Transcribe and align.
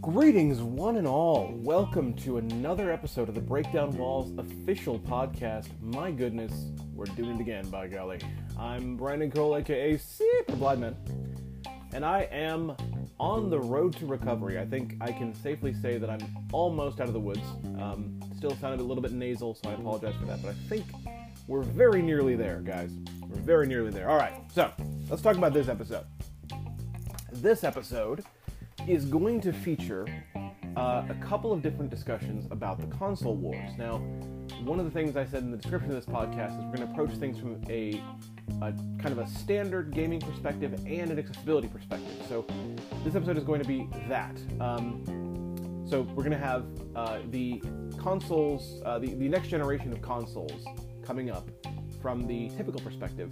Greetings, 0.00 0.60
one 0.62 0.96
and 0.98 1.06
all. 1.08 1.52
Welcome 1.56 2.14
to 2.18 2.38
another 2.38 2.92
episode 2.92 3.28
of 3.28 3.34
the 3.34 3.40
Break 3.40 3.72
Down 3.72 3.90
Walls 3.96 4.30
official 4.38 5.00
podcast. 5.00 5.66
My 5.80 6.12
goodness, 6.12 6.66
we're 6.94 7.06
doing 7.06 7.38
it 7.38 7.40
again, 7.40 7.68
by 7.70 7.88
golly. 7.88 8.20
I'm 8.56 8.96
Brandon 8.96 9.32
Cole, 9.32 9.56
aka 9.56 9.96
Super 9.96 10.54
Blind 10.54 10.80
Man, 10.80 10.96
and 11.92 12.04
I 12.04 12.28
am 12.30 12.76
on 13.18 13.50
the 13.50 13.58
road 13.58 13.96
to 13.96 14.06
recovery. 14.06 14.60
I 14.60 14.64
think 14.64 14.94
I 15.00 15.10
can 15.10 15.34
safely 15.34 15.74
say 15.74 15.98
that 15.98 16.08
I'm 16.08 16.20
almost 16.52 17.00
out 17.00 17.08
of 17.08 17.14
the 17.14 17.20
woods. 17.20 17.42
Um, 17.80 18.20
still 18.36 18.54
sounded 18.58 18.78
a 18.78 18.84
little 18.84 19.02
bit 19.02 19.10
nasal, 19.10 19.56
so 19.56 19.70
I 19.70 19.72
apologize 19.72 20.14
for 20.20 20.26
that, 20.26 20.40
but 20.40 20.50
I 20.50 20.68
think 20.68 20.84
we're 21.46 21.62
very 21.62 22.02
nearly 22.02 22.36
there, 22.36 22.60
guys. 22.60 22.92
We're 23.28 23.40
very 23.40 23.66
nearly 23.66 23.90
there. 23.90 24.08
All 24.08 24.16
right, 24.16 24.42
so 24.52 24.70
let's 25.08 25.22
talk 25.22 25.36
about 25.36 25.52
this 25.52 25.68
episode. 25.68 26.06
This 27.32 27.64
episode 27.64 28.24
is 28.88 29.04
going 29.04 29.40
to 29.42 29.52
feature 29.52 30.06
uh, 30.76 31.04
a 31.08 31.14
couple 31.20 31.52
of 31.52 31.62
different 31.62 31.90
discussions 31.90 32.46
about 32.50 32.80
the 32.80 32.86
console 32.96 33.36
wars. 33.36 33.70
Now, 33.76 33.98
one 34.62 34.78
of 34.78 34.86
the 34.86 34.90
things 34.90 35.16
I 35.16 35.24
said 35.24 35.42
in 35.42 35.50
the 35.50 35.56
description 35.56 35.90
of 35.90 35.96
this 35.96 36.06
podcast 36.06 36.58
is 36.58 36.64
we're 36.64 36.76
going 36.76 36.88
to 36.88 36.92
approach 36.92 37.10
things 37.18 37.38
from 37.38 37.62
a, 37.68 38.02
a 38.62 38.72
kind 38.98 39.06
of 39.06 39.18
a 39.18 39.26
standard 39.26 39.90
gaming 39.92 40.20
perspective 40.20 40.72
and 40.86 41.10
an 41.10 41.18
accessibility 41.18 41.68
perspective. 41.68 42.24
So, 42.28 42.46
this 43.04 43.14
episode 43.14 43.36
is 43.36 43.44
going 43.44 43.60
to 43.60 43.68
be 43.68 43.88
that. 44.08 44.36
Um, 44.60 45.04
so, 45.86 46.02
we're 46.14 46.24
going 46.24 46.30
to 46.30 46.38
have 46.38 46.64
uh, 46.96 47.18
the 47.30 47.62
consoles, 47.98 48.80
uh, 48.84 48.98
the, 48.98 49.14
the 49.14 49.28
next 49.28 49.48
generation 49.48 49.92
of 49.92 50.00
consoles 50.00 50.64
coming 51.04 51.30
up 51.30 51.48
from 52.00 52.26
the 52.26 52.48
typical 52.56 52.80
perspective. 52.80 53.30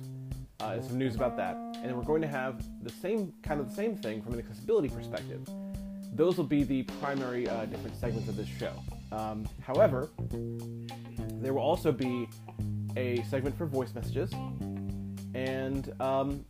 Uh, 0.60 0.80
some 0.80 0.96
news 0.96 1.16
about 1.16 1.36
that, 1.36 1.56
and 1.82 1.96
we're 1.96 2.04
going 2.04 2.22
to 2.22 2.28
have 2.28 2.62
the 2.84 2.90
same 2.90 3.32
kind 3.42 3.60
of 3.60 3.68
the 3.68 3.74
same 3.74 3.96
thing 3.96 4.23
from 4.23 4.34
an 4.34 4.38
accessibility 4.38 4.88
perspective. 4.88 5.46
Those 6.14 6.37
will 6.37 6.45
be 6.45 6.62
the 6.62 6.82
primary 7.01 7.48
uh, 7.48 7.64
different 7.64 7.96
segments 7.96 8.29
of 8.29 8.37
this 8.37 8.46
show. 8.46 8.73
Um, 9.10 9.48
however, 9.60 10.10
there 11.40 11.52
will 11.54 11.62
also 11.62 11.90
be 11.90 12.29
a 12.96 13.23
segment 13.24 13.56
for 13.56 13.66
voice 13.66 13.95
messages, 13.95 14.30
and 15.34 15.92
um, 16.01 16.45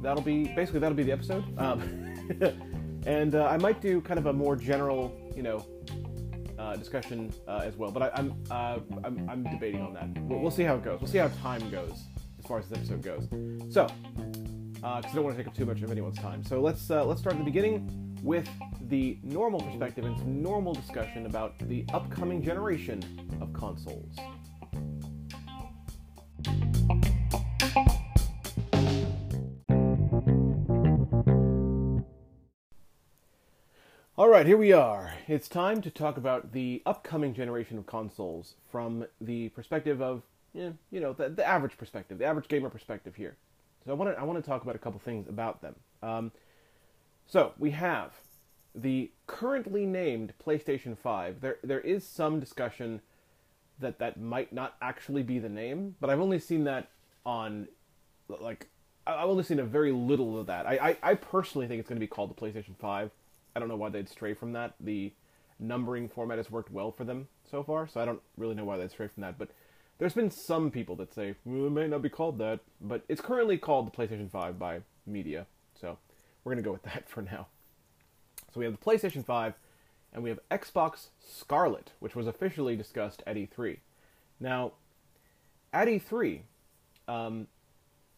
that'll 0.00 0.22
be 0.22 0.44
basically 0.54 0.80
that'll 0.80 0.96
be 0.96 1.02
the 1.02 1.12
episode. 1.12 1.44
Um, 1.58 1.82
and 3.06 3.34
uh, 3.34 3.46
I 3.46 3.58
might 3.58 3.80
do 3.82 4.00
kind 4.00 4.18
of 4.18 4.26
a 4.26 4.32
more 4.32 4.56
general, 4.56 5.14
you 5.36 5.42
know, 5.42 5.66
uh, 6.58 6.76
discussion 6.76 7.32
uh, 7.48 7.62
as 7.64 7.76
well. 7.76 7.90
But 7.90 8.14
I, 8.14 8.20
am 8.20 8.34
I'm, 8.50 9.00
I'm 9.04 9.30
I'm 9.30 9.44
debating 9.44 9.82
on 9.82 9.94
that. 9.94 10.08
We'll, 10.22 10.40
we'll 10.40 10.50
see 10.50 10.62
how 10.62 10.76
it 10.76 10.84
goes. 10.84 11.00
We'll 11.00 11.10
see 11.10 11.18
how 11.18 11.28
time 11.42 11.68
goes 11.70 12.04
as 12.38 12.46
far 12.46 12.58
as 12.58 12.68
this 12.68 12.78
episode 12.78 13.02
goes. 13.02 13.28
So, 13.72 13.86
because 14.74 15.04
uh, 15.04 15.08
I 15.08 15.14
don't 15.14 15.24
want 15.24 15.36
to 15.36 15.42
take 15.42 15.48
up 15.48 15.56
too 15.56 15.66
much 15.66 15.82
of 15.82 15.90
anyone's 15.90 16.18
time. 16.18 16.44
So 16.44 16.60
let's 16.60 16.90
uh, 16.90 17.04
let's 17.04 17.20
start 17.20 17.34
at 17.34 17.38
the 17.38 17.44
beginning 17.44 18.18
with 18.22 18.48
the 18.88 19.18
normal 19.22 19.60
perspective 19.60 20.04
and 20.04 20.18
some 20.18 20.42
normal 20.42 20.74
discussion 20.74 21.26
about 21.26 21.58
the 21.68 21.84
upcoming 21.92 22.42
generation 22.42 23.02
of 23.40 23.52
consoles. 23.52 24.16
All 34.24 34.30
right, 34.30 34.46
here 34.46 34.56
we 34.56 34.72
are. 34.72 35.12
It's 35.28 35.48
time 35.48 35.82
to 35.82 35.90
talk 35.90 36.16
about 36.16 36.52
the 36.52 36.80
upcoming 36.86 37.34
generation 37.34 37.76
of 37.76 37.84
consoles 37.84 38.54
from 38.72 39.04
the 39.20 39.50
perspective 39.50 40.00
of 40.00 40.22
you 40.54 40.78
know, 40.90 41.12
the, 41.12 41.28
the 41.28 41.46
average 41.46 41.76
perspective, 41.76 42.16
the 42.16 42.24
average 42.24 42.48
gamer 42.48 42.70
perspective 42.70 43.16
here. 43.16 43.36
So 43.84 43.90
I 43.90 43.94
want 43.94 44.16
to 44.16 44.18
I 44.18 44.24
want 44.24 44.42
to 44.42 44.50
talk 44.50 44.62
about 44.62 44.76
a 44.76 44.78
couple 44.78 44.98
things 44.98 45.28
about 45.28 45.60
them. 45.60 45.74
Um, 46.02 46.32
so 47.26 47.52
we 47.58 47.72
have 47.72 48.12
the 48.74 49.10
currently 49.26 49.84
named 49.84 50.32
PlayStation 50.42 50.96
5. 50.96 51.42
There 51.42 51.58
there 51.62 51.80
is 51.80 52.02
some 52.02 52.40
discussion 52.40 53.02
that 53.78 53.98
that 53.98 54.18
might 54.18 54.54
not 54.54 54.76
actually 54.80 55.22
be 55.22 55.38
the 55.38 55.50
name, 55.50 55.96
but 56.00 56.08
I've 56.08 56.20
only 56.20 56.38
seen 56.38 56.64
that 56.64 56.88
on 57.26 57.68
like 58.26 58.68
I've 59.06 59.28
only 59.28 59.44
seen 59.44 59.58
a 59.58 59.64
very 59.64 59.92
little 59.92 60.40
of 60.40 60.46
that. 60.46 60.66
I, 60.66 60.96
I, 61.02 61.10
I 61.10 61.14
personally 61.14 61.66
think 61.66 61.80
it's 61.80 61.90
going 61.90 61.98
to 61.98 62.00
be 62.00 62.06
called 62.06 62.34
the 62.34 62.40
PlayStation 62.40 62.74
5. 62.78 63.10
I 63.54 63.60
don't 63.60 63.68
know 63.68 63.76
why 63.76 63.90
they'd 63.90 64.08
stray 64.08 64.34
from 64.34 64.52
that. 64.52 64.74
The 64.80 65.12
numbering 65.58 66.08
format 66.08 66.38
has 66.38 66.50
worked 66.50 66.70
well 66.70 66.90
for 66.90 67.04
them 67.04 67.28
so 67.50 67.62
far, 67.62 67.86
so 67.86 68.00
I 68.00 68.04
don't 68.04 68.20
really 68.36 68.54
know 68.54 68.64
why 68.64 68.76
they'd 68.76 68.90
stray 68.90 69.08
from 69.08 69.22
that. 69.22 69.38
But 69.38 69.50
there's 69.98 70.14
been 70.14 70.30
some 70.30 70.70
people 70.70 70.96
that 70.96 71.14
say 71.14 71.34
well, 71.44 71.66
it 71.66 71.70
may 71.70 71.86
not 71.86 72.02
be 72.02 72.08
called 72.08 72.38
that, 72.38 72.60
but 72.80 73.04
it's 73.08 73.20
currently 73.20 73.58
called 73.58 73.86
the 73.86 73.96
PlayStation 73.96 74.30
5 74.30 74.58
by 74.58 74.80
media. 75.06 75.46
So 75.80 75.98
we're 76.42 76.54
to 76.54 76.62
go 76.62 76.72
with 76.72 76.82
that 76.84 77.08
for 77.08 77.22
now. 77.22 77.46
So 78.52 78.60
we 78.60 78.64
have 78.64 78.76
the 78.78 78.84
PlayStation 78.84 79.24
5 79.24 79.54
and 80.12 80.22
we 80.22 80.30
have 80.30 80.38
Xbox 80.50 81.08
Scarlett, 81.18 81.92
which 81.98 82.14
was 82.14 82.26
officially 82.26 82.76
discussed 82.76 83.22
at 83.26 83.36
E3. 83.36 83.78
Now, 84.38 84.72
at 85.72 85.88
E3, 85.88 86.40
um, 87.08 87.48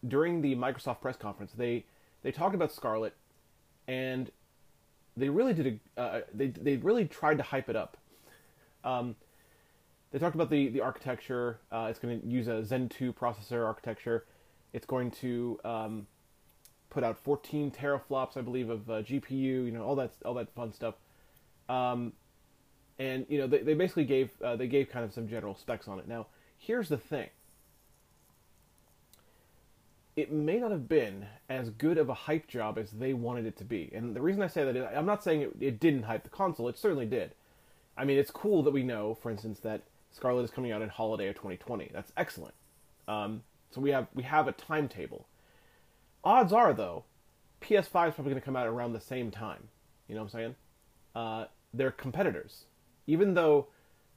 during 0.07 0.41
the 0.41 0.55
Microsoft 0.55 1.01
press 1.01 1.17
conference, 1.17 1.53
they 1.53 1.85
they 2.23 2.31
talked 2.31 2.55
about 2.55 2.71
Scarlett, 2.71 3.13
and 3.87 4.31
they 5.17 5.29
really 5.29 5.53
did 5.53 5.79
a 5.97 6.01
uh, 6.01 6.21
they 6.33 6.47
they 6.47 6.77
really 6.77 7.05
tried 7.05 7.37
to 7.37 7.43
hype 7.43 7.69
it 7.69 7.75
up. 7.75 7.97
Um, 8.83 9.15
they 10.11 10.19
talked 10.19 10.35
about 10.35 10.49
the 10.49 10.69
the 10.69 10.81
architecture. 10.81 11.59
Uh, 11.71 11.87
it's 11.89 11.99
going 11.99 12.21
to 12.21 12.27
use 12.27 12.47
a 12.47 12.63
Zen 12.63 12.89
2 12.89 13.13
processor 13.13 13.65
architecture. 13.65 14.25
It's 14.73 14.85
going 14.85 15.11
to 15.11 15.59
um, 15.65 16.07
put 16.89 17.03
out 17.03 17.17
14 17.17 17.71
teraflops, 17.71 18.37
I 18.37 18.41
believe, 18.41 18.69
of 18.69 18.89
uh, 18.89 19.01
GPU. 19.01 19.31
You 19.31 19.71
know 19.71 19.83
all 19.83 19.95
that 19.95 20.11
all 20.23 20.35
that 20.35 20.53
fun 20.53 20.71
stuff. 20.71 20.95
Um, 21.67 22.13
and 22.99 23.25
you 23.29 23.39
know 23.39 23.47
they, 23.47 23.59
they 23.59 23.73
basically 23.73 24.05
gave 24.05 24.29
uh, 24.41 24.55
they 24.55 24.67
gave 24.67 24.89
kind 24.89 25.03
of 25.03 25.13
some 25.13 25.27
general 25.27 25.55
specs 25.55 25.87
on 25.87 25.99
it. 25.99 26.07
Now 26.07 26.27
here's 26.57 26.89
the 26.89 26.97
thing. 26.97 27.29
It 30.17 30.31
may 30.31 30.57
not 30.57 30.71
have 30.71 30.89
been 30.89 31.27
as 31.47 31.69
good 31.69 31.99
of 31.99 32.09
a 32.09 32.13
hype 32.13 32.47
job 32.47 32.77
as 32.79 32.91
they 32.91 33.13
wanted 33.13 33.45
it 33.45 33.55
to 33.57 33.63
be. 33.63 33.91
And 33.93 34.15
the 34.15 34.21
reason 34.21 34.41
I 34.41 34.47
say 34.47 34.65
that 34.65 34.75
is 34.75 34.85
I'm 34.93 35.05
not 35.05 35.23
saying 35.23 35.41
it, 35.41 35.51
it 35.61 35.79
didn't 35.79 36.03
hype 36.03 36.23
the 36.23 36.29
console. 36.29 36.67
It 36.67 36.77
certainly 36.77 37.05
did. 37.05 37.35
I 37.95 38.03
mean, 38.03 38.17
it's 38.17 38.31
cool 38.31 38.63
that 38.63 38.73
we 38.73 38.83
know, 38.83 39.13
for 39.13 39.29
instance, 39.29 39.59
that 39.59 39.83
Scarlett 40.11 40.43
is 40.43 40.51
coming 40.51 40.71
out 40.71 40.81
in 40.81 40.89
holiday 40.89 41.27
of 41.27 41.35
2020. 41.35 41.91
That's 41.93 42.11
excellent. 42.17 42.55
Um, 43.07 43.43
so 43.69 43.79
we 43.79 43.91
have 43.91 44.07
we 44.15 44.23
have 44.23 44.47
a 44.47 44.51
timetable. 44.53 45.27
Odds 46.23 46.51
are 46.51 46.73
though, 46.73 47.03
PS5 47.61 47.79
is 47.83 47.89
probably 47.91 48.31
going 48.31 48.35
to 48.35 48.41
come 48.41 48.55
out 48.55 48.67
around 48.67 48.93
the 48.93 48.99
same 48.99 49.29
time. 49.29 49.69
You 50.07 50.15
know 50.15 50.21
what 50.21 50.33
I'm 50.33 50.39
saying? 50.39 50.55
Uh, 51.15 51.45
they're 51.73 51.91
competitors, 51.91 52.65
even 53.05 53.35
though 53.35 53.67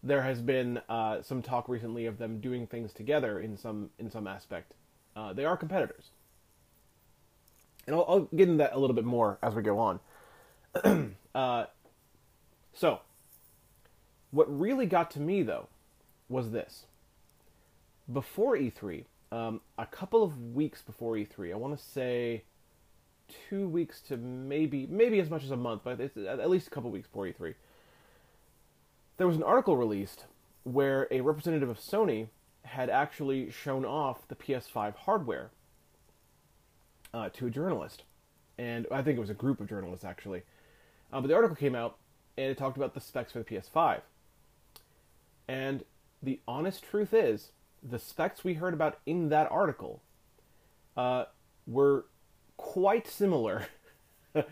there 0.02 0.22
has 0.22 0.40
been 0.40 0.80
uh, 0.88 1.20
some 1.20 1.42
talk 1.42 1.68
recently 1.68 2.06
of 2.06 2.16
them 2.16 2.40
doing 2.40 2.66
things 2.66 2.94
together 2.94 3.38
in 3.38 3.58
some 3.58 3.90
in 3.98 4.10
some 4.10 4.26
aspect. 4.26 4.72
Uh, 5.16 5.32
they 5.32 5.44
are 5.44 5.56
competitors, 5.56 6.10
and 7.86 7.96
I'll, 7.96 8.04
I'll, 8.08 8.20
get 8.20 8.48
into 8.48 8.58
that 8.58 8.74
a 8.74 8.78
little 8.78 8.94
bit 8.94 9.04
more 9.04 9.38
as 9.42 9.54
we 9.54 9.62
go 9.62 9.78
on. 9.78 10.00
Uh, 11.32 11.66
so, 12.72 12.98
what 14.32 14.46
really 14.58 14.84
got 14.84 15.12
to 15.12 15.20
me 15.20 15.44
though 15.44 15.68
was 16.28 16.50
this. 16.50 16.86
Before 18.12 18.56
E3, 18.56 19.04
um, 19.30 19.60
a 19.78 19.86
couple 19.86 20.24
of 20.24 20.54
weeks 20.54 20.82
before 20.82 21.14
E3, 21.14 21.52
I 21.52 21.56
want 21.56 21.78
to 21.78 21.84
say 21.84 22.42
two 23.48 23.68
weeks 23.68 24.00
to 24.00 24.16
maybe 24.16 24.86
maybe 24.90 25.20
as 25.20 25.30
much 25.30 25.44
as 25.44 25.50
a 25.50 25.56
month, 25.56 25.82
but 25.84 26.00
at 26.00 26.50
least 26.50 26.66
a 26.66 26.70
couple 26.70 26.90
weeks 26.90 27.06
before 27.06 27.26
E3. 27.26 27.54
There 29.16 29.26
was 29.26 29.36
an 29.36 29.42
article 29.42 29.76
released 29.76 30.24
where 30.64 31.06
a 31.10 31.20
representative 31.20 31.68
of 31.68 31.78
Sony 31.78 32.28
had 32.64 32.90
actually 32.90 33.50
shown 33.50 33.84
off 33.84 34.28
the 34.28 34.34
PS5 34.34 34.94
hardware 34.94 35.50
uh, 37.12 37.28
to 37.30 37.46
a 37.46 37.50
journalist, 37.50 38.04
and 38.58 38.86
I 38.90 39.02
think 39.02 39.16
it 39.16 39.20
was 39.20 39.30
a 39.30 39.34
group 39.34 39.60
of 39.60 39.68
journalists 39.68 40.04
actually. 40.04 40.42
Uh, 41.12 41.20
but 41.20 41.28
the 41.28 41.34
article 41.34 41.56
came 41.56 41.74
out 41.74 41.96
and 42.36 42.50
it 42.50 42.58
talked 42.58 42.76
about 42.76 42.94
the 42.94 43.00
specs 43.00 43.32
for 43.32 43.40
the 43.40 43.44
PS5, 43.44 44.00
and 45.48 45.84
the 46.22 46.40
honest 46.46 46.84
truth 46.84 47.12
is, 47.12 47.50
the 47.82 47.98
specs 47.98 48.44
we 48.44 48.54
heard 48.54 48.74
about 48.74 48.98
in 49.06 49.30
that 49.30 49.50
article 49.50 50.02
uh, 50.96 51.24
were 51.66 52.04
quite 52.56 53.08
similar, 53.08 53.66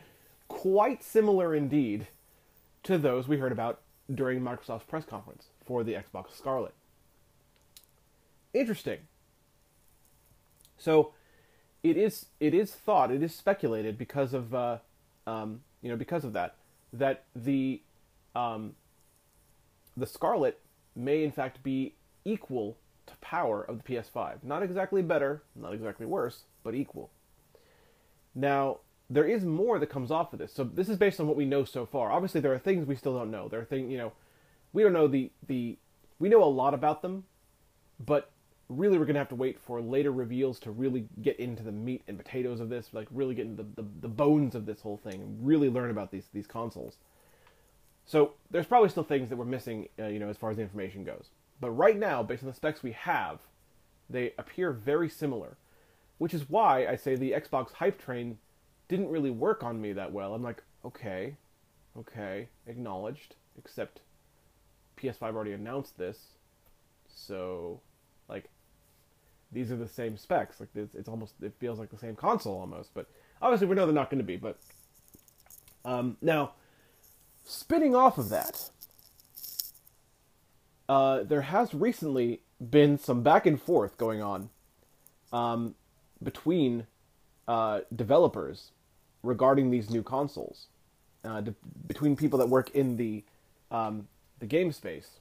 quite 0.49 1.03
similar 1.03 1.55
indeed, 1.55 2.09
to 2.83 2.97
those 2.97 3.29
we 3.29 3.37
heard 3.37 3.53
about 3.53 3.81
during 4.13 4.41
Microsoft's 4.41 4.85
press 4.85 5.05
conference 5.05 5.47
for 5.65 5.85
the 5.85 5.93
Xbox 5.93 6.37
Scarlett. 6.37 6.75
Interesting. 8.59 8.99
So, 10.79 11.13
it 11.85 11.97
is 11.97 12.27
it 12.41 12.55
is 12.55 12.73
thought, 12.73 13.13
it 13.13 13.23
is 13.23 13.33
speculated 13.33 13.97
because 13.97 14.35
of 14.35 14.53
uh, 14.53 14.79
um, 15.29 15.61
you 15.81 15.89
know 15.89 15.97
because 15.97 16.25
of 16.25 16.33
that 16.33 16.57
that 16.93 17.25
the 17.37 17.81
um, 18.35 18.75
the 19.97 20.07
Scarlett 20.07 20.59
may 20.97 21.23
in 21.23 21.31
fact 21.31 21.63
be 21.63 21.95
equal 22.25 22.77
to 23.07 23.15
power 23.21 23.63
of 23.63 23.81
the 23.81 23.85
PS5. 23.85 24.43
Not 24.43 24.65
exactly 24.65 25.03
better, 25.03 25.43
not 25.55 25.73
exactly 25.73 26.05
worse, 26.05 26.43
but 26.65 26.75
equal. 26.75 27.11
Now, 28.35 28.79
there 29.09 29.25
is 29.25 29.45
more 29.45 29.79
that 29.79 29.87
comes 29.87 30.11
off 30.11 30.33
of 30.33 30.41
this. 30.41 30.53
So 30.53 30.65
this 30.65 30.89
is 30.89 30.97
based 30.97 31.21
on 31.21 31.29
what 31.29 31.37
we 31.37 31.45
know 31.45 31.65
so 31.65 31.87
far. 31.87 32.11
Obviously, 32.11 32.41
there 32.41 32.53
are 32.53 32.59
things 32.59 32.89
we 32.89 32.97
still 32.97 33.17
don't 33.17 33.31
know. 33.31 33.47
There 33.49 33.61
are 33.61 33.65
things, 33.65 33.89
you 33.91 33.99
know, 33.99 34.13
we 34.73 34.83
don't 34.83 34.93
know 34.93 35.07
the 35.07 35.31
the 35.47 35.77
we 36.19 36.29
know 36.29 36.43
a 36.43 36.47
lot 36.47 36.75
about 36.75 37.03
them, 37.03 37.25
but 38.05 38.33
really 38.69 38.99
we're 38.99 39.07
gonna 39.07 39.19
have 39.19 39.29
to 39.31 39.35
wait 39.35 39.59
for 39.61 39.81
later 39.81 40.13
reveals 40.13 40.59
to 40.61 40.71
really 40.71 41.07
get 41.23 41.39
into 41.39 41.63
the 41.63 41.73
meat 41.73 42.03
and 42.07 42.19
potatoes 42.19 42.61
of 42.61 42.69
this, 42.69 42.91
like 42.93 43.09
really 43.11 43.35
get 43.35 43.47
into 43.47 43.63
the, 43.63 43.83
the, 43.83 43.89
the 44.03 44.09
bones 44.09 44.55
of 44.55 44.67
this 44.67 44.81
whole 44.81 44.99
thing, 44.99 45.15
and 45.15 45.47
really 45.47 45.69
learn 45.69 45.91
about 45.91 46.11
these 46.11 46.27
these 46.33 46.47
consoles. 46.47 46.97
So 48.05 48.33
there's 48.51 48.67
probably 48.67 48.89
still 48.89 49.05
things 49.05 49.29
that 49.29 49.37
we're 49.37 49.45
missing, 49.45 49.89
uh, 49.99 50.07
you 50.07 50.19
know, 50.19 50.31
as 50.31 50.37
far 50.37 50.51
as 50.51 50.57
the 50.57 50.63
information 50.63 51.05
goes. 51.05 51.27
But 51.61 51.71
right 51.71 51.97
now, 51.97 52.23
based 52.23 52.43
on 52.43 52.49
the 52.49 52.55
specs 52.55 52.83
we 52.83 52.93
have, 52.93 53.41
they 54.09 54.33
appear 54.39 54.73
very 54.73 55.11
similar, 55.11 55.59
which 56.17 56.33
is 56.33 56.49
why 56.49 56.87
I 56.87 56.97
say 56.97 57.17
the 57.17 57.33
Xbox 57.33 57.73
hype 57.73 58.03
train 58.03 58.39
didn't 58.89 59.11
really 59.11 59.31
work 59.31 59.63
on 59.63 59.81
me 59.81 59.93
that 59.93 60.13
well. 60.13 60.35
I'm 60.35 60.43
like, 60.43 60.63
okay, 60.85 61.37
okay, 61.99 62.49
acknowledged, 62.67 63.35
except 63.59 64.01
PS5 64.97 65.23
already 65.23 65.53
announced 65.53 65.99
this, 65.99 66.39
so 67.07 67.81
these 69.53 69.71
are 69.71 69.77
the 69.77 69.89
same 69.89 70.17
specs. 70.17 70.61
Like 70.61 70.69
it's, 70.75 70.95
it's 70.95 71.09
almost 71.09 71.35
it 71.43 71.53
feels 71.59 71.79
like 71.79 71.91
the 71.91 71.99
same 71.99 72.17
console 72.17 72.59
almost, 72.59 72.91
but 72.95 73.07
obviously 73.41 73.67
we 73.67 73.75
know 73.75 73.87
they're 73.87 73.95
not 73.95 74.11
going 74.11 74.19
to 74.19 74.25
be. 74.25 74.37
But 74.37 74.59
um, 75.85 76.17
now, 76.21 76.53
spinning 77.45 77.95
off 77.95 78.19
of 78.19 78.29
that, 78.29 78.71
uh, 80.89 81.23
there 81.23 81.43
has 81.43 81.75
recently 81.75 82.41
been 82.71 82.99
some 82.99 83.23
back 83.23 83.47
and 83.47 83.61
forth 83.61 83.97
going 83.97 84.23
on 84.23 84.51
um, 85.33 85.75
between 86.23 86.87
uh, 87.47 87.81
developers 87.95 88.71
regarding 89.23 89.71
these 89.71 89.91
new 89.91 90.03
consoles, 90.03 90.67
uh, 91.25 91.41
de- 91.41 91.55
between 91.87 92.17
people 92.17 92.39
that 92.39 92.49
work 92.49 92.71
in 92.71 92.97
the 92.97 93.25
um, 93.71 94.09
the 94.39 94.47
game 94.47 94.73
space 94.73 95.19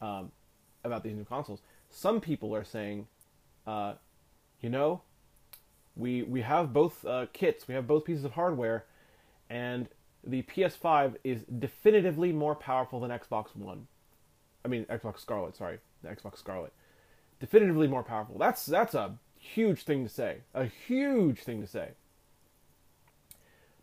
um, 0.00 0.30
about 0.84 1.02
these 1.02 1.14
new 1.14 1.24
consoles. 1.24 1.60
Some 1.90 2.20
people 2.20 2.54
are 2.54 2.64
saying, 2.64 3.06
uh, 3.66 3.94
you 4.60 4.70
know, 4.70 5.02
we 5.96 6.22
we 6.22 6.40
have 6.42 6.72
both 6.72 7.04
uh, 7.04 7.26
kits, 7.32 7.68
we 7.68 7.74
have 7.74 7.86
both 7.86 8.04
pieces 8.04 8.24
of 8.24 8.32
hardware, 8.32 8.84
and 9.50 9.88
the 10.24 10.42
PS5 10.42 11.16
is 11.24 11.42
definitively 11.42 12.32
more 12.32 12.54
powerful 12.54 13.00
than 13.00 13.10
Xbox 13.10 13.54
One. 13.54 13.86
I 14.64 14.68
mean 14.68 14.84
Xbox 14.86 15.20
Scarlett, 15.20 15.56
sorry, 15.56 15.78
the 16.02 16.08
Xbox 16.08 16.38
Scarlett. 16.38 16.72
Definitively 17.40 17.88
more 17.88 18.04
powerful. 18.04 18.38
That's 18.38 18.64
that's 18.64 18.94
a 18.94 19.18
huge 19.38 19.82
thing 19.82 20.04
to 20.04 20.08
say. 20.08 20.38
A 20.54 20.64
huge 20.64 21.40
thing 21.40 21.60
to 21.60 21.66
say. 21.66 21.90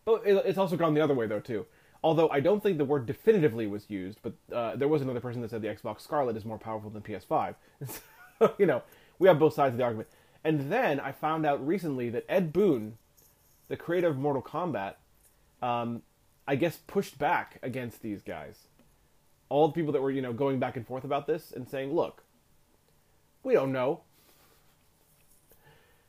But 0.06 0.22
it's 0.26 0.58
also 0.58 0.78
gone 0.78 0.94
the 0.94 1.02
other 1.02 1.14
way 1.14 1.28
though 1.28 1.42
too. 1.42 1.66
Although 2.02 2.30
I 2.30 2.40
don't 2.40 2.64
think 2.64 2.78
the 2.78 2.86
word 2.86 3.06
definitively 3.06 3.68
was 3.68 3.90
used, 3.90 4.20
but 4.22 4.34
uh, 4.56 4.78
there 4.78 4.88
was 4.88 5.02
another 5.02 5.20
person 5.20 5.42
that 5.42 5.50
said 5.50 5.62
the 5.62 5.68
Xbox 5.68 6.02
Scarlett 6.02 6.38
is 6.38 6.46
more 6.46 6.58
powerful 6.58 6.90
than 6.90 7.02
PS5. 7.02 7.56
so, 8.40 8.54
you 8.58 8.66
know, 8.66 8.82
we 9.20 9.28
have 9.28 9.38
both 9.38 9.54
sides 9.54 9.74
of 9.74 9.78
the 9.78 9.84
argument. 9.84 10.10
And 10.44 10.72
then 10.72 11.00
I 11.00 11.12
found 11.12 11.46
out 11.46 11.66
recently 11.66 12.10
that 12.10 12.26
Ed 12.30 12.52
Boon, 12.54 12.98
the 13.68 13.78
creator 13.78 14.08
of 14.08 14.18
Mortal 14.18 14.42
Kombat, 14.42 14.96
um, 15.62 16.02
I 16.48 16.56
guess 16.56 16.78
pushed 16.88 17.20
back 17.20 17.60
against 17.62 18.02
these 18.02 18.22
guys. 18.22 18.68
All 19.50 19.68
the 19.68 19.74
people 19.74 19.92
that 19.94 20.02
were, 20.02 20.12
you 20.12 20.22
know, 20.22 20.34
going 20.34 20.60
back 20.60 20.78
and 20.78 20.88
forth 20.88 21.04
about 21.04 21.28
this 21.28 21.52
and 21.52 21.68
saying, 21.68 21.94
look, 21.94 22.24
we 23.44 23.54
don't 23.54 23.72
know. 23.72 24.02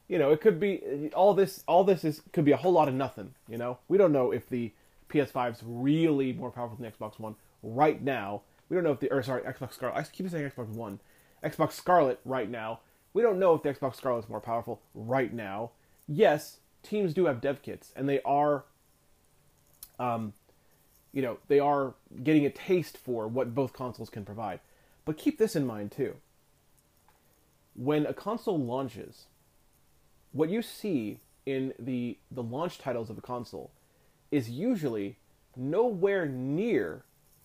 You 0.08 0.18
know, 0.18 0.30
it 0.32 0.40
could 0.40 0.58
be 0.58 1.10
all 1.14 1.34
this. 1.34 1.62
All 1.68 1.84
this 1.84 2.04
is 2.04 2.22
could 2.32 2.44
be 2.44 2.50
a 2.52 2.56
whole 2.56 2.72
lot 2.72 2.88
of 2.88 2.94
nothing. 2.94 3.34
You 3.48 3.58
know, 3.58 3.78
we 3.88 3.96
don't 3.96 4.12
know 4.12 4.32
if 4.32 4.48
the 4.48 4.72
PS5 5.08 5.52
is 5.52 5.62
really 5.64 6.32
more 6.32 6.50
powerful 6.50 6.76
than 6.76 6.84
the 6.84 6.96
Xbox 6.96 7.20
One 7.20 7.36
right 7.62 8.02
now. 8.02 8.42
We 8.68 8.74
don't 8.74 8.84
know 8.84 8.92
if 8.92 9.00
the 9.00 9.10
or 9.12 9.22
sorry 9.22 9.42
Xbox 9.42 9.74
Scarlett. 9.74 9.98
I 9.98 10.02
keep 10.02 10.28
saying 10.28 10.50
Xbox 10.50 10.68
One, 10.68 11.00
Xbox 11.44 11.72
Scarlett 11.72 12.20
right 12.24 12.50
now. 12.50 12.80
We 13.12 13.22
don't 13.22 13.38
know 13.38 13.54
if 13.54 13.62
the 13.62 13.72
Xbox 13.72 13.96
Scarlet 13.96 14.20
is 14.20 14.28
more 14.28 14.40
powerful 14.40 14.80
right 14.94 15.32
now. 15.32 15.70
Yes, 16.06 16.58
teams 16.82 17.12
do 17.12 17.26
have 17.26 17.40
dev 17.40 17.62
kits, 17.62 17.92
and 17.96 18.08
they 18.08 18.20
are, 18.22 18.64
um, 19.98 20.32
you 21.12 21.22
know, 21.22 21.38
they 21.48 21.58
are 21.58 21.94
getting 22.22 22.46
a 22.46 22.50
taste 22.50 22.96
for 22.96 23.26
what 23.26 23.54
both 23.54 23.72
consoles 23.72 24.10
can 24.10 24.24
provide. 24.24 24.60
But 25.04 25.16
keep 25.16 25.38
this 25.38 25.56
in 25.56 25.66
mind 25.66 25.92
too. 25.92 26.16
When 27.74 28.06
a 28.06 28.14
console 28.14 28.58
launches, 28.58 29.26
what 30.32 30.50
you 30.50 30.62
see 30.62 31.18
in 31.46 31.72
the 31.78 32.18
the 32.30 32.42
launch 32.42 32.78
titles 32.78 33.10
of 33.10 33.18
a 33.18 33.22
console 33.22 33.70
is 34.30 34.50
usually 34.50 35.16
nowhere 35.56 36.26
near 36.26 37.02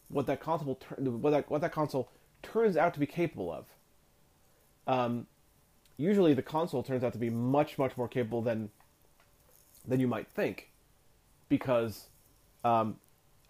what 0.10 0.28
that 0.28 0.40
console 0.40 0.80
what 0.98 1.32
that 1.32 1.50
what 1.50 1.62
that 1.62 1.72
console 1.72 2.10
turns 2.44 2.78
out 2.78 2.94
to 2.94 3.00
be 3.00 3.08
capable 3.08 3.52
of. 3.52 3.66
Um, 4.88 5.26
usually, 5.98 6.34
the 6.34 6.42
console 6.42 6.84
turns 6.84 7.04
out 7.04 7.14
to 7.14 7.20
be 7.20 7.30
much 7.30 7.78
much 7.78 7.98
more 7.98 8.08
capable 8.08 8.42
than 8.42 8.70
than 9.88 10.00
you 10.00 10.08
might 10.08 10.28
think, 10.28 10.72
because 11.50 12.08
um, 12.64 12.98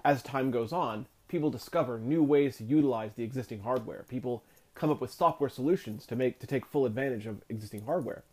as 0.03 0.21
time 0.21 0.51
goes 0.51 0.71
on, 0.73 1.07
people 1.27 1.49
discover 1.49 1.99
new 1.99 2.23
ways 2.23 2.57
to 2.57 2.63
utilize 2.63 3.11
the 3.15 3.23
existing 3.23 3.61
hardware. 3.61 4.05
People 4.07 4.43
come 4.75 4.89
up 4.89 5.01
with 5.01 5.11
software 5.11 5.49
solutions 5.49 6.05
to 6.05 6.15
make 6.15 6.39
to 6.39 6.47
take 6.47 6.65
full 6.65 6.85
advantage 6.85 7.25
of 7.25 7.41
existing 7.49 7.85
hardware. 7.85 8.23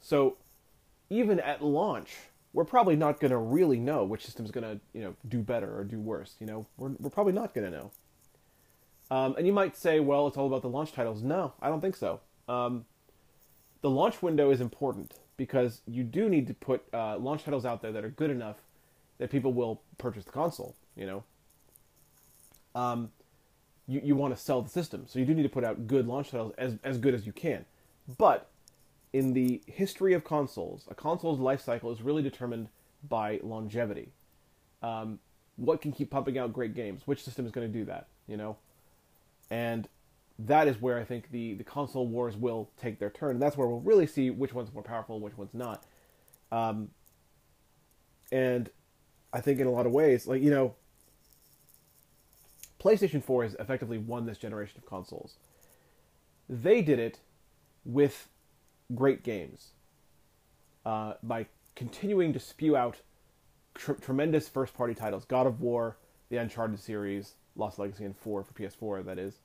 So, 0.00 0.36
even 1.10 1.38
at 1.38 1.62
launch, 1.62 2.16
we're 2.52 2.64
probably 2.64 2.96
not 2.96 3.20
going 3.20 3.30
to 3.30 3.38
really 3.38 3.78
know 3.78 4.04
which 4.04 4.24
system's 4.24 4.50
going 4.50 4.64
to 4.64 4.80
you 4.92 5.02
know 5.02 5.14
do 5.28 5.38
better 5.38 5.78
or 5.78 5.84
do 5.84 6.00
worse. 6.00 6.34
You 6.40 6.46
know, 6.46 6.66
we're 6.76 6.90
we're 6.98 7.10
probably 7.10 7.32
not 7.32 7.54
going 7.54 7.70
to 7.70 7.76
know. 7.76 7.90
Um, 9.10 9.34
and 9.36 9.46
you 9.46 9.52
might 9.52 9.76
say, 9.76 10.00
well, 10.00 10.26
it's 10.26 10.38
all 10.38 10.46
about 10.46 10.62
the 10.62 10.70
launch 10.70 10.92
titles. 10.92 11.22
No, 11.22 11.52
I 11.60 11.68
don't 11.68 11.82
think 11.82 11.96
so. 11.96 12.20
Um, 12.48 12.86
the 13.82 13.90
launch 13.90 14.22
window 14.22 14.50
is 14.50 14.60
important 14.60 15.14
because 15.36 15.82
you 15.86 16.04
do 16.04 16.28
need 16.28 16.46
to 16.46 16.54
put 16.54 16.82
uh, 16.94 17.18
launch 17.18 17.44
titles 17.44 17.66
out 17.66 17.82
there 17.82 17.92
that 17.92 18.04
are 18.04 18.10
good 18.10 18.30
enough 18.30 18.56
that 19.18 19.30
people 19.30 19.52
will 19.52 19.82
purchase 19.98 20.24
the 20.24 20.30
console. 20.30 20.74
You 20.96 21.06
know, 21.06 21.24
um, 22.74 23.10
you 23.86 24.00
you 24.02 24.16
want 24.16 24.34
to 24.34 24.40
sell 24.40 24.62
the 24.62 24.68
system, 24.68 25.04
so 25.06 25.18
you 25.18 25.24
do 25.24 25.34
need 25.34 25.42
to 25.42 25.48
put 25.48 25.64
out 25.64 25.86
good 25.86 26.06
launch 26.06 26.30
titles 26.30 26.52
as 26.56 26.78
as 26.84 26.98
good 26.98 27.14
as 27.14 27.26
you 27.26 27.32
can. 27.32 27.64
But 28.18 28.48
in 29.12 29.32
the 29.34 29.60
history 29.66 30.14
of 30.14 30.24
consoles, 30.24 30.86
a 30.88 30.94
console's 30.94 31.38
life 31.38 31.60
cycle 31.60 31.90
is 31.90 32.02
really 32.02 32.22
determined 32.22 32.68
by 33.08 33.40
longevity. 33.42 34.12
Um, 34.82 35.18
what 35.56 35.80
can 35.80 35.92
keep 35.92 36.10
pumping 36.10 36.38
out 36.38 36.52
great 36.52 36.74
games? 36.74 37.02
Which 37.04 37.22
system 37.22 37.44
is 37.44 37.52
going 37.52 37.70
to 37.70 37.78
do 37.78 37.84
that? 37.86 38.06
You 38.26 38.36
know, 38.36 38.56
and 39.50 39.88
that 40.38 40.68
is 40.68 40.80
where 40.80 40.98
I 40.98 41.04
think 41.04 41.30
the 41.30 41.54
the 41.54 41.64
console 41.64 42.06
wars 42.06 42.36
will 42.36 42.70
take 42.80 42.98
their 42.98 43.10
turn. 43.10 43.32
And 43.32 43.42
that's 43.42 43.56
where 43.56 43.68
we'll 43.68 43.80
really 43.80 44.06
see 44.06 44.30
which 44.30 44.52
one's 44.52 44.72
more 44.72 44.82
powerful 44.82 45.16
and 45.16 45.24
which 45.24 45.36
one's 45.36 45.54
not. 45.54 45.84
Um, 46.50 46.88
and 48.30 48.70
I 49.32 49.40
think 49.40 49.60
in 49.60 49.66
a 49.66 49.70
lot 49.70 49.86
of 49.86 49.92
ways, 49.92 50.26
like 50.26 50.42
you 50.42 50.50
know, 50.50 50.74
PlayStation 52.80 53.22
Four 53.22 53.44
has 53.44 53.54
effectively 53.54 53.98
won 53.98 54.26
this 54.26 54.38
generation 54.38 54.78
of 54.78 54.86
consoles. 54.86 55.36
They 56.48 56.82
did 56.82 56.98
it 56.98 57.20
with 57.84 58.28
great 58.94 59.22
games 59.22 59.70
uh, 60.84 61.14
by 61.22 61.46
continuing 61.74 62.32
to 62.32 62.40
spew 62.40 62.76
out 62.76 62.98
tr- 63.74 63.92
tremendous 63.92 64.48
first 64.48 64.74
party 64.74 64.94
titles 64.94 65.24
God 65.24 65.46
of 65.46 65.60
War, 65.60 65.96
the 66.28 66.36
Uncharted 66.36 66.78
series, 66.78 67.34
Lost 67.56 67.78
Legacy, 67.78 68.04
and 68.04 68.16
4 68.16 68.44
for 68.44 68.52
PS4, 68.52 69.04
that 69.04 69.18
is. 69.18 69.38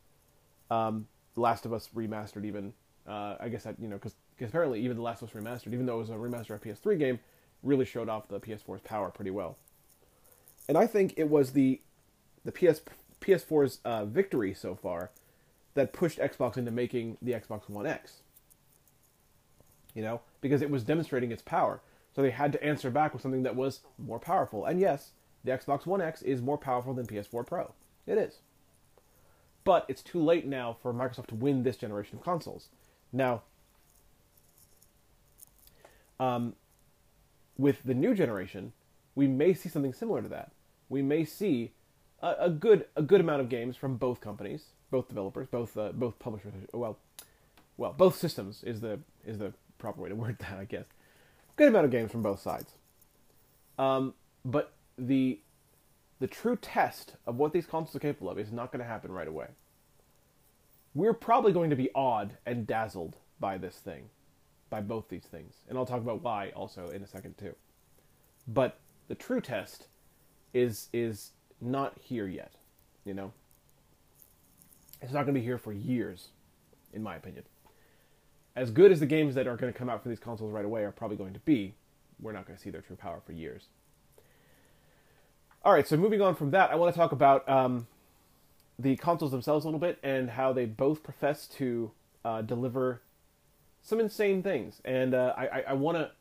Um, 0.69 1.07
the 1.35 1.41
Last 1.41 1.65
of 1.65 1.73
Us 1.73 1.89
remastered, 1.95 2.45
even. 2.45 2.73
Uh, 3.07 3.35
I 3.39 3.47
guess 3.47 3.63
that, 3.63 3.75
you 3.79 3.87
know, 3.87 3.95
because 3.95 4.15
apparently 4.41 4.81
even 4.81 4.97
The 4.97 5.03
Last 5.03 5.21
of 5.21 5.29
Us 5.29 5.35
remastered, 5.35 5.73
even 5.73 5.85
though 5.85 5.95
it 5.95 5.99
was 5.99 6.09
a 6.09 6.13
remaster 6.13 6.51
of 6.51 6.61
PS3 6.61 6.99
game, 6.99 7.19
really 7.63 7.85
showed 7.85 8.09
off 8.09 8.27
the 8.27 8.39
PS4's 8.39 8.81
power 8.81 9.09
pretty 9.09 9.31
well. 9.31 9.57
And 10.67 10.77
I 10.77 10.87
think 10.87 11.13
it 11.15 11.29
was 11.29 11.51
the 11.51 11.79
the 12.43 12.51
PS 12.51 12.81
PS4's 13.21 13.79
uh, 13.85 14.05
victory 14.05 14.53
so 14.53 14.75
far 14.75 15.11
that 15.73 15.93
pushed 15.93 16.19
Xbox 16.19 16.57
into 16.57 16.71
making 16.71 17.17
the 17.21 17.31
Xbox 17.31 17.69
One 17.69 17.87
X 17.87 18.21
you 19.97 20.03
know, 20.03 20.21
because 20.41 20.61
it 20.61 20.69
was 20.69 20.83
demonstrating 20.83 21.31
its 21.31 21.41
power. 21.41 21.81
So 22.15 22.21
they 22.21 22.29
had 22.29 22.51
to 22.51 22.63
answer 22.63 22.91
back 22.91 23.13
with 23.13 23.23
something 23.23 23.41
that 23.41 23.55
was 23.55 23.79
more 23.97 24.19
powerful. 24.19 24.63
And 24.63 24.79
yes, 24.79 25.09
the 25.43 25.49
Xbox 25.49 25.87
One 25.87 26.01
X 26.01 26.21
is 26.21 26.39
more 26.39 26.57
powerful 26.57 26.93
than 26.93 27.07
PS4 27.07 27.47
Pro. 27.47 27.71
It 28.05 28.19
is. 28.19 28.37
But 29.67 29.83
it's 29.89 30.01
too 30.01 30.23
late 30.23 30.45
now 30.47 30.77
for 30.81 30.93
Microsoft 30.93 31.27
to 31.27 31.35
win 31.35 31.63
this 31.63 31.75
generation 31.75 32.17
of 32.17 32.23
consoles. 32.23 32.69
Now, 33.11 33.41
um, 36.21 36.55
with 37.57 37.83
the 37.83 37.93
new 37.93 38.15
generation, 38.15 38.71
we 39.13 39.27
may 39.27 39.53
see 39.53 39.67
something 39.67 39.91
similar 39.91 40.21
to 40.21 40.29
that. 40.29 40.53
We 40.87 41.01
may 41.01 41.25
see 41.25 41.73
a, 42.21 42.35
a 42.39 42.49
good 42.49 42.85
a 42.95 43.01
good 43.01 43.19
amount 43.19 43.41
of 43.41 43.49
games 43.49 43.75
from 43.75 43.97
both 43.97 44.21
companies, 44.21 44.67
both 44.89 45.09
developers, 45.09 45.47
both 45.47 45.75
uh, 45.75 45.91
both 45.91 46.17
publishers. 46.17 46.53
Well, 46.71 46.97
well, 47.75 47.91
both 47.91 48.15
systems 48.15 48.63
is 48.63 48.79
the 48.79 49.01
is 49.25 49.37
the 49.37 49.51
proper 49.79 50.01
way 50.01 50.07
to 50.07 50.15
word 50.15 50.37
that, 50.39 50.59
I 50.59 50.63
guess. 50.63 50.85
Good 51.57 51.67
amount 51.67 51.83
of 51.83 51.91
games 51.91 52.09
from 52.09 52.21
both 52.21 52.39
sides. 52.39 52.71
Um, 53.77 54.13
but 54.45 54.71
the 54.97 55.41
the 56.19 56.27
true 56.27 56.55
test 56.55 57.15
of 57.25 57.37
what 57.37 57.53
these 57.53 57.65
consoles 57.65 57.95
are 57.95 57.99
capable 57.99 58.29
of 58.29 58.39
is 58.39 58.51
not 58.51 58.71
going 58.71 58.81
to 58.81 58.89
happen 58.89 59.11
right 59.11 59.27
away. 59.27 59.47
We're 60.95 61.13
probably 61.13 61.51
going 61.51 61.69
to 61.69 61.75
be 61.75 61.91
awed 61.93 62.37
and 62.45 62.65
dazzled 62.65 63.17
by 63.39 63.57
this 63.57 63.75
thing, 63.75 64.09
by 64.69 64.81
both 64.81 65.09
these 65.09 65.25
things, 65.25 65.55
and 65.69 65.77
I'll 65.77 65.85
talk 65.85 66.01
about 66.01 66.23
why 66.23 66.51
also 66.55 66.89
in 66.89 67.03
a 67.03 67.07
second 67.07 67.37
too. 67.37 67.55
But 68.47 68.79
the 69.07 69.15
true 69.15 69.41
test 69.41 69.87
is 70.53 70.89
is 70.91 71.31
not 71.61 71.97
here 72.01 72.27
yet, 72.27 72.53
you 73.05 73.13
know. 73.13 73.31
It's 75.01 75.13
not 75.13 75.23
going 75.25 75.35
to 75.35 75.39
be 75.39 75.45
here 75.45 75.57
for 75.57 75.73
years, 75.73 76.29
in 76.93 77.03
my 77.03 77.15
opinion. 77.15 77.43
As 78.55 78.71
good 78.71 78.91
as 78.91 78.99
the 78.99 79.05
games 79.05 79.35
that 79.35 79.45
are 79.45 79.55
going 79.55 79.71
to 79.71 79.77
come 79.77 79.89
out 79.89 80.01
for 80.01 80.09
these 80.09 80.19
consoles 80.19 80.51
right 80.51 80.65
away 80.65 80.83
are 80.83 80.91
probably 80.91 81.17
going 81.17 81.33
to 81.33 81.39
be, 81.41 81.75
we're 82.19 82.31
not 82.31 82.47
going 82.47 82.57
to 82.57 82.63
see 82.63 82.71
their 82.71 82.81
true 82.81 82.95
power 82.95 83.21
for 83.23 83.33
years. 83.33 83.67
All 85.67 85.73
right, 85.73 85.85
so 85.85 85.97
moving 85.97 86.21
on 86.21 86.33
from 86.33 86.51
that, 86.51 86.71
I 86.71 86.75
want 86.75 86.93
to 86.93 86.97
talk 86.97 87.11
about 87.11 87.47
um, 87.49 87.87
the 88.79 88.95
consoles 88.95 89.31
themselves 89.31 89.65
a 89.65 89.67
little 89.67 89.81
bit 89.81 89.99
and 90.01 90.29
how 90.29 90.53
they 90.53 90.63
both 90.63 91.03
profess 91.03 91.45
to 91.57 91.91
uh, 92.23 92.41
deliver 92.41 93.01
some 93.81 93.99
insane 93.99 94.41
things. 94.41 94.81
And 94.85 95.13
uh, 95.13 95.33
I 95.35 95.73
want 95.73 95.97
to 95.97 96.11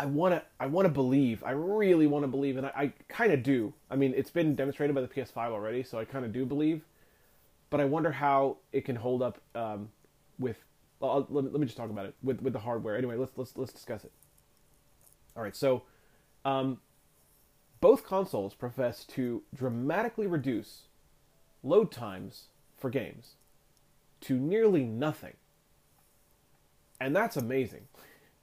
I 0.00 0.06
want 0.06 0.34
to 0.34 0.42
I 0.58 0.66
want 0.66 0.86
to 0.86 0.92
believe. 0.92 1.44
I 1.44 1.52
really 1.52 2.08
want 2.08 2.24
to 2.24 2.26
believe, 2.26 2.56
and 2.56 2.66
I, 2.66 2.72
I 2.74 2.92
kind 3.06 3.32
of 3.32 3.44
do. 3.44 3.72
I 3.88 3.94
mean, 3.94 4.14
it's 4.16 4.30
been 4.30 4.56
demonstrated 4.56 4.96
by 4.96 5.02
the 5.02 5.06
PS5 5.06 5.36
already, 5.36 5.84
so 5.84 6.00
I 6.00 6.04
kind 6.04 6.24
of 6.24 6.32
do 6.32 6.44
believe. 6.44 6.82
But 7.70 7.80
I 7.80 7.84
wonder 7.84 8.10
how 8.10 8.56
it 8.72 8.84
can 8.84 8.96
hold 8.96 9.22
up 9.22 9.40
um, 9.54 9.90
with. 10.40 10.56
Let, 11.00 11.30
me, 11.30 11.42
let 11.42 11.60
me 11.60 11.66
just 11.66 11.76
talk 11.76 11.90
about 11.90 12.06
it 12.06 12.16
with 12.20 12.42
with 12.42 12.52
the 12.52 12.58
hardware. 12.58 12.96
Anyway, 12.96 13.14
let's 13.14 13.30
let's 13.38 13.56
let's 13.56 13.72
discuss 13.72 14.02
it. 14.02 14.10
All 15.36 15.42
right, 15.44 15.54
so 15.54 15.84
um, 16.44 16.80
both 17.82 18.06
consoles 18.06 18.54
profess 18.54 19.04
to 19.04 19.42
dramatically 19.52 20.26
reduce 20.26 20.82
load 21.64 21.90
times 21.90 22.44
for 22.78 22.88
games 22.88 23.32
to 24.20 24.38
nearly 24.38 24.84
nothing, 24.84 25.34
and 27.00 27.14
that's 27.14 27.36
amazing. 27.36 27.88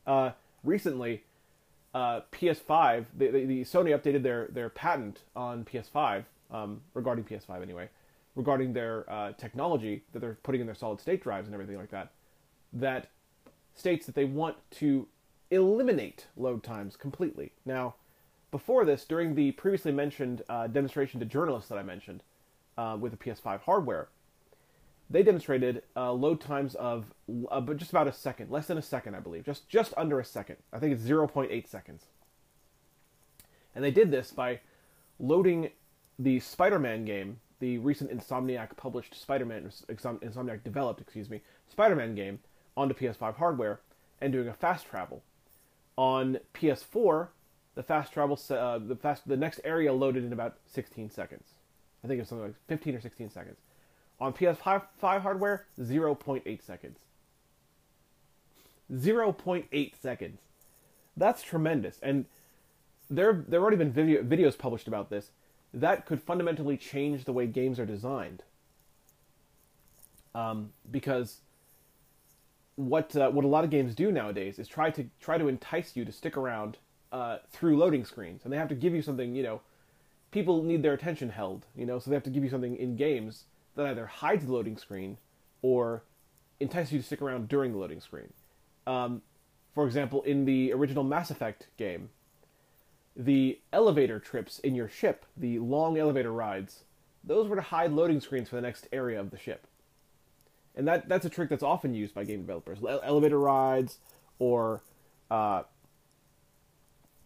Uh, 0.06 0.32
recently, 0.64 1.24
uh, 1.94 2.20
PS5, 2.34 3.06
the, 3.18 3.28
the, 3.32 3.46
the, 3.46 3.62
Sony 3.62 3.98
updated 3.98 4.24
their, 4.24 4.48
their 4.52 4.70
patent 4.70 5.22
on 5.38 5.64
PS5, 5.64 6.26
um, 6.52 6.82
regarding 6.94 7.24
PS5 7.24 7.62
anyway, 7.62 7.88
regarding 8.36 8.74
their 8.74 9.10
uh, 9.10 9.32
technology 9.34 10.04
that 10.12 10.20
they're 10.20 10.38
putting 10.44 10.60
in 10.60 10.68
their 10.68 10.76
solid 10.76 11.00
state 11.00 11.24
drives 11.24 11.48
and 11.48 11.54
everything 11.54 11.78
like 11.78 11.92
that, 11.92 12.12
that 12.74 13.08
states 13.74 14.06
that 14.06 14.16
they 14.16 14.26
want 14.26 14.58
to 14.72 15.08
eliminate 15.50 16.28
load 16.36 16.62
times 16.62 16.98
completely. 16.98 17.54
Now, 17.66 17.96
before 18.52 18.86
this, 18.86 19.06
during 19.06 19.36
the 19.36 19.52
previously 19.52 19.92
mentioned 19.92 20.44
uh, 20.50 20.68
demonstration 20.68 21.20
to 21.20 21.26
journalists 21.26 21.70
that 21.70 21.78
I 21.78 21.84
mentioned 21.84 22.24
uh, 22.78 22.98
with 23.00 23.12
the 23.12 23.18
PS5 23.18 23.62
hardware, 23.62 24.10
they 25.10 25.24
demonstrated 25.24 25.84
uh, 25.96 26.12
load 26.12 26.40
times 26.40 26.76
of 26.76 27.06
uh, 27.50 27.62
just 27.74 27.92
about 27.92 28.08
a 28.08 28.14
second, 28.14 28.52
less 28.52 28.68
than 28.68 28.78
a 28.78 28.82
second, 28.82 29.16
I 29.16 29.20
believe, 29.20 29.44
just 29.44 29.68
just 29.68 29.94
under 29.98 30.20
a 30.20 30.26
second. 30.26 30.58
I 30.72 30.80
think 30.80 30.94
it's 30.94 31.04
0.8 31.04 31.68
seconds. 31.68 32.06
And 33.76 33.84
they 33.84 33.92
did 33.92 34.12
this 34.12 34.32
by 34.32 34.60
loading 35.20 35.70
the 36.18 36.40
Spider-Man 36.40 37.06
game, 37.06 37.40
the 37.60 37.78
recent 37.78 38.12
Insomniac 38.12 38.76
published 38.78 39.20
Spider-Man, 39.20 39.72
Insomniac 39.90 40.64
developed, 40.64 41.02
excuse 41.02 41.30
me, 41.30 41.42
Spider-Man 41.70 42.16
game 42.16 42.40
onto 42.76 42.94
PS5 42.94 43.36
hardware 43.36 43.82
and 44.22 44.34
doing 44.34 44.48
a 44.48 44.54
fast 44.54 44.88
travel. 44.88 45.24
On 45.98 46.40
PS4, 46.54 47.30
the 47.80 47.84
fast 47.84 48.12
travel, 48.12 48.38
uh, 48.50 48.78
the 48.78 48.98
fast, 48.98 49.26
the 49.26 49.38
next 49.38 49.62
area 49.64 49.94
loaded 49.94 50.26
in 50.26 50.34
about 50.34 50.58
16 50.66 51.10
seconds. 51.12 51.54
I 52.04 52.10
think 52.10 52.20
it's 52.20 52.28
something 52.28 52.48
like 52.48 52.56
15 52.68 52.96
or 52.96 53.00
16 53.00 53.30
seconds. 53.30 53.56
On 54.20 54.34
PS5 54.34 54.84
hardware, 55.02 55.66
0.8 55.80 56.62
seconds. 56.62 57.00
0.8 58.92 59.94
seconds. 59.96 60.42
That's 61.16 61.42
tremendous. 61.42 62.00
And 62.04 62.26
there 63.10 63.46
there 63.48 63.62
already 63.62 63.78
been 63.78 63.94
video, 63.94 64.24
videos 64.24 64.58
published 64.58 64.90
about 64.90 65.10
this. 65.10 65.32
That 65.74 66.06
could 66.06 66.22
fundamentally 66.22 66.76
change 66.76 67.24
the 67.24 67.32
way 67.32 67.48
games 67.48 67.80
are 67.80 67.86
designed. 67.86 68.44
Um, 70.36 70.72
because 70.92 71.38
what 72.76 73.16
uh, 73.16 73.30
what 73.30 73.46
a 73.46 73.48
lot 73.48 73.64
of 73.64 73.70
games 73.70 73.96
do 73.96 74.12
nowadays 74.12 74.60
is 74.60 74.68
try 74.68 74.90
to 74.92 75.06
try 75.22 75.38
to 75.38 75.48
entice 75.48 75.96
you 75.96 76.04
to 76.04 76.12
stick 76.12 76.36
around 76.36 76.78
uh, 77.12 77.38
through 77.52 77.78
loading 77.78 78.06
screens, 78.06 78.42
and 78.44 78.54
they 78.54 78.58
have 78.58 78.70
to 78.70 78.76
give 78.76 78.94
you 78.94 79.02
something. 79.02 79.36
You 79.36 79.44
know, 79.44 79.62
people 80.32 80.64
need 80.64 80.84
their 80.84 80.94
attention 80.94 81.30
held. 81.30 81.66
You 81.76 81.86
know, 81.86 82.00
so 82.00 82.10
they 82.10 82.16
have 82.16 82.24
to 82.24 82.30
give 82.30 82.44
you 82.44 82.50
something 82.50 82.76
in 82.76 82.96
games 82.96 83.46
that 83.76 83.86
either 83.86 84.06
hides 84.06 84.46
the 84.46 84.54
loading 84.54 84.78
screen 84.78 85.18
or 85.62 86.04
entices 86.60 86.92
you 86.92 87.00
to 87.00 87.06
stick 87.06 87.22
around 87.22 87.48
during 87.48 87.72
the 87.72 87.78
loading 87.78 88.02
screen. 88.02 88.34
Um, 88.86 89.22
for 89.74 89.86
example, 89.86 90.24
in 90.24 90.46
the 90.46 90.74
original 90.74 91.04
Mass 91.04 91.32
Effect 91.32 91.68
game, 91.78 92.10
the 93.16 93.60
elevator 93.72 94.20
trips 94.20 94.60
in 94.60 94.76
your 94.76 94.90
ship, 94.90 95.26
the 95.38 95.60
long 95.60 95.98
elevator 95.98 96.32
rides, 96.32 96.84
those 97.24 97.48
were 97.48 97.56
to 97.56 97.62
hide 97.62 97.92
loading 97.92 98.22
screens 98.22 98.50
for 98.50 98.56
the 98.56 98.62
next 98.62 98.88
area 98.92 99.20
of 99.20 99.30
the 99.32 99.38
ship. 99.38 99.68
And 100.76 100.88
that, 100.88 101.10
that's 101.10 101.26
a 101.26 101.30
trick 101.30 101.50
that's 101.50 101.64
often 101.64 101.94
used 101.94 102.14
by 102.14 102.24
game 102.24 102.42
developers. 102.42 102.80
elevator 103.04 103.40
rides 103.40 103.98
or 104.38 104.82
uh, 105.30 105.64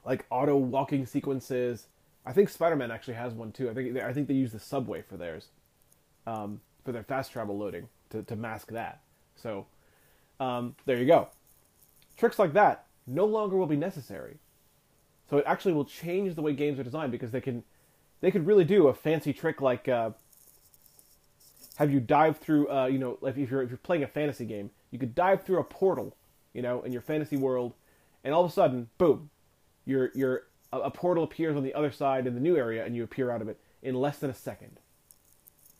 like 0.05 0.25
auto 0.29 0.55
walking 0.55 1.05
sequences. 1.05 1.88
I 2.25 2.33
think 2.33 2.50
Spider-Man 2.50 2.91
actually 2.91 3.15
has 3.15 3.33
one 3.33 3.51
too. 3.51 3.69
I 3.69 3.74
think 3.74 3.98
I 3.98 4.13
think 4.13 4.27
they 4.27 4.33
use 4.33 4.51
the 4.51 4.60
subway 4.60 5.01
for 5.01 5.17
theirs 5.17 5.48
um, 6.25 6.62
for 6.86 6.91
their 6.91 7.03
fast 7.03 7.31
travel 7.31 7.57
loading 7.57 7.89
to, 8.10 8.24
to 8.24 8.36
mask 8.36 8.72
that. 8.72 9.01
So 9.36 9.65
um, 10.39 10.75
there 10.86 10.98
you 10.98 11.05
go. 11.05 11.29
Tricks 12.17 12.39
like 12.39 12.53
that 12.53 12.86
no 13.05 13.25
longer 13.25 13.57
will 13.57 13.67
be 13.67 13.75
necessary. 13.75 14.38
So 15.29 15.38
it 15.38 15.43
actually 15.48 15.74
will 15.74 15.86
change 15.86 16.36
the 16.36 16.41
way 16.41 16.53
games 16.53 16.79
are 16.79 16.83
designed 16.83 17.12
because 17.12 17.31
they 17.31 17.41
can 17.41 17.63
they 18.22 18.31
could 18.31 18.45
really 18.45 18.63
do 18.63 18.88
a 18.88 18.93
fancy 18.93 19.33
trick 19.33 19.62
like 19.62 19.88
uh, 19.88 20.12
have 21.75 21.91
you 21.91 22.00
dive 22.00 22.38
through 22.38 22.69
uh, 22.69 22.86
you 22.86 23.00
know 23.00 23.17
if 23.24 23.38
you're 23.38 23.62
if 23.62 23.69
you're 23.69 23.77
playing 23.77 24.03
a 24.03 24.07
fantasy 24.07 24.45
game 24.45 24.69
you 24.91 25.00
could 25.00 25.15
dive 25.15 25.43
through 25.43 25.60
a 25.60 25.63
portal 25.63 26.15
you 26.53 26.62
know 26.62 26.81
in 26.83 26.91
your 26.91 27.01
fantasy 27.01 27.36
world 27.36 27.74
and 28.24 28.33
all 28.33 28.45
of 28.45 28.51
a 28.51 28.53
sudden 28.53 28.89
boom 28.98 29.29
your 29.85 30.11
your 30.13 30.43
a, 30.71 30.89
portal 30.89 31.23
appears 31.23 31.55
on 31.55 31.63
the 31.63 31.73
other 31.73 31.91
side 31.91 32.25
in 32.25 32.33
the 32.33 32.41
new 32.41 32.57
area 32.57 32.85
and 32.85 32.95
you 32.95 33.03
appear 33.03 33.29
out 33.29 33.41
of 33.41 33.47
it 33.47 33.59
in 33.81 33.95
less 33.95 34.17
than 34.17 34.29
a 34.29 34.35
second 34.35 34.79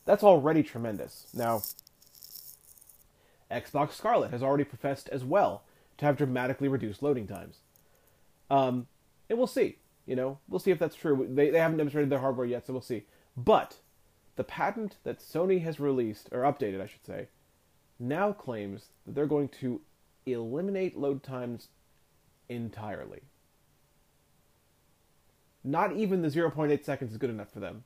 that's 0.04 0.22
already 0.22 0.62
tremendous. 0.62 1.26
Now, 1.32 1.62
Xbox 3.50 3.92
Scarlett 3.92 4.30
has 4.30 4.42
already 4.42 4.64
professed 4.64 5.08
as 5.08 5.24
well 5.24 5.64
to 5.98 6.06
have 6.06 6.16
dramatically 6.16 6.68
reduced 6.68 7.02
loading 7.02 7.26
times. 7.26 7.58
Um, 8.50 8.86
and 9.28 9.38
we'll 9.38 9.46
see. 9.46 9.78
You 10.06 10.16
know, 10.16 10.38
we'll 10.48 10.60
see 10.60 10.70
if 10.70 10.78
that's 10.78 10.96
true. 10.96 11.26
They, 11.30 11.50
they 11.50 11.58
haven't 11.58 11.78
demonstrated 11.78 12.10
their 12.10 12.18
hardware 12.18 12.46
yet, 12.46 12.66
so 12.66 12.72
we'll 12.74 12.82
see. 12.82 13.04
But 13.36 13.76
the 14.36 14.44
patent 14.44 14.96
that 15.04 15.20
Sony 15.20 15.62
has 15.62 15.80
released, 15.80 16.28
or 16.30 16.40
updated, 16.40 16.82
I 16.82 16.86
should 16.86 17.06
say, 17.06 17.28
now 17.98 18.32
claims 18.32 18.88
that 19.06 19.14
they're 19.14 19.26
going 19.26 19.48
to 19.60 19.80
eliminate 20.26 20.98
load 20.98 21.22
times 21.22 21.68
entirely. 22.48 23.22
Not 25.64 25.96
even 25.96 26.20
the 26.20 26.28
0.8 26.28 26.84
seconds 26.84 27.12
is 27.12 27.16
good 27.16 27.30
enough 27.30 27.50
for 27.50 27.60
them. 27.60 27.84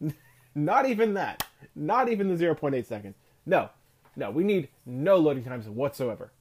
Not 0.54 0.86
even 0.86 1.14
that. 1.14 1.46
Not 1.74 2.08
even 2.10 2.28
the 2.28 2.42
0.8 2.42 2.84
seconds. 2.84 3.16
No. 3.46 3.70
No, 4.16 4.30
we 4.30 4.44
need 4.44 4.68
no 4.86 5.16
loading 5.16 5.44
times 5.44 5.68
whatsoever. 5.68 6.32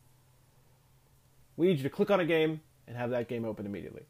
We 1.58 1.68
need 1.68 1.78
you 1.78 1.84
to 1.84 1.90
click 1.90 2.10
on 2.10 2.20
a 2.20 2.26
game 2.26 2.62
and 2.88 2.96
have 2.96 3.10
that 3.10 3.28
game 3.28 3.44
open 3.44 3.66
immediately. 3.66 4.04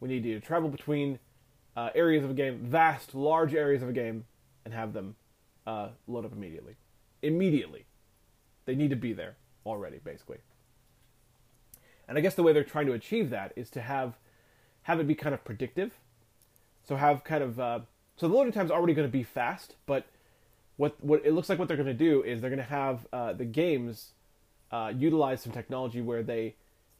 We 0.00 0.08
need 0.08 0.24
you 0.24 0.38
to 0.38 0.44
travel 0.44 0.68
between 0.68 1.18
uh, 1.76 1.90
areas 1.94 2.24
of 2.24 2.30
a 2.30 2.34
game, 2.34 2.58
vast, 2.64 3.14
large 3.14 3.54
areas 3.54 3.82
of 3.82 3.88
a 3.88 3.92
game, 3.92 4.24
and 4.64 4.74
have 4.74 4.92
them 4.92 5.14
uh, 5.66 5.88
load 6.08 6.24
up 6.24 6.32
immediately. 6.32 6.74
Immediately. 7.22 7.84
They 8.64 8.74
need 8.74 8.90
to 8.90 8.96
be 8.96 9.12
there 9.12 9.36
already, 9.64 9.98
basically. 9.98 10.38
And 12.08 12.18
I 12.18 12.20
guess 12.20 12.34
the 12.34 12.42
way 12.42 12.52
they're 12.52 12.64
trying 12.64 12.86
to 12.86 12.92
achieve 12.92 13.30
that 13.30 13.52
is 13.54 13.70
to 13.70 13.80
have 13.80 14.18
have 14.82 15.00
it 15.00 15.06
be 15.06 15.14
kind 15.14 15.34
of 15.34 15.44
predictive. 15.44 15.92
So 16.86 16.96
have 16.96 17.24
kind 17.24 17.42
of 17.42 17.60
uh, 17.60 17.80
so 18.16 18.28
the 18.28 18.34
loading 18.34 18.52
time 18.52 18.66
is 18.66 18.72
already 18.72 18.94
going 18.94 19.08
to 19.08 19.12
be 19.12 19.22
fast, 19.22 19.76
but 19.86 20.06
what 20.76 21.02
what 21.02 21.24
it 21.24 21.32
looks 21.32 21.48
like 21.48 21.58
what 21.58 21.68
they're 21.68 21.76
going 21.76 21.86
to 21.86 21.94
do 21.94 22.22
is 22.22 22.40
they're 22.40 22.50
going 22.50 22.58
to 22.58 22.64
have 22.64 23.06
uh, 23.12 23.32
the 23.32 23.44
games 23.44 24.12
uh, 24.70 24.92
utilize 24.96 25.42
some 25.42 25.52
technology 25.52 26.00
where 26.00 26.22
they 26.22 26.54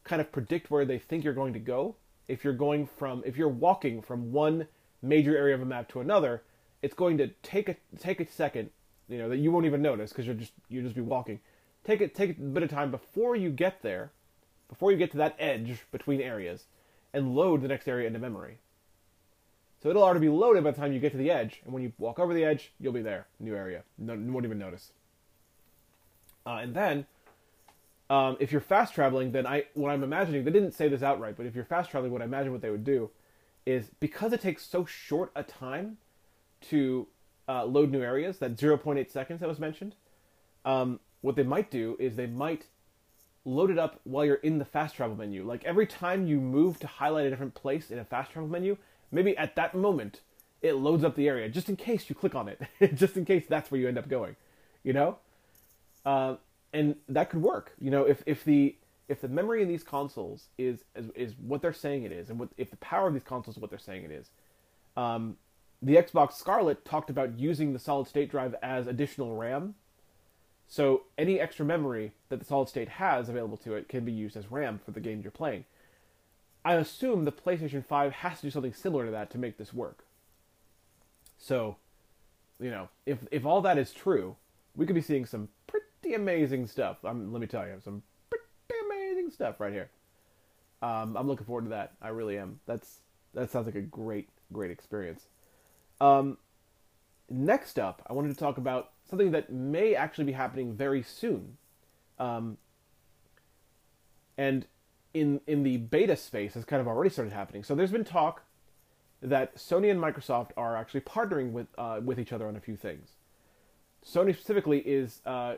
kind 0.04 0.20
of 0.20 0.30
predict 0.32 0.70
where 0.70 0.84
they 0.84 0.98
think 0.98 1.24
you're 1.24 1.34
going 1.34 1.52
to 1.52 1.58
go. 1.58 1.96
If 2.28 2.44
you're 2.44 2.52
going 2.52 2.86
from 2.86 3.22
if 3.26 3.36
you're 3.36 3.48
walking 3.48 4.02
from 4.02 4.32
one 4.32 4.66
major 5.02 5.36
area 5.36 5.54
of 5.54 5.62
a 5.62 5.66
map 5.66 5.88
to 5.90 6.00
another, 6.00 6.42
it's 6.82 6.94
going 6.94 7.18
to 7.18 7.28
take 7.42 7.68
a 7.68 7.76
take 7.98 8.20
a 8.20 8.26
second, 8.26 8.70
you 9.08 9.18
know, 9.18 9.28
that 9.28 9.38
you 9.38 9.50
won't 9.50 9.66
even 9.66 9.82
notice 9.82 10.10
because 10.10 10.26
you're 10.26 10.34
just 10.34 10.52
you'll 10.68 10.84
just 10.84 10.96
be 10.96 11.00
walking 11.00 11.40
take 11.84 12.00
it 12.00 12.14
take 12.14 12.30
a 12.30 12.40
bit 12.40 12.62
of 12.62 12.70
time 12.70 12.90
before 12.90 13.36
you 13.36 13.50
get 13.50 13.82
there, 13.82 14.12
before 14.68 14.92
you 14.92 14.98
get 14.98 15.10
to 15.12 15.16
that 15.18 15.36
edge 15.38 15.80
between 15.90 16.20
areas, 16.20 16.64
and 17.12 17.34
load 17.34 17.62
the 17.62 17.68
next 17.68 17.88
area 17.88 18.06
into 18.06 18.18
memory. 18.18 18.58
So 19.82 19.88
it'll 19.88 20.02
already 20.02 20.20
be 20.20 20.28
loaded 20.28 20.64
by 20.64 20.72
the 20.72 20.76
time 20.76 20.92
you 20.92 21.00
get 21.00 21.12
to 21.12 21.18
the 21.18 21.30
edge, 21.30 21.60
and 21.64 21.72
when 21.72 21.82
you 21.82 21.92
walk 21.98 22.18
over 22.18 22.34
the 22.34 22.44
edge, 22.44 22.72
you'll 22.78 22.92
be 22.92 23.02
there, 23.02 23.26
new 23.38 23.54
area. 23.54 23.82
No, 23.96 24.12
you 24.12 24.30
won't 24.30 24.44
even 24.44 24.58
notice. 24.58 24.92
Uh, 26.44 26.58
and 26.62 26.74
then, 26.74 27.06
um, 28.10 28.36
if 28.40 28.52
you're 28.52 28.60
fast 28.60 28.94
traveling, 28.94 29.32
then 29.32 29.46
I 29.46 29.64
what 29.74 29.90
I'm 29.90 30.02
imagining 30.02 30.44
they 30.44 30.50
didn't 30.50 30.72
say 30.72 30.88
this 30.88 31.02
outright, 31.02 31.36
but 31.36 31.46
if 31.46 31.54
you're 31.54 31.64
fast 31.64 31.90
traveling, 31.90 32.12
what 32.12 32.22
I 32.22 32.26
imagine 32.26 32.52
what 32.52 32.60
they 32.60 32.70
would 32.70 32.84
do 32.84 33.10
is 33.64 33.90
because 34.00 34.32
it 34.32 34.40
takes 34.40 34.66
so 34.66 34.84
short 34.84 35.30
a 35.36 35.42
time 35.42 35.98
to 36.70 37.06
uh, 37.48 37.64
load 37.64 37.90
new 37.90 38.02
areas, 38.02 38.38
that 38.38 38.56
0.8 38.56 39.10
seconds 39.10 39.40
that 39.40 39.48
was 39.48 39.58
mentioned, 39.58 39.94
um, 40.64 41.00
what 41.20 41.36
they 41.36 41.42
might 41.42 41.70
do 41.70 41.96
is 41.98 42.16
they 42.16 42.26
might 42.26 42.66
load 43.44 43.70
it 43.70 43.78
up 43.78 44.00
while 44.04 44.24
you're 44.24 44.36
in 44.36 44.58
the 44.58 44.64
fast 44.64 44.96
travel 44.96 45.16
menu. 45.16 45.44
Like 45.44 45.64
every 45.64 45.86
time 45.86 46.26
you 46.26 46.40
move 46.40 46.78
to 46.80 46.86
highlight 46.86 47.26
a 47.26 47.30
different 47.30 47.54
place 47.54 47.90
in 47.90 47.98
a 47.98 48.04
fast 48.04 48.32
travel 48.32 48.48
menu, 48.48 48.76
maybe 49.10 49.36
at 49.36 49.56
that 49.56 49.74
moment 49.74 50.20
it 50.62 50.74
loads 50.74 51.04
up 51.04 51.16
the 51.16 51.28
area 51.28 51.48
just 51.48 51.68
in 51.68 51.76
case 51.76 52.08
you 52.08 52.14
click 52.14 52.34
on 52.34 52.48
it, 52.48 52.60
just 52.94 53.16
in 53.16 53.24
case 53.24 53.44
that's 53.48 53.70
where 53.70 53.80
you 53.80 53.88
end 53.88 53.98
up 53.98 54.08
going, 54.08 54.36
you 54.82 54.92
know. 54.92 55.16
Uh, 56.04 56.36
and 56.72 56.96
that 57.08 57.30
could 57.30 57.42
work, 57.42 57.72
you 57.80 57.90
know, 57.90 58.04
if 58.04 58.22
if 58.26 58.44
the 58.44 58.76
if 59.08 59.20
the 59.20 59.28
memory 59.28 59.60
in 59.60 59.68
these 59.68 59.82
consoles 59.82 60.48
is 60.56 60.84
is, 60.94 61.10
is 61.14 61.34
what 61.38 61.62
they're 61.62 61.72
saying 61.72 62.04
it 62.04 62.12
is, 62.12 62.30
and 62.30 62.38
what, 62.38 62.48
if 62.56 62.70
the 62.70 62.76
power 62.76 63.08
of 63.08 63.14
these 63.14 63.24
consoles 63.24 63.56
is 63.56 63.60
what 63.60 63.70
they're 63.70 63.78
saying 63.78 64.04
it 64.04 64.10
is, 64.12 64.30
um, 64.96 65.36
the 65.82 65.96
Xbox 65.96 66.34
Scarlett 66.34 66.84
talked 66.84 67.10
about 67.10 67.38
using 67.38 67.72
the 67.72 67.78
solid 67.78 68.06
state 68.06 68.30
drive 68.30 68.54
as 68.62 68.86
additional 68.86 69.34
RAM. 69.34 69.74
So 70.70 71.02
any 71.18 71.40
extra 71.40 71.66
memory 71.66 72.12
that 72.28 72.38
the 72.38 72.44
solid 72.44 72.68
state 72.68 72.88
has 72.88 73.28
available 73.28 73.56
to 73.58 73.74
it 73.74 73.88
can 73.88 74.04
be 74.04 74.12
used 74.12 74.36
as 74.36 74.52
RAM 74.52 74.78
for 74.82 74.92
the 74.92 75.00
game 75.00 75.20
you're 75.20 75.32
playing. 75.32 75.64
I 76.64 76.74
assume 76.74 77.24
the 77.24 77.32
PlayStation 77.32 77.84
5 77.84 78.12
has 78.12 78.36
to 78.36 78.46
do 78.46 78.50
something 78.52 78.72
similar 78.72 79.06
to 79.06 79.10
that 79.10 79.30
to 79.30 79.38
make 79.38 79.58
this 79.58 79.74
work. 79.74 80.04
So, 81.38 81.76
you 82.60 82.70
know, 82.70 82.88
if 83.04 83.18
if 83.32 83.44
all 83.44 83.60
that 83.62 83.78
is 83.78 83.92
true, 83.92 84.36
we 84.76 84.86
could 84.86 84.94
be 84.94 85.00
seeing 85.00 85.26
some 85.26 85.48
pretty 85.66 86.14
amazing 86.14 86.68
stuff. 86.68 87.04
Um, 87.04 87.32
let 87.32 87.40
me 87.40 87.48
tell 87.48 87.66
you, 87.66 87.80
some 87.82 88.04
pretty 88.28 88.44
amazing 88.86 89.30
stuff 89.30 89.58
right 89.58 89.72
here. 89.72 89.90
Um, 90.82 91.16
I'm 91.16 91.26
looking 91.26 91.46
forward 91.46 91.64
to 91.64 91.70
that. 91.70 91.94
I 92.00 92.08
really 92.08 92.38
am. 92.38 92.60
That's 92.66 93.00
that 93.34 93.50
sounds 93.50 93.66
like 93.66 93.74
a 93.74 93.80
great, 93.80 94.28
great 94.52 94.70
experience. 94.70 95.24
Um, 96.00 96.38
next 97.28 97.76
up, 97.76 98.02
I 98.06 98.12
wanted 98.12 98.28
to 98.28 98.38
talk 98.38 98.56
about 98.56 98.92
something 99.10 99.32
that 99.32 99.52
may 99.52 99.94
actually 99.94 100.24
be 100.24 100.32
happening 100.32 100.72
very 100.72 101.02
soon. 101.02 101.58
Um, 102.18 102.56
and 104.38 104.66
in 105.12 105.40
in 105.46 105.64
the 105.64 105.76
beta 105.76 106.16
space 106.16 106.54
has 106.54 106.64
kind 106.64 106.80
of 106.80 106.86
already 106.86 107.10
started 107.10 107.32
happening. 107.32 107.64
So 107.64 107.74
there's 107.74 107.90
been 107.90 108.04
talk 108.04 108.44
that 109.20 109.56
Sony 109.56 109.90
and 109.90 110.00
Microsoft 110.00 110.50
are 110.56 110.76
actually 110.76 111.00
partnering 111.00 111.52
with 111.52 111.66
uh, 111.76 112.00
with 112.02 112.18
each 112.18 112.32
other 112.32 112.46
on 112.46 112.56
a 112.56 112.60
few 112.60 112.76
things. 112.76 113.10
Sony 114.06 114.34
specifically 114.34 114.78
is 114.78 115.20
uh, 115.26 115.56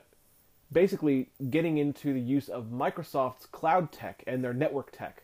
basically 0.72 1.28
getting 1.50 1.78
into 1.78 2.12
the 2.12 2.20
use 2.20 2.48
of 2.48 2.66
Microsoft's 2.66 3.46
cloud 3.46 3.92
tech 3.92 4.24
and 4.26 4.42
their 4.42 4.54
network 4.54 4.90
tech, 4.90 5.22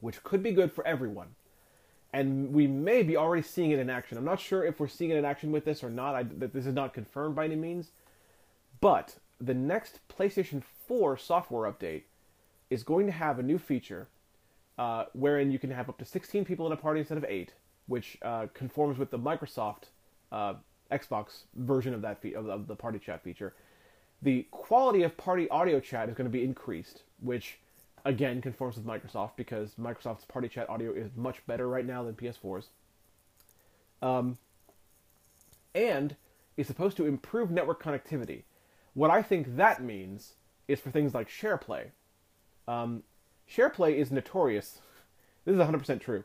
which 0.00 0.22
could 0.22 0.42
be 0.42 0.52
good 0.52 0.72
for 0.72 0.86
everyone. 0.86 1.34
And 2.12 2.52
we 2.52 2.66
may 2.66 3.02
be 3.02 3.16
already 3.16 3.42
seeing 3.42 3.70
it 3.70 3.78
in 3.78 3.90
action. 3.90 4.16
I'm 4.16 4.24
not 4.24 4.40
sure 4.40 4.64
if 4.64 4.80
we're 4.80 4.88
seeing 4.88 5.10
it 5.10 5.16
in 5.16 5.24
action 5.24 5.52
with 5.52 5.64
this 5.64 5.84
or 5.84 5.90
not. 5.90 6.14
I, 6.14 6.22
that 6.22 6.54
this 6.54 6.66
is 6.66 6.74
not 6.74 6.94
confirmed 6.94 7.34
by 7.34 7.44
any 7.44 7.56
means. 7.56 7.90
But 8.80 9.16
the 9.40 9.54
next 9.54 10.00
PlayStation 10.08 10.62
4 10.86 11.16
software 11.18 11.70
update 11.70 12.02
is 12.70 12.82
going 12.82 13.06
to 13.06 13.12
have 13.12 13.38
a 13.38 13.42
new 13.42 13.58
feature 13.58 14.08
uh, 14.78 15.06
wherein 15.12 15.50
you 15.50 15.58
can 15.58 15.70
have 15.70 15.88
up 15.88 15.98
to 15.98 16.04
16 16.04 16.44
people 16.44 16.66
in 16.66 16.72
a 16.72 16.76
party 16.76 17.00
instead 17.00 17.18
of 17.18 17.24
8, 17.28 17.52
which 17.86 18.16
uh, 18.22 18.46
conforms 18.54 18.98
with 18.98 19.10
the 19.10 19.18
Microsoft 19.18 19.84
uh, 20.30 20.54
Xbox 20.90 21.42
version 21.56 21.92
of 21.94 22.02
that 22.02 22.22
fe- 22.22 22.34
of 22.34 22.66
the 22.66 22.76
party 22.76 22.98
chat 22.98 23.22
feature. 23.22 23.54
The 24.22 24.46
quality 24.50 25.02
of 25.02 25.16
party 25.16 25.48
audio 25.50 25.80
chat 25.80 26.08
is 26.08 26.14
going 26.14 26.26
to 26.26 26.32
be 26.32 26.44
increased, 26.44 27.02
which 27.20 27.58
again 28.04 28.40
conforms 28.40 28.76
with 28.76 28.86
Microsoft 28.86 29.32
because 29.36 29.72
Microsoft's 29.80 30.24
party 30.24 30.48
chat 30.48 30.68
audio 30.68 30.92
is 30.92 31.10
much 31.16 31.46
better 31.46 31.68
right 31.68 31.86
now 31.86 32.02
than 32.02 32.14
PS4's. 32.14 32.68
Um, 34.00 34.38
and 35.74 36.16
is 36.56 36.66
supposed 36.66 36.96
to 36.96 37.06
improve 37.06 37.50
network 37.50 37.82
connectivity. 37.82 38.42
What 38.94 39.10
I 39.10 39.22
think 39.22 39.56
that 39.56 39.82
means 39.82 40.34
is 40.66 40.80
for 40.80 40.90
things 40.90 41.14
like 41.14 41.28
SharePlay. 41.28 41.90
Um, 42.66 43.04
SharePlay 43.50 43.94
is 43.94 44.10
notorious. 44.10 44.80
This 45.44 45.54
is 45.54 45.62
100% 45.62 46.02
true. 46.02 46.24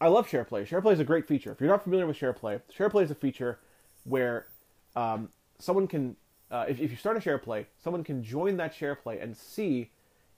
I 0.00 0.06
love 0.06 0.28
SharePlay. 0.28 0.68
SharePlay 0.68 0.92
is 0.92 1.00
a 1.00 1.04
great 1.04 1.26
feature. 1.26 1.50
If 1.50 1.60
you're 1.60 1.68
not 1.68 1.82
familiar 1.82 2.06
with 2.06 2.16
SharePlay, 2.16 2.60
SharePlay 2.72 3.02
is 3.02 3.10
a 3.10 3.14
feature 3.16 3.58
where 4.04 4.46
um, 4.94 5.30
someone 5.58 5.88
can, 5.88 6.14
uh, 6.48 6.66
if, 6.68 6.78
if 6.78 6.92
you 6.92 6.96
start 6.96 7.16
a 7.16 7.20
SharePlay, 7.20 7.66
someone 7.82 8.04
can 8.04 8.22
join 8.22 8.56
that 8.58 8.72
SharePlay 8.72 9.20
and 9.20 9.36
see 9.36 9.90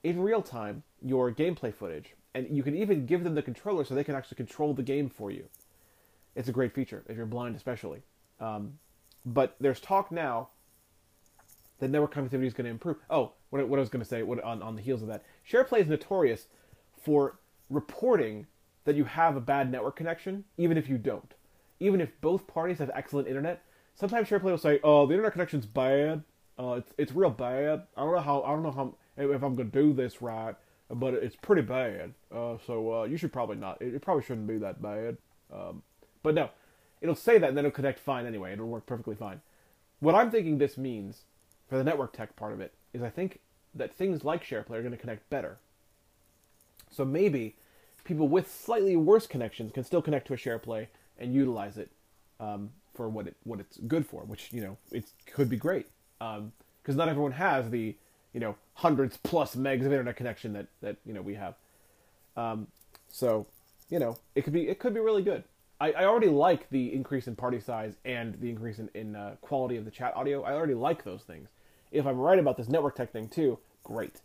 in 0.03 0.21
real 0.21 0.41
time 0.41 0.83
your 1.01 1.31
gameplay 1.31 1.73
footage. 1.73 2.15
And 2.35 2.47
you 2.55 2.63
can 2.63 2.75
even 2.75 3.05
give 3.05 3.23
them 3.23 3.35
the 3.35 3.41
controller 3.41 3.83
so 3.83 3.95
they 3.95 4.03
can 4.03 4.15
actually 4.15 4.35
control 4.35 4.73
the 4.73 4.83
game 4.83 5.09
for 5.09 5.31
you. 5.31 5.45
It's 6.35 6.47
a 6.47 6.51
great 6.51 6.73
feature, 6.73 7.03
if 7.07 7.17
you're 7.17 7.25
blind 7.25 7.55
especially. 7.55 8.01
Um, 8.39 8.77
but 9.25 9.55
there's 9.59 9.79
talk 9.79 10.11
now 10.11 10.49
that 11.79 11.89
network 11.89 12.13
connectivity 12.13 12.45
is 12.45 12.53
going 12.53 12.65
to 12.65 12.71
improve. 12.71 12.97
Oh, 13.09 13.33
what, 13.49 13.67
what 13.67 13.79
I 13.79 13.79
was 13.79 13.89
going 13.89 14.03
to 14.03 14.07
say 14.07 14.23
what, 14.23 14.43
on, 14.43 14.61
on 14.61 14.75
the 14.75 14.81
heels 14.81 15.01
of 15.01 15.07
that, 15.07 15.23
SharePlay 15.49 15.81
is 15.81 15.87
notorious 15.87 16.47
for 17.01 17.39
reporting 17.69 18.47
that 18.85 18.95
you 18.95 19.05
have 19.05 19.35
a 19.35 19.41
bad 19.41 19.71
network 19.71 19.95
connection, 19.95 20.43
even 20.57 20.77
if 20.77 20.89
you 20.89 20.97
don't. 20.97 21.33
Even 21.79 22.01
if 22.01 22.09
both 22.21 22.47
parties 22.47 22.79
have 22.79 22.91
excellent 22.93 23.27
internet, 23.27 23.63
sometimes 23.95 24.27
SharePlay 24.27 24.43
will 24.43 24.57
say, 24.57 24.79
"Oh, 24.83 25.05
the 25.05 25.13
internet 25.13 25.33
connection's 25.33 25.65
bad. 25.65 26.23
Uh, 26.57 26.73
it's 26.73 26.91
it's 26.97 27.11
real 27.13 27.29
bad. 27.29 27.83
I 27.95 28.01
don't 28.01 28.13
know 28.13 28.21
how 28.21 28.41
I 28.41 28.49
don't 28.49 28.63
know 28.63 28.71
how 28.71 28.95
if 29.19 29.43
I'm 29.43 29.55
going 29.55 29.71
to 29.71 29.81
do 29.81 29.93
this 29.93 30.21
right, 30.21 30.55
but 30.89 31.13
it's 31.13 31.35
pretty 31.35 31.61
bad. 31.61 32.13
Uh, 32.33 32.55
so 32.65 33.01
uh, 33.01 33.03
you 33.03 33.17
should 33.17 33.33
probably 33.33 33.57
not. 33.57 33.81
It, 33.81 33.95
it, 33.95 34.01
probably 34.01 34.23
shouldn't 34.23 34.47
be 34.47 34.57
that 34.57 34.81
bad. 34.81 35.17
Um, 35.53 35.83
but 36.23 36.35
no, 36.35 36.49
it'll 37.01 37.15
say 37.15 37.37
that 37.37 37.49
and 37.49 37.57
then 37.57 37.65
it'll 37.65 37.75
connect 37.75 37.99
fine 37.99 38.25
anyway. 38.25 38.53
It'll 38.53 38.67
work 38.67 38.85
perfectly 38.85 39.15
fine. 39.15 39.41
What 39.99 40.15
I'm 40.15 40.31
thinking 40.31 40.57
this 40.57 40.77
means 40.77 41.23
for 41.67 41.77
the 41.77 41.83
network 41.83 42.13
tech 42.13 42.35
part 42.35 42.53
of 42.53 42.61
it 42.61 42.73
is 42.93 43.01
I 43.03 43.09
think 43.09 43.39
that 43.75 43.93
things 43.93 44.23
like 44.23 44.43
SharePlay 44.43 44.71
are 44.71 44.81
going 44.81 44.91
to 44.91 44.97
connect 44.97 45.29
better. 45.29 45.57
So 46.89 47.05
maybe 47.05 47.55
people 48.03 48.27
with 48.27 48.51
slightly 48.51 48.95
worse 48.95 49.27
connections 49.27 49.71
can 49.71 49.83
still 49.83 50.01
connect 50.01 50.27
to 50.27 50.33
a 50.33 50.37
SharePlay 50.37 50.87
and 51.19 51.33
utilize 51.33 51.77
it 51.77 51.91
um, 52.39 52.71
for 52.93 53.09
what 53.09 53.27
it 53.27 53.35
what 53.43 53.59
it's 53.59 53.77
good 53.77 54.05
for, 54.05 54.23
which 54.23 54.51
you 54.51 54.61
know 54.61 54.77
it 54.91 55.05
could 55.27 55.49
be 55.49 55.57
great 55.57 55.87
because 56.17 56.37
um, 56.39 56.95
not 56.95 57.09
everyone 57.09 57.33
has 57.33 57.69
the 57.69 57.95
you 58.33 58.39
know 58.39 58.55
hundreds 58.75 59.17
plus 59.17 59.55
megs 59.55 59.85
of 59.85 59.91
internet 59.91 60.15
connection 60.15 60.53
that 60.53 60.67
that 60.81 60.97
you 61.05 61.13
know 61.13 61.21
we 61.21 61.35
have. 61.35 61.55
Um, 62.37 62.67
so 63.09 63.47
you 63.89 63.99
know 63.99 64.17
it 64.35 64.43
could 64.43 64.53
be 64.53 64.67
it 64.67 64.79
could 64.79 64.93
be 64.93 64.99
really 64.99 65.23
good. 65.23 65.43
I, 65.81 65.91
I 65.93 66.05
already 66.05 66.27
like 66.27 66.69
the 66.69 66.93
increase 66.93 67.27
in 67.27 67.35
party 67.35 67.59
size 67.59 67.95
and 68.03 68.35
the 68.41 68.49
increase 68.49 68.79
in, 68.79 68.89
in 68.93 69.15
uh, 69.15 69.35
quality 69.41 69.77
of 69.77 69.85
the 69.85 69.91
chat 69.91 70.13
audio. 70.15 70.43
I 70.43 70.53
already 70.53 70.73
like 70.73 71.03
those 71.03 71.21
things. 71.21 71.49
If 71.91 72.05
I'm 72.05 72.17
right 72.17 72.37
about 72.37 72.57
this 72.57 72.67
network 72.67 72.95
tech 72.95 73.11
thing 73.11 73.29
too, 73.29 73.59
great. 73.83 74.21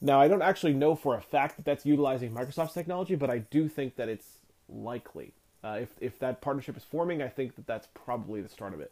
Now, 0.00 0.20
I 0.20 0.28
don't 0.28 0.42
actually 0.42 0.74
know 0.74 0.94
for 0.96 1.16
a 1.16 1.20
fact 1.20 1.56
that 1.56 1.64
that's 1.64 1.86
utilizing 1.86 2.32
Microsoft's 2.32 2.74
technology, 2.74 3.14
but 3.14 3.30
I 3.30 3.38
do 3.38 3.68
think 3.68 3.96
that 3.96 4.08
it's 4.08 4.38
likely. 4.68 5.32
Uh, 5.62 5.78
if, 5.82 5.90
if 6.00 6.18
that 6.18 6.40
partnership 6.40 6.76
is 6.76 6.82
forming, 6.82 7.22
I 7.22 7.28
think 7.28 7.54
that 7.54 7.68
that's 7.68 7.86
probably 7.94 8.42
the 8.42 8.48
start 8.48 8.74
of 8.74 8.80
it, 8.80 8.90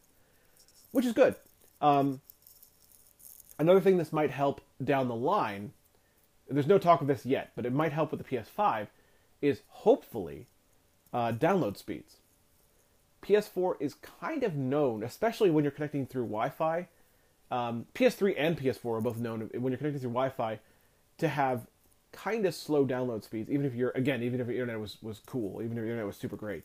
which 0.92 1.04
is 1.04 1.12
good. 1.12 1.34
Um, 1.80 2.20
another 3.60 3.80
thing 3.80 3.96
this 3.96 4.12
might 4.12 4.30
help 4.30 4.60
down 4.82 5.08
the 5.08 5.14
line, 5.14 5.72
there's 6.48 6.66
no 6.66 6.78
talk 6.78 7.00
of 7.00 7.06
this 7.06 7.24
yet, 7.24 7.52
but 7.54 7.66
it 7.66 7.72
might 7.72 7.92
help 7.92 8.10
with 8.10 8.24
the 8.24 8.36
PS5, 8.36 8.88
is 9.40 9.62
hopefully 9.68 10.46
uh, 11.12 11.32
download 11.32 11.76
speeds. 11.76 12.16
PS4 13.22 13.74
is 13.78 13.94
kind 13.94 14.42
of 14.42 14.56
known, 14.56 15.02
especially 15.02 15.50
when 15.50 15.62
you're 15.62 15.70
connecting 15.70 16.06
through 16.06 16.24
Wi 16.24 16.48
Fi, 16.48 16.88
um, 17.50 17.86
PS3 17.94 18.34
and 18.38 18.56
PS4 18.56 18.98
are 18.98 19.00
both 19.00 19.18
known 19.18 19.50
when 19.54 19.72
you're 19.72 19.78
connecting 19.78 20.00
through 20.00 20.10
Wi-Fi 20.10 20.60
to 21.18 21.28
have 21.28 21.66
kind 22.12 22.46
of 22.46 22.54
slow 22.54 22.86
download 22.86 23.24
speeds, 23.24 23.50
even 23.50 23.66
if 23.66 23.74
you're 23.74 23.90
again, 23.90 24.22
even 24.22 24.40
if 24.40 24.46
your 24.46 24.56
internet 24.56 24.80
was 24.80 24.98
was 25.02 25.20
cool, 25.26 25.60
even 25.60 25.72
if 25.72 25.82
your 25.82 25.86
internet 25.86 26.06
was 26.06 26.16
super 26.16 26.36
great. 26.36 26.64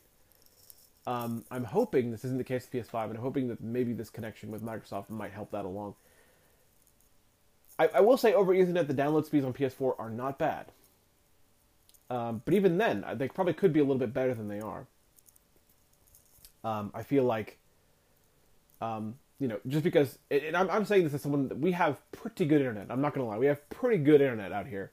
Um, 1.07 1.43
I'm 1.51 1.65
hoping 1.65 2.11
this 2.11 2.25
isn't 2.25 2.37
the 2.37 2.43
case 2.43 2.67
with 2.71 2.87
PS5, 2.87 3.05
and 3.05 3.17
I'm 3.17 3.23
hoping 3.23 3.47
that 3.49 3.61
maybe 3.61 3.93
this 3.93 4.09
connection 4.09 4.49
with 4.49 4.63
Microsoft 4.63 5.09
might 5.09 5.31
help 5.31 5.51
that 5.51 5.65
along. 5.65 5.95
I, 7.77 7.87
I 7.87 7.99
will 8.01 8.17
say 8.17 8.33
over 8.33 8.53
Ethernet, 8.53 8.87
the 8.87 8.93
download 8.93 9.25
speeds 9.25 9.45
on 9.45 9.53
PS4 9.53 9.95
are 9.99 10.09
not 10.09 10.39
bad. 10.39 10.67
Um, 12.09 12.41
but 12.45 12.53
even 12.53 12.77
then, 12.77 13.03
they 13.15 13.27
probably 13.27 13.53
could 13.53 13.73
be 13.73 13.79
a 13.79 13.83
little 13.83 13.97
bit 13.97 14.13
better 14.13 14.33
than 14.33 14.47
they 14.47 14.59
are. 14.59 14.85
Um, 16.63 16.91
I 16.93 17.03
feel 17.03 17.23
like 17.23 17.57
um, 18.81 19.15
you 19.39 19.47
know, 19.47 19.59
just 19.67 19.83
because, 19.83 20.17
and 20.31 20.55
I'm, 20.55 20.69
I'm 20.69 20.85
saying 20.85 21.03
this 21.03 21.13
as 21.13 21.21
someone 21.21 21.49
that 21.49 21.57
we 21.57 21.73
have 21.73 21.99
pretty 22.11 22.45
good 22.45 22.61
internet. 22.61 22.87
I'm 22.89 23.01
not 23.01 23.13
going 23.13 23.25
to 23.25 23.29
lie, 23.29 23.37
we 23.37 23.47
have 23.47 23.69
pretty 23.69 24.01
good 24.01 24.21
internet 24.21 24.51
out 24.51 24.67
here. 24.67 24.91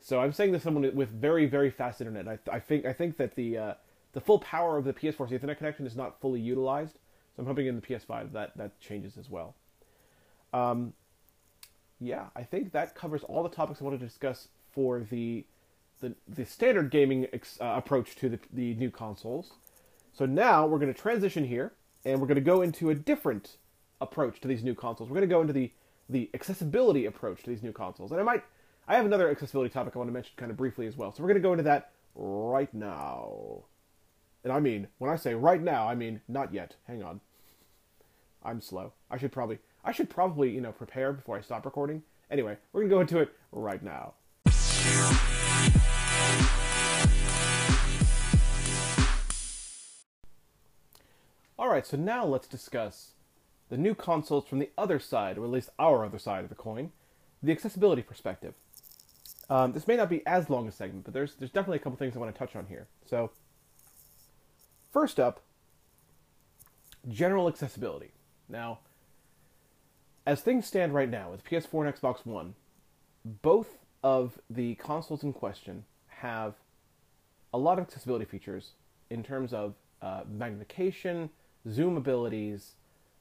So 0.00 0.20
I'm 0.20 0.32
saying 0.32 0.52
this 0.52 0.62
someone 0.62 0.94
with 0.94 1.08
very, 1.08 1.46
very 1.46 1.70
fast 1.70 2.00
internet. 2.00 2.28
I, 2.28 2.38
I 2.52 2.60
think 2.60 2.84
I 2.84 2.92
think 2.92 3.16
that 3.16 3.34
the 3.34 3.58
uh, 3.58 3.74
the 4.12 4.20
full 4.20 4.38
power 4.38 4.76
of 4.76 4.84
the 4.84 4.92
PS4's 4.92 5.32
Ethernet 5.32 5.56
connection 5.56 5.86
is 5.86 5.96
not 5.96 6.20
fully 6.20 6.38
utilized. 6.38 6.92
So 7.34 7.42
I'm 7.42 7.46
hoping 7.46 7.66
in 7.66 7.74
the 7.74 7.82
PS5 7.82 8.32
that 8.32 8.56
that 8.56 8.78
changes 8.78 9.16
as 9.16 9.28
well. 9.28 9.54
Um, 10.52 10.92
yeah, 12.00 12.26
I 12.34 12.42
think 12.42 12.72
that 12.72 12.94
covers 12.94 13.22
all 13.24 13.42
the 13.42 13.48
topics 13.48 13.80
I 13.80 13.84
wanted 13.84 14.00
to 14.00 14.06
discuss 14.06 14.48
for 14.72 15.00
the 15.00 15.44
the, 16.00 16.14
the 16.28 16.44
standard 16.44 16.90
gaming 16.90 17.26
ex, 17.32 17.58
uh, 17.58 17.72
approach 17.74 18.16
to 18.16 18.28
the, 18.28 18.38
the 18.52 18.74
new 18.74 18.90
consoles. 18.90 19.52
So 20.12 20.26
now 20.26 20.66
we're 20.66 20.78
going 20.78 20.92
to 20.92 21.00
transition 21.00 21.44
here, 21.44 21.72
and 22.04 22.20
we're 22.20 22.26
going 22.26 22.34
to 22.34 22.42
go 22.42 22.60
into 22.60 22.90
a 22.90 22.94
different 22.94 23.56
approach 24.00 24.40
to 24.42 24.48
these 24.48 24.62
new 24.62 24.74
consoles. 24.74 25.08
We're 25.08 25.14
going 25.14 25.28
to 25.28 25.34
go 25.34 25.40
into 25.40 25.52
the 25.52 25.72
the 26.08 26.30
accessibility 26.34 27.06
approach 27.06 27.42
to 27.42 27.50
these 27.50 27.62
new 27.62 27.72
consoles, 27.72 28.12
and 28.12 28.20
I 28.20 28.24
might 28.24 28.44
I 28.86 28.96
have 28.96 29.06
another 29.06 29.30
accessibility 29.30 29.72
topic 29.72 29.96
I 29.96 29.98
want 29.98 30.08
to 30.08 30.14
mention 30.14 30.34
kind 30.36 30.50
of 30.50 30.56
briefly 30.56 30.86
as 30.86 30.96
well. 30.96 31.12
So 31.12 31.22
we're 31.22 31.28
going 31.28 31.42
to 31.42 31.48
go 31.48 31.52
into 31.52 31.64
that 31.64 31.90
right 32.14 32.72
now. 32.72 33.64
And 34.44 34.52
I 34.52 34.60
mean, 34.60 34.86
when 34.98 35.10
I 35.10 35.16
say 35.16 35.34
right 35.34 35.60
now, 35.60 35.88
I 35.88 35.94
mean 35.94 36.20
not 36.28 36.52
yet. 36.52 36.76
Hang 36.86 37.02
on. 37.02 37.20
I'm 38.44 38.60
slow. 38.60 38.92
I 39.10 39.18
should 39.18 39.32
probably 39.32 39.58
I 39.86 39.92
should 39.92 40.10
probably, 40.10 40.50
you 40.50 40.60
know, 40.60 40.72
prepare 40.72 41.12
before 41.12 41.38
I 41.38 41.40
stop 41.40 41.64
recording. 41.64 42.02
Anyway, 42.28 42.56
we're 42.72 42.88
going 42.88 42.90
to 42.90 42.94
go 42.96 43.00
into 43.02 43.18
it 43.20 43.32
right 43.52 43.80
now. 43.80 44.14
All 51.56 51.68
right, 51.68 51.86
so 51.86 51.96
now 51.96 52.24
let's 52.26 52.48
discuss 52.48 53.12
the 53.68 53.76
new 53.78 53.94
consoles 53.94 54.48
from 54.48 54.58
the 54.58 54.70
other 54.76 54.98
side, 54.98 55.38
or 55.38 55.44
at 55.44 55.50
least 55.50 55.70
our 55.78 56.04
other 56.04 56.18
side 56.18 56.42
of 56.42 56.48
the 56.48 56.56
coin, 56.56 56.90
the 57.40 57.52
accessibility 57.52 58.02
perspective. 58.02 58.54
Um, 59.48 59.72
this 59.72 59.86
may 59.86 59.96
not 59.96 60.10
be 60.10 60.26
as 60.26 60.50
long 60.50 60.66
a 60.66 60.72
segment, 60.72 61.04
but 61.04 61.14
there's 61.14 61.36
there's 61.36 61.52
definitely 61.52 61.76
a 61.76 61.80
couple 61.80 61.96
things 61.96 62.16
I 62.16 62.18
want 62.18 62.34
to 62.34 62.38
touch 62.38 62.56
on 62.56 62.66
here. 62.66 62.88
So, 63.08 63.30
first 64.92 65.20
up, 65.20 65.42
general 67.08 67.46
accessibility. 67.46 68.10
Now, 68.48 68.80
as 70.26 70.40
things 70.40 70.66
stand 70.66 70.92
right 70.92 71.08
now 71.08 71.30
with 71.30 71.44
PS4 71.44 71.86
and 71.86 71.94
Xbox 71.94 72.26
One, 72.26 72.54
both 73.42 73.78
of 74.02 74.38
the 74.50 74.74
consoles 74.74 75.22
in 75.22 75.32
question 75.32 75.84
have 76.08 76.54
a 77.54 77.58
lot 77.58 77.78
of 77.78 77.84
accessibility 77.86 78.24
features 78.24 78.72
in 79.08 79.22
terms 79.22 79.52
of 79.52 79.74
uh, 80.02 80.22
magnification, 80.28 81.30
zoom 81.70 81.96
abilities. 81.96 82.72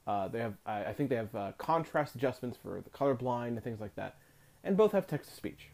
Uh, 0.07 0.27
they 0.27 0.39
have, 0.39 0.53
I, 0.65 0.85
I 0.85 0.93
think, 0.93 1.09
they 1.09 1.15
have 1.15 1.33
uh, 1.35 1.51
contrast 1.57 2.15
adjustments 2.15 2.57
for 2.61 2.81
the 2.81 2.89
colorblind 2.89 3.49
and 3.49 3.63
things 3.63 3.79
like 3.79 3.95
that, 3.95 4.15
and 4.63 4.75
both 4.75 4.91
have 4.91 5.07
text 5.07 5.29
to 5.29 5.35
speech. 5.35 5.69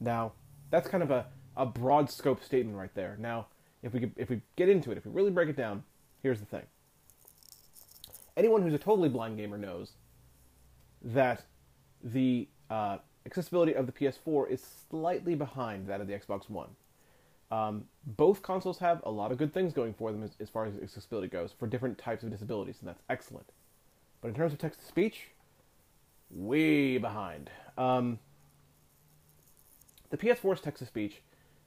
Now, 0.00 0.32
that's 0.70 0.88
kind 0.88 1.02
of 1.02 1.10
a, 1.10 1.26
a 1.56 1.66
broad 1.66 2.10
scope 2.10 2.42
statement 2.42 2.76
right 2.76 2.94
there. 2.94 3.16
Now, 3.20 3.46
if 3.82 3.92
we 3.92 4.00
could, 4.00 4.12
if 4.16 4.30
we 4.30 4.40
get 4.56 4.68
into 4.68 4.90
it, 4.90 4.98
if 4.98 5.04
we 5.04 5.12
really 5.12 5.30
break 5.30 5.48
it 5.48 5.56
down, 5.56 5.84
here's 6.22 6.40
the 6.40 6.46
thing. 6.46 6.62
Anyone 8.36 8.62
who's 8.62 8.74
a 8.74 8.78
totally 8.78 9.08
blind 9.08 9.36
gamer 9.36 9.58
knows 9.58 9.92
that 11.02 11.44
the 12.02 12.48
uh, 12.70 12.98
accessibility 13.26 13.74
of 13.74 13.86
the 13.86 13.92
PS4 13.92 14.50
is 14.50 14.64
slightly 14.90 15.34
behind 15.34 15.86
that 15.88 16.00
of 16.00 16.06
the 16.06 16.14
Xbox 16.14 16.48
One. 16.48 16.70
Um, 17.50 17.84
both 18.06 18.40
consoles 18.40 18.78
have 18.78 19.02
a 19.04 19.10
lot 19.10 19.30
of 19.30 19.36
good 19.36 19.52
things 19.52 19.74
going 19.74 19.92
for 19.92 20.10
them 20.10 20.22
as, 20.22 20.30
as, 20.40 20.48
far 20.48 20.64
as 20.64 20.74
accessibility 20.82 21.28
goes 21.28 21.52
for 21.58 21.66
different 21.66 21.98
types 21.98 22.22
of 22.22 22.30
disabilities, 22.30 22.76
and 22.80 22.88
that's 22.88 23.02
excellent. 23.10 23.50
But 24.22 24.28
in 24.28 24.34
terms 24.34 24.54
of 24.54 24.58
text 24.58 24.80
to 24.80 24.86
speech, 24.86 25.28
way 26.30 26.96
behind. 26.96 27.50
Um, 27.76 28.18
the 30.08 30.16
PS4's 30.16 30.62
text 30.62 30.78
to 30.78 30.86
speech 30.86 31.20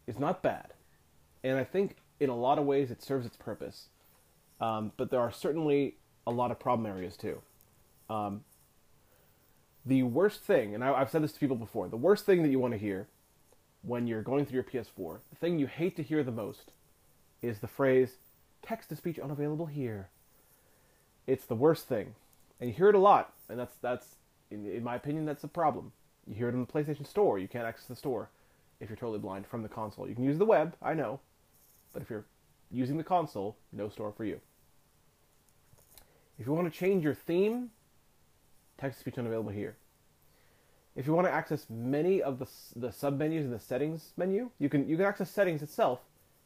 is 0.08 0.18
not 0.18 0.42
bad, 0.42 0.74
and 1.44 1.58
I 1.58 1.64
think 1.64 1.98
in 2.20 2.30
a 2.30 2.36
lot 2.36 2.58
of 2.58 2.66
ways 2.66 2.90
it 2.90 3.04
serves 3.04 3.26
its 3.26 3.38
purpose. 3.38 3.90
Um, 4.60 4.92
but 4.98 5.12
there 5.12 5.20
are 5.20 5.32
certainly 5.32 5.98
a 6.28 6.32
lot 6.32 6.52
of 6.52 6.60
problem 6.60 6.86
areas 6.86 7.16
too. 7.18 7.42
Um, 8.10 8.44
the 9.86 10.04
worst 10.04 10.42
thing, 10.42 10.74
and 10.74 10.84
I, 10.84 10.98
have 10.98 11.12
said 11.12 11.24
this 11.24 11.34
to 11.34 11.40
people 11.40 11.56
before, 11.56 11.88
the 11.88 11.98
worst 11.98 12.26
thing 12.26 12.42
that 12.44 12.50
you 12.50 12.60
want 12.60 12.74
to 12.74 12.80
hear 12.80 13.08
when 13.84 14.08
you're 14.08 14.24
going 14.24 14.46
through 14.46 14.56
your 14.56 14.64
PS4, 14.64 15.20
the 15.30 15.36
thing 15.36 15.60
you 15.60 15.68
hate 15.68 15.96
to 15.98 16.04
hear 16.04 16.24
the 16.24 16.32
most, 16.32 16.72
is 17.42 17.60
the 17.60 17.68
phrase 17.68 18.18
"text 18.64 18.90
to 18.90 18.96
speech 18.96 19.20
unavailable 19.20 19.68
here." 19.68 20.10
It's 21.28 21.46
the 21.46 21.56
worst 21.56 21.88
thing, 21.88 22.16
and 22.60 22.70
you 22.70 22.76
hear 22.76 22.90
it 22.90 22.96
a 22.96 23.00
lot, 23.00 23.34
and 23.48 23.60
that's 23.60 23.76
that's 23.82 24.16
in, 24.50 24.66
in 24.66 24.84
my 24.84 24.96
opinion 24.96 25.26
that's 25.26 25.44
a 25.44 25.48
problem. 25.48 25.92
You 26.26 26.34
hear 26.34 26.50
it 26.50 26.56
in 26.56 26.62
the 26.62 26.72
PlayStation 26.72 27.06
Store. 27.06 27.38
You 27.38 27.48
can't 27.48 27.66
access 27.66 27.86
the 27.86 27.96
store 27.96 28.30
if 28.80 28.90
you're 28.90 28.98
totally 28.98 29.20
blind 29.20 29.46
from 29.46 29.62
the 29.62 29.70
console. 29.70 30.08
You 30.08 30.16
can 30.16 30.24
use 30.24 30.40
the 30.40 30.46
web, 30.46 30.76
I 30.82 30.96
know, 30.96 31.20
but 31.94 32.02
if 32.02 32.10
you're 32.10 32.26
using 32.72 32.98
the 32.98 33.04
console, 33.04 33.56
no 33.72 33.90
store 33.90 34.12
for 34.12 34.26
you. 34.26 34.40
If 36.40 36.46
you 36.48 36.54
want 36.54 36.72
to 36.72 36.78
change 36.78 37.04
your 37.04 37.14
theme, 37.14 37.72
text 38.78 39.00
to 39.00 39.02
speech 39.02 39.18
unavailable 39.18 39.52
here. 39.52 39.78
If 40.96 41.08
you 41.08 41.14
want 41.14 41.28
to 41.28 41.34
access 41.34 41.66
many 41.70 42.22
of 42.22 42.40
the, 42.40 42.48
the 42.76 42.88
submenus 42.88 43.42
in 43.42 43.52
the 43.52 43.60
settings 43.60 44.14
menu, 44.16 44.50
you 44.60 44.70
can 44.70 44.88
you 44.88 44.96
can 44.96 45.06
access 45.06 45.30
settings 45.30 45.62
itself, 45.62 46.00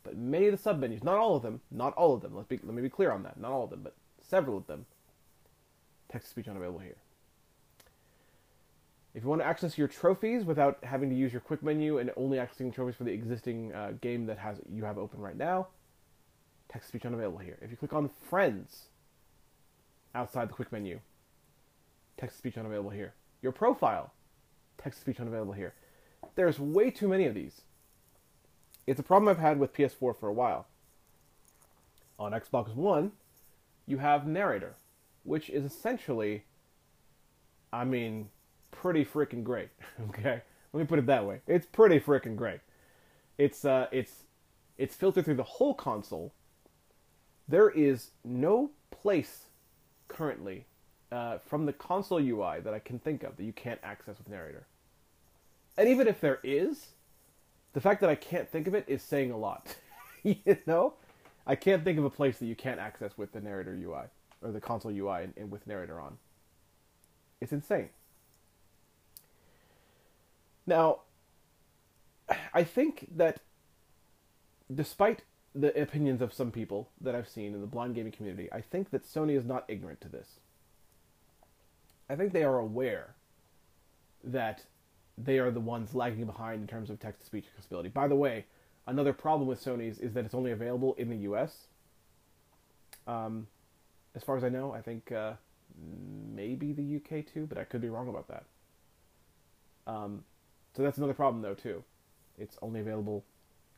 but 0.03 0.17
many 0.17 0.47
of 0.47 0.61
the 0.61 0.69
submenus, 0.69 1.03
not 1.03 1.17
all 1.17 1.35
of 1.35 1.43
them, 1.43 1.61
not 1.69 1.93
all 1.93 2.13
of 2.13 2.21
them. 2.21 2.35
Let's 2.35 2.47
be, 2.47 2.59
let 2.63 2.73
me 2.73 2.81
be 2.81 2.89
clear 2.89 3.11
on 3.11 3.23
that. 3.23 3.39
Not 3.39 3.51
all 3.51 3.65
of 3.65 3.69
them, 3.69 3.81
but 3.83 3.95
several 4.21 4.57
of 4.57 4.67
them. 4.67 4.85
Text 6.11 6.27
to 6.27 6.31
speech 6.31 6.47
unavailable 6.47 6.79
here. 6.79 6.97
If 9.13 9.23
you 9.23 9.29
want 9.29 9.41
to 9.41 9.47
access 9.47 9.77
your 9.77 9.87
trophies 9.87 10.45
without 10.45 10.79
having 10.83 11.09
to 11.09 11.15
use 11.15 11.31
your 11.31 11.41
quick 11.41 11.63
menu 11.63 11.97
and 11.97 12.11
only 12.15 12.37
accessing 12.37 12.73
trophies 12.73 12.95
for 12.95 13.03
the 13.03 13.11
existing 13.11 13.73
uh, 13.73 13.93
game 14.01 14.25
that 14.27 14.37
has 14.37 14.57
you 14.71 14.83
have 14.85 14.97
open 14.97 15.19
right 15.19 15.37
now, 15.37 15.67
text 16.71 16.87
to 16.87 16.97
speech 16.97 17.05
unavailable 17.05 17.39
here. 17.39 17.57
If 17.61 17.69
you 17.69 17.77
click 17.77 17.93
on 17.93 18.09
friends 18.29 18.85
outside 20.15 20.49
the 20.49 20.53
quick 20.53 20.71
menu, 20.71 20.99
text 22.17 22.35
to 22.35 22.39
speech 22.39 22.57
unavailable 22.57 22.89
here. 22.89 23.13
Your 23.41 23.51
profile, 23.51 24.11
text 24.77 24.99
to 24.99 25.01
speech 25.01 25.19
unavailable 25.19 25.53
here. 25.53 25.73
There's 26.35 26.59
way 26.59 26.91
too 26.91 27.07
many 27.07 27.25
of 27.25 27.33
these. 27.33 27.61
It's 28.87 28.99
a 28.99 29.03
problem 29.03 29.29
I've 29.29 29.41
had 29.41 29.59
with 29.59 29.73
PS4 29.73 30.17
for 30.17 30.27
a 30.27 30.33
while. 30.33 30.67
On 32.17 32.31
Xbox 32.31 32.73
One, 32.75 33.11
you 33.85 33.97
have 33.97 34.27
narrator, 34.27 34.75
which 35.23 35.49
is 35.49 35.63
essentially, 35.63 36.43
I 37.71 37.85
mean, 37.85 38.29
pretty 38.71 39.05
freaking 39.05 39.43
great. 39.43 39.69
okay, 40.09 40.41
let 40.73 40.79
me 40.79 40.85
put 40.85 40.99
it 40.99 41.05
that 41.05 41.25
way. 41.25 41.41
It's 41.47 41.65
pretty 41.65 41.99
freaking 41.99 42.35
great. 42.35 42.59
It's 43.37 43.63
uh, 43.63 43.87
it's 43.91 44.23
it's 44.77 44.95
filtered 44.95 45.25
through 45.25 45.35
the 45.35 45.43
whole 45.43 45.73
console. 45.73 46.33
There 47.47 47.69
is 47.69 48.11
no 48.23 48.71
place 48.91 49.48
currently 50.09 50.65
uh, 51.11 51.37
from 51.37 51.65
the 51.65 51.73
console 51.73 52.19
UI 52.19 52.59
that 52.59 52.73
I 52.73 52.79
can 52.79 52.99
think 52.99 53.23
of 53.23 53.37
that 53.37 53.43
you 53.43 53.53
can't 53.53 53.79
access 53.81 54.17
with 54.17 54.27
narrator. 54.27 54.67
And 55.77 55.87
even 55.87 56.07
if 56.07 56.19
there 56.19 56.39
is, 56.43 56.89
the 57.73 57.81
fact 57.81 58.01
that 58.01 58.09
I 58.09 58.15
can't 58.15 58.49
think 58.49 58.67
of 58.67 58.73
it 58.73 58.83
is 58.87 59.01
saying 59.01 59.31
a 59.31 59.37
lot. 59.37 59.75
you 60.23 60.35
know, 60.65 60.95
I 61.47 61.55
can't 61.55 61.83
think 61.83 61.97
of 61.97 62.05
a 62.05 62.09
place 62.09 62.37
that 62.39 62.45
you 62.45 62.55
can't 62.55 62.79
access 62.79 63.17
with 63.17 63.31
the 63.31 63.39
narrator 63.39 63.73
UI 63.73 64.07
or 64.41 64.51
the 64.51 64.59
console 64.59 64.91
UI 64.91 65.23
and, 65.23 65.33
and 65.37 65.49
with 65.51 65.65
narrator 65.65 65.99
on. 65.99 66.17
It's 67.41 67.53
insane. 67.53 67.89
Now, 70.67 70.99
I 72.53 72.63
think 72.63 73.07
that 73.15 73.39
despite 74.73 75.23
the 75.55 75.79
opinions 75.79 76.21
of 76.21 76.33
some 76.33 76.51
people 76.51 76.89
that 77.01 77.15
I've 77.15 77.27
seen 77.27 77.53
in 77.53 77.61
the 77.61 77.67
blind 77.67 77.95
gaming 77.95 78.11
community, 78.11 78.49
I 78.51 78.61
think 78.61 78.91
that 78.91 79.03
Sony 79.03 79.35
is 79.35 79.45
not 79.45 79.65
ignorant 79.67 80.01
to 80.01 80.09
this. 80.09 80.39
I 82.09 82.15
think 82.15 82.33
they 82.33 82.43
are 82.43 82.57
aware 82.57 83.15
that 84.23 84.63
they 85.17 85.39
are 85.39 85.51
the 85.51 85.59
ones 85.59 85.93
lagging 85.93 86.25
behind 86.25 86.61
in 86.61 86.67
terms 86.67 86.89
of 86.89 86.99
text 86.99 87.21
to 87.21 87.25
speech 87.25 87.45
accessibility. 87.51 87.89
By 87.89 88.07
the 88.07 88.15
way, 88.15 88.45
another 88.87 89.13
problem 89.13 89.47
with 89.47 89.63
Sony's 89.63 89.99
is 89.99 90.13
that 90.13 90.25
it's 90.25 90.33
only 90.33 90.51
available 90.51 90.93
in 90.95 91.09
the 91.09 91.17
US. 91.17 91.67
Um, 93.07 93.47
as 94.15 94.23
far 94.23 94.37
as 94.37 94.43
I 94.43 94.49
know, 94.49 94.71
I 94.71 94.81
think 94.81 95.11
uh, 95.11 95.33
maybe 96.33 96.73
the 96.73 96.95
UK 96.97 97.25
too, 97.25 97.45
but 97.47 97.57
I 97.57 97.63
could 97.63 97.81
be 97.81 97.89
wrong 97.89 98.07
about 98.07 98.27
that. 98.27 98.43
Um, 99.87 100.23
so 100.75 100.83
that's 100.83 100.97
another 100.97 101.13
problem 101.13 101.41
though 101.41 101.53
too. 101.53 101.83
It's 102.37 102.57
only 102.61 102.79
available, 102.79 103.25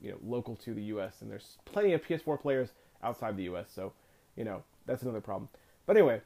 you 0.02 0.12
know, 0.12 0.18
local 0.26 0.56
to 0.58 0.74
the 0.74 0.84
U.S. 0.84 1.22
and 1.22 1.30
there's 1.30 1.58
plenty 1.66 1.94
of 1.94 2.04
PS4 2.04 2.42
players 2.42 2.70
outside 3.04 3.38
the 3.38 3.44
U.S. 3.44 3.68
So, 3.74 3.94
you 4.36 4.44
know, 4.44 4.64
that's 4.86 5.04
another 5.04 5.22
problem. 5.22 5.50
But 5.86 5.98
anyway, 5.98 6.22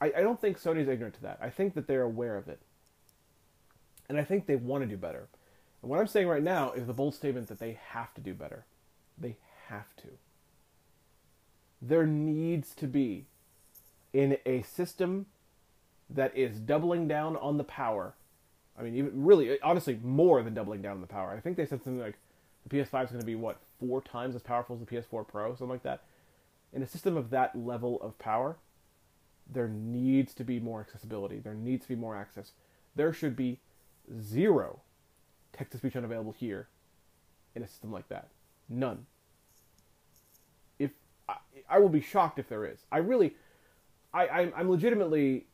I, 0.00 0.12
I 0.16 0.20
don't 0.22 0.40
think 0.40 0.60
Sony's 0.60 0.88
ignorant 0.88 1.14
to 1.14 1.22
that. 1.22 1.38
I 1.40 1.50
think 1.50 1.74
that 1.74 1.86
they're 1.86 2.02
aware 2.02 2.36
of 2.36 2.48
it, 2.48 2.60
and 4.08 4.18
I 4.18 4.24
think 4.24 4.46
they 4.46 4.56
want 4.56 4.82
to 4.82 4.88
do 4.88 4.96
better. 4.96 5.28
And 5.82 5.90
what 5.90 5.98
I'm 5.98 6.06
saying 6.06 6.28
right 6.28 6.42
now 6.42 6.72
is 6.72 6.86
the 6.86 6.92
bold 6.92 7.14
statement 7.14 7.48
that 7.48 7.58
they 7.58 7.78
have 7.88 8.12
to 8.14 8.20
do 8.20 8.34
better. 8.34 8.64
They 9.18 9.36
have 9.68 9.94
to. 9.96 10.08
There 11.80 12.06
needs 12.06 12.74
to 12.74 12.86
be 12.86 13.26
in 14.12 14.36
a 14.44 14.62
system 14.62 15.26
that 16.08 16.36
is 16.36 16.58
doubling 16.58 17.08
down 17.08 17.36
on 17.36 17.56
the 17.56 17.64
power. 17.64 18.14
I 18.78 18.82
mean, 18.82 18.96
even 18.96 19.24
really, 19.24 19.60
honestly, 19.60 19.98
more 20.02 20.42
than 20.42 20.54
doubling 20.54 20.82
down 20.82 20.94
on 20.94 21.00
the 21.00 21.06
power. 21.06 21.30
I 21.30 21.40
think 21.40 21.56
they 21.56 21.66
said 21.66 21.82
something 21.82 22.00
like 22.00 22.18
PS5 22.70 23.04
is 23.04 23.10
going 23.10 23.20
to 23.20 23.26
be 23.26 23.34
what 23.34 23.58
four 23.78 24.00
times 24.00 24.34
as 24.34 24.42
powerful 24.42 24.76
as 24.76 24.80
the 24.80 24.86
PS4 24.86 25.26
Pro, 25.26 25.50
something 25.50 25.68
like 25.68 25.82
that. 25.82 26.02
In 26.72 26.82
a 26.82 26.86
system 26.86 27.16
of 27.16 27.30
that 27.30 27.56
level 27.56 28.00
of 28.00 28.18
power, 28.18 28.56
there 29.52 29.68
needs 29.68 30.34
to 30.34 30.44
be 30.44 30.60
more 30.60 30.80
accessibility. 30.80 31.38
There 31.38 31.54
needs 31.54 31.82
to 31.82 31.88
be 31.88 31.96
more 31.96 32.16
access. 32.16 32.52
There 32.94 33.12
should 33.12 33.34
be 33.34 33.58
zero 34.20 34.80
text 35.52 35.72
to 35.72 35.78
speech 35.78 35.96
unavailable 35.96 36.32
here 36.32 36.68
in 37.54 37.62
a 37.62 37.68
system 37.68 37.90
like 37.90 38.08
that. 38.08 38.28
None. 38.68 39.06
If 40.78 40.92
I, 41.28 41.36
I 41.68 41.78
will 41.78 41.88
be 41.88 42.00
shocked 42.00 42.38
if 42.38 42.48
there 42.48 42.64
is. 42.64 42.78
I 42.92 42.98
really, 42.98 43.34
I, 44.14 44.26
I 44.26 44.52
I'm 44.56 44.70
legitimately 44.70 45.46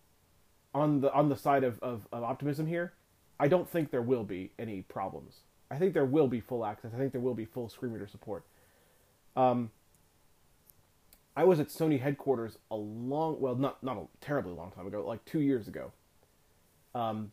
on 0.74 1.00
the 1.00 1.12
on 1.12 1.30
the 1.30 1.36
side 1.36 1.64
of, 1.64 1.78
of, 1.80 2.06
of 2.12 2.22
optimism 2.22 2.66
here. 2.66 2.92
I 3.38 3.48
don't 3.48 3.68
think 3.68 3.90
there 3.90 4.02
will 4.02 4.24
be 4.24 4.52
any 4.58 4.82
problems. 4.82 5.40
I 5.70 5.76
think 5.76 5.94
there 5.94 6.04
will 6.04 6.28
be 6.28 6.40
full 6.40 6.64
access. 6.64 6.92
I 6.94 6.98
think 6.98 7.12
there 7.12 7.20
will 7.20 7.34
be 7.34 7.44
full 7.44 7.68
screen 7.68 7.92
reader 7.92 8.06
support. 8.06 8.44
Um, 9.34 9.70
I 11.36 11.44
was 11.44 11.60
at 11.60 11.68
Sony 11.68 12.00
headquarters 12.00 12.58
a 12.70 12.76
long, 12.76 13.40
well, 13.40 13.54
not 13.54 13.82
not 13.82 13.98
a 13.98 14.06
terribly 14.24 14.52
long 14.52 14.70
time 14.70 14.86
ago, 14.86 15.04
like 15.06 15.24
two 15.24 15.40
years 15.40 15.68
ago. 15.68 15.92
Um, 16.94 17.32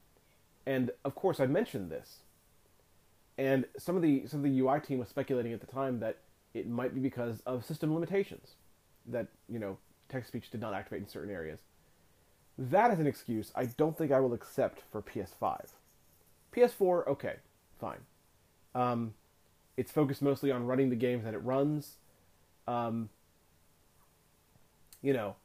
and 0.65 0.91
of 1.05 1.15
course, 1.15 1.39
I 1.39 1.45
mentioned 1.45 1.89
this, 1.89 2.19
and 3.37 3.65
some 3.77 3.95
of 3.95 4.01
the 4.01 4.27
some 4.27 4.43
of 4.43 4.51
the 4.51 4.59
UI 4.59 4.79
team 4.81 4.99
was 4.99 5.07
speculating 5.07 5.53
at 5.53 5.61
the 5.61 5.67
time 5.67 5.99
that 6.01 6.17
it 6.53 6.67
might 6.67 6.93
be 6.93 6.99
because 6.99 7.41
of 7.45 7.65
system 7.65 7.93
limitations, 7.93 8.55
that 9.05 9.27
you 9.47 9.59
know 9.59 9.77
text 10.09 10.27
speech 10.27 10.49
did 10.49 10.59
not 10.59 10.73
activate 10.73 11.01
in 11.01 11.07
certain 11.07 11.33
areas. 11.33 11.59
That 12.57 12.91
is 12.91 12.99
an 12.99 13.07
excuse 13.07 13.51
I 13.55 13.65
don't 13.65 13.97
think 13.97 14.11
I 14.11 14.19
will 14.19 14.33
accept 14.33 14.81
for 14.91 15.01
PS5. 15.01 15.67
PS4, 16.53 17.07
okay, 17.07 17.35
fine. 17.79 17.99
Um, 18.75 19.13
it's 19.77 19.91
focused 19.91 20.21
mostly 20.21 20.51
on 20.51 20.65
running 20.65 20.89
the 20.89 20.95
games 20.95 21.23
that 21.23 21.33
it 21.33 21.39
runs. 21.39 21.95
Um, 22.67 23.09
you 25.01 25.13
know, 25.13 25.35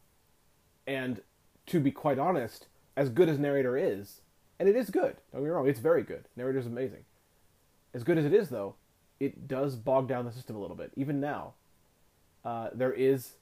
and 0.86 1.20
to 1.66 1.80
be 1.80 1.90
quite 1.90 2.18
honest, 2.18 2.66
as 2.96 3.08
good 3.10 3.28
as 3.28 3.38
narrator 3.38 3.76
is, 3.76 4.20
and 4.58 4.68
it 4.68 4.76
is 4.76 4.90
good. 4.90 5.16
Don't 5.32 5.42
get 5.42 5.44
me 5.44 5.50
wrong, 5.50 5.68
it's 5.68 5.80
very 5.80 6.02
good. 6.02 6.24
Narrator's 6.36 6.66
amazing. 6.66 7.04
As 7.94 8.04
good 8.04 8.18
as 8.18 8.24
it 8.24 8.32
is, 8.32 8.48
though, 8.48 8.74
it 9.20 9.48
does 9.48 9.76
bog 9.76 10.08
down 10.08 10.24
the 10.24 10.32
system 10.32 10.56
a 10.56 10.60
little 10.60 10.76
bit. 10.76 10.92
Even 10.96 11.20
now, 11.20 11.54
uh, 12.44 12.68
there 12.72 12.92
is 12.92 13.32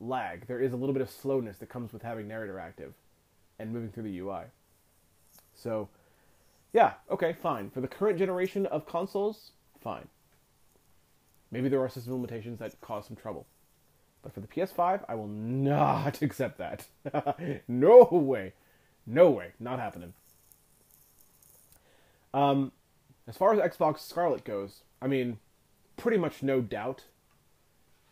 lag. 0.00 0.46
There 0.46 0.60
is 0.60 0.72
a 0.72 0.76
little 0.76 0.92
bit 0.92 1.02
of 1.02 1.10
slowness 1.10 1.58
that 1.58 1.68
comes 1.68 1.92
with 1.92 2.02
having 2.02 2.28
narrator 2.28 2.58
active 2.58 2.94
and 3.58 3.72
moving 3.72 3.90
through 3.90 4.04
the 4.04 4.18
UI. 4.18 4.44
So, 5.54 5.88
yeah, 6.76 6.92
okay, 7.10 7.32
fine. 7.32 7.70
For 7.70 7.80
the 7.80 7.88
current 7.88 8.18
generation 8.18 8.66
of 8.66 8.84
consoles, 8.84 9.52
fine. 9.82 10.08
Maybe 11.50 11.70
there 11.70 11.80
are 11.80 11.88
system 11.88 12.12
limitations 12.12 12.58
that 12.58 12.78
cause 12.82 13.06
some 13.06 13.16
trouble. 13.16 13.46
But 14.22 14.34
for 14.34 14.40
the 14.40 14.46
PS5, 14.46 15.02
I 15.08 15.14
will 15.14 15.26
not 15.26 16.20
accept 16.22 16.58
that. 16.58 16.84
no 17.66 18.06
way. 18.12 18.52
No 19.06 19.30
way. 19.30 19.52
Not 19.58 19.78
happening. 19.78 20.12
Um, 22.34 22.72
as 23.26 23.38
far 23.38 23.54
as 23.54 23.58
Xbox 23.58 24.00
Scarlett 24.00 24.44
goes, 24.44 24.82
I 25.00 25.06
mean, 25.06 25.38
pretty 25.96 26.18
much 26.18 26.42
no 26.42 26.60
doubt 26.60 27.04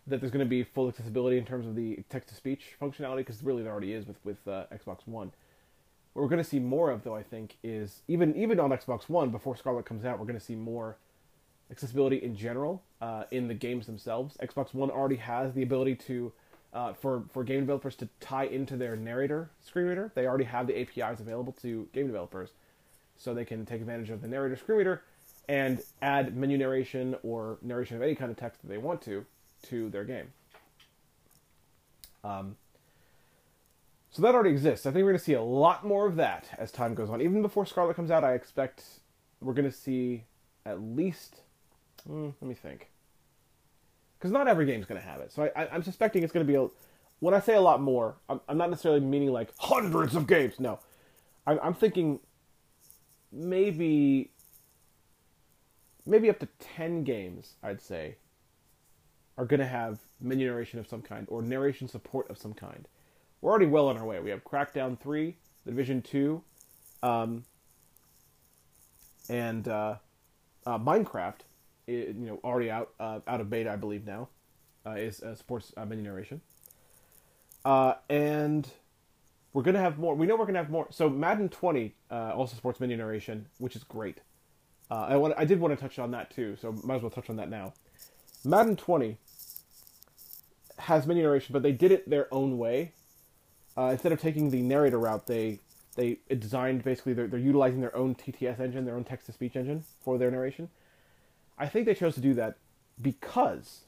that 0.07 0.20
there's 0.20 0.33
going 0.33 0.44
to 0.44 0.48
be 0.48 0.64
full 0.64 0.88
accessibility 0.88 1.37
in 1.37 1.44
terms 1.44 1.66
of 1.66 1.77
the 1.77 2.03
text 2.09 2.31
to 2.31 2.35
speech 2.35 2.77
functionality, 2.81 3.18
because 3.18 3.42
really 3.42 3.62
there 3.62 3.72
already 3.72 3.92
is 3.92 4.07
with 4.07 4.16
with 4.24 4.48
uh, 4.48 4.64
Xbox 4.72 5.07
One. 5.07 5.33
What 6.14 6.22
we're 6.22 6.29
going 6.29 6.42
to 6.42 6.48
see 6.48 6.61
more 6.61 6.90
of, 6.90 7.03
though, 7.03 7.16
I 7.16 7.24
think, 7.24 7.57
is 7.62 8.03
even 8.07 8.35
even 8.37 8.61
on 8.61 8.70
Xbox 8.70 9.09
One 9.09 9.31
before 9.31 9.57
Scarlett 9.57 9.85
comes 9.85 10.05
out, 10.05 10.18
we're 10.18 10.27
going 10.27 10.38
to 10.38 10.44
see 10.44 10.55
more 10.55 10.96
accessibility 11.70 12.16
in 12.16 12.37
general 12.37 12.83
uh, 13.00 13.24
in 13.33 13.48
the 13.48 13.55
games 13.55 13.87
themselves. 13.87 14.37
Xbox 14.40 14.72
One 14.72 14.90
already 14.90 15.16
has 15.16 15.55
the 15.55 15.62
ability 15.62 15.96
to 15.96 16.33
uh, 16.72 16.92
for 16.92 17.24
for 17.33 17.42
game 17.42 17.61
developers 17.61 17.96
to 17.96 18.09
tie 18.20 18.44
into 18.44 18.77
their 18.77 18.94
narrator 18.94 19.50
screen 19.61 19.87
reader. 19.87 20.12
They 20.14 20.27
already 20.27 20.44
have 20.44 20.68
the 20.68 20.81
APIs 20.81 21.18
available 21.18 21.53
to 21.62 21.88
game 21.92 22.07
developers, 22.07 22.50
so 23.16 23.35
they 23.35 23.44
can 23.44 23.66
take 23.66 23.81
advantage 23.81 24.11
of 24.11 24.22
the 24.22 24.29
narrator 24.29 24.57
screen 24.57 24.79
reader 24.79 25.03
and 25.48 25.83
add 26.00 26.37
menu 26.37 26.57
narration 26.57 27.16
or 27.24 27.59
narration 27.61 27.96
of 27.96 28.03
any 28.03 28.14
kind 28.14 28.31
of 28.31 28.37
text 28.37 28.62
that 28.62 28.68
they 28.68 28.79
want 28.79 29.03
to 29.03 29.27
to 29.68 29.90
their 29.90 30.05
game. 30.05 30.29
Um, 32.22 32.57
so 34.14 34.22
that 34.22 34.33
already 34.33 34.50
exists. 34.50 34.87
I 34.87 34.92
think 34.92 35.03
we're 35.03 35.11
going 35.11 35.18
to 35.18 35.24
see 35.24 35.33
a 35.33 35.42
lot 35.42 35.85
more 35.85 36.07
of 36.07 36.14
that 36.16 36.46
as 36.57 36.70
time 36.70 36.94
goes 36.94 37.11
on. 37.11 37.20
Even 37.20 37.42
before 37.42 37.66
Scarlett 37.66 37.96
comes 37.96 38.12
out, 38.12 38.22
I 38.22 38.35
expect 38.35 38.85
we're 39.40 39.55
going 39.55 39.68
to 39.68 39.77
see 39.77 40.22
at 40.64 40.81
least. 40.81 41.40
Mm, 42.09 42.33
let 42.40 42.48
me 42.48 42.55
think. 42.55 42.92
Because 44.16 44.31
not 44.31 44.46
every 44.46 44.66
game's 44.66 44.87
going 44.87 45.00
to 45.00 45.07
have 45.07 45.20
it. 45.20 45.33
So 45.33 45.50
I, 45.57 45.66
am 45.74 45.83
suspecting 45.83 46.22
it's 46.22 46.33
going 46.33 46.46
to 46.46 46.53
be 46.53 46.57
a. 46.57 46.68
When 47.18 47.35
I 47.35 47.40
say 47.40 47.57
a 47.57 47.61
lot 47.61 47.81
more, 47.81 48.14
I'm, 48.29 48.40
I'm, 48.48 48.57
not 48.57 48.70
necessarily 48.70 49.00
meaning 49.00 49.33
like 49.33 49.50
hundreds 49.59 50.14
of 50.14 50.29
games. 50.29 50.61
No, 50.61 50.79
I'm, 51.44 51.59
I'm 51.61 51.74
thinking 51.74 52.20
maybe 53.33 54.31
maybe 56.07 56.31
up 56.31 56.38
to 56.38 56.48
10 56.61 57.03
games, 57.03 57.55
I'd 57.64 57.83
say, 57.83 58.18
are 59.37 59.44
going 59.44 59.59
to 59.59 59.66
have 59.66 59.98
menu 60.20 60.46
narration 60.46 60.79
of 60.79 60.87
some 60.87 61.03
kind 61.03 61.27
or 61.29 61.42
narration 61.42 61.88
support 61.88 62.31
of 62.31 62.38
some 62.38 62.55
kind. 62.55 62.87
We're 63.44 63.50
already 63.50 63.66
well 63.66 63.88
on 63.88 63.98
our 63.98 64.07
way. 64.07 64.18
We 64.20 64.30
have 64.30 64.42
Crackdown 64.42 64.98
3, 64.98 65.37
The 65.66 65.70
Division 65.70 66.00
2, 66.00 66.42
um, 67.02 67.44
and 69.28 69.68
uh, 69.68 69.96
uh, 70.64 70.78
Minecraft, 70.78 71.40
it, 71.87 72.16
you 72.16 72.24
know, 72.24 72.40
already 72.42 72.70
out 72.70 72.94
uh, 72.98 73.20
out 73.28 73.42
of 73.42 73.50
beta, 73.50 73.70
I 73.70 73.76
believe 73.76 74.07
now, 74.07 74.30
uh, 74.87 74.92
is 74.92 75.22
uh, 75.22 75.35
supports 75.35 75.74
uh, 75.76 75.85
menu 75.85 76.02
narration. 76.02 76.40
and 77.66 78.66
we're 79.52 79.62
going 79.62 79.74
to 79.74 79.80
have 79.80 79.98
more. 79.98 80.14
We 80.14 80.26
know 80.26 80.37
we're 80.37 80.46
going 80.46 80.54
to 80.54 80.61
have 80.61 80.70
more. 80.70 80.87
So 80.88 81.11
Madden 81.11 81.50
20 81.50 81.94
also 82.11 82.57
supports 82.57 82.80
menu 82.80 82.96
narration, 82.96 83.44
which 83.59 83.76
is 83.76 83.85
great. 83.85 84.22
Uh, 84.90 85.04
I 85.11 85.16
want 85.16 85.35
I 85.37 85.44
did 85.44 85.61
want 85.61 85.78
to 85.78 85.78
touch 85.78 85.98
on 85.98 86.12
that 86.12 86.30
too, 86.30 86.57
so 86.62 86.72
might 86.83 86.96
as 86.96 87.02
well 87.02 87.11
touch 87.11 87.28
on 87.28 87.37
that 87.37 87.50
now. 87.50 87.74
Madden 88.42 88.74
20 88.74 89.18
has 90.78 91.07
menu 91.07 91.22
narration, 91.22 91.52
but 91.52 91.62
they 91.62 91.72
did 91.72 91.92
it 91.92 92.09
their 92.09 92.33
own 92.33 92.57
way. 92.57 92.94
Uh, 93.76 93.87
instead 93.87 94.12
of 94.12 94.20
taking 94.20 94.50
the 94.50 94.62
narrator 94.62 94.98
route, 94.98 95.26
they 95.26 95.60
they 95.96 96.18
designed 96.38 96.82
basically 96.82 97.12
they're, 97.12 97.28
they're 97.28 97.38
utilizing 97.38 97.80
their 97.80 97.94
own 97.96 98.14
TTS 98.14 98.58
engine, 98.60 98.84
their 98.84 98.96
own 98.96 99.04
text 99.04 99.26
to 99.26 99.32
speech 99.32 99.56
engine 99.56 99.84
for 100.00 100.18
their 100.18 100.30
narration. 100.30 100.68
I 101.56 101.68
think 101.68 101.87
they 101.87 101.94
chose 101.94 102.14
to 102.14 102.20
do 102.20 102.34
that 102.34 102.56
because 103.00 103.82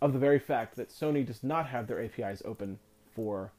of 0.00 0.12
the 0.12 0.18
very 0.18 0.38
fact 0.38 0.76
that 0.76 0.90
Sony 0.90 1.24
does 1.24 1.42
not 1.42 1.66
have 1.66 1.86
their 1.86 2.02
APIs 2.02 2.42
open 2.44 2.78
for 3.14 3.52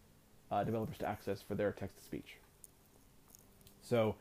uh, 0.52 0.64
developers 0.64 0.98
to 1.00 1.08
access 1.08 1.42
for 1.42 1.56
their 1.56 1.72
text 1.72 1.98
to 1.98 2.04
speech. 2.04 2.38
So 3.82 4.16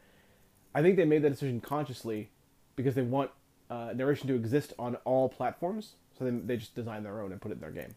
I 0.74 0.82
think 0.82 0.96
they 0.96 1.04
made 1.04 1.22
that 1.22 1.30
decision 1.30 1.60
consciously 1.60 2.30
because 2.76 2.94
they 2.94 3.02
want 3.02 3.30
uh, 3.70 3.92
narration 3.94 4.28
to 4.28 4.34
exist 4.34 4.72
on 4.78 4.96
all 5.04 5.28
platforms. 5.28 5.94
So 6.18 6.24
they, 6.24 6.30
they 6.30 6.56
just 6.56 6.74
design 6.74 7.02
their 7.02 7.20
own 7.20 7.32
and 7.32 7.40
put 7.40 7.50
it 7.50 7.54
in 7.54 7.60
their 7.60 7.70
game. 7.70 7.94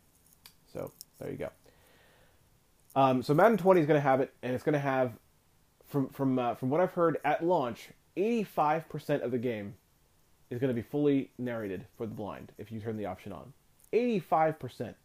So 0.71 0.91
there 1.19 1.29
you 1.29 1.37
go. 1.37 1.49
Um, 2.97 3.21
so 3.21 3.35
Madden 3.35 3.57
20 3.59 3.79
is 3.79 3.85
going 3.85 3.97
to 3.97 4.01
have 4.01 4.21
it, 4.21 4.33
and 4.41 4.55
it's 4.55 4.63
going 4.63 4.73
to 4.73 4.79
have, 4.79 5.13
from 5.87 6.09
from 6.09 6.39
uh, 6.39 6.55
from 6.55 6.71
what 6.71 6.81
I've 6.81 6.93
heard 6.93 7.17
at 7.23 7.45
launch, 7.45 7.89
85% 8.17 9.21
of 9.21 9.29
the 9.29 9.37
game 9.37 9.75
is 10.49 10.59
going 10.59 10.69
to 10.69 10.73
be 10.73 10.81
fully 10.81 11.29
narrated 11.37 11.85
for 11.95 12.07
the 12.07 12.15
blind 12.15 12.53
if 12.57 12.71
you 12.71 12.79
turn 12.79 12.97
the 12.97 13.05
option 13.05 13.31
on. 13.31 13.53
85%. 13.93 14.95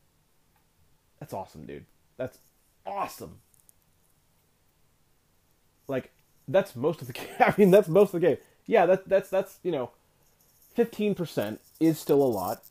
That's 1.21 1.35
awesome, 1.35 1.67
dude. 1.67 1.85
That's 2.17 2.39
awesome. 2.87 3.41
Like 5.87 6.13
that's 6.49 6.75
most 6.75 7.03
of 7.03 7.09
the 7.09 7.13
game. 7.13 7.27
I 7.41 7.55
mean, 7.59 7.71
that's 7.71 7.89
most 7.89 8.15
of 8.15 8.23
the 8.23 8.27
game. 8.27 8.39
Yeah, 8.65 8.87
that 8.87 9.07
that's 9.07 9.29
that's 9.29 9.59
you 9.63 9.71
know, 9.71 9.91
fifteen 10.75 11.15
percent 11.15 11.61
is 11.79 11.99
still 11.99 12.23
a 12.23 12.25
lot, 12.25 12.63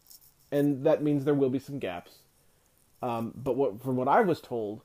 and 0.51 0.83
that 0.83 1.03
means 1.03 1.25
there 1.25 1.35
will 1.35 1.51
be 1.51 1.59
some 1.59 1.77
gaps. 1.77 2.13
Um, 3.03 3.33
but 3.35 3.55
what 3.55 3.83
from 3.83 3.97
what 3.97 4.07
I 4.07 4.21
was 4.21 4.41
told, 4.41 4.81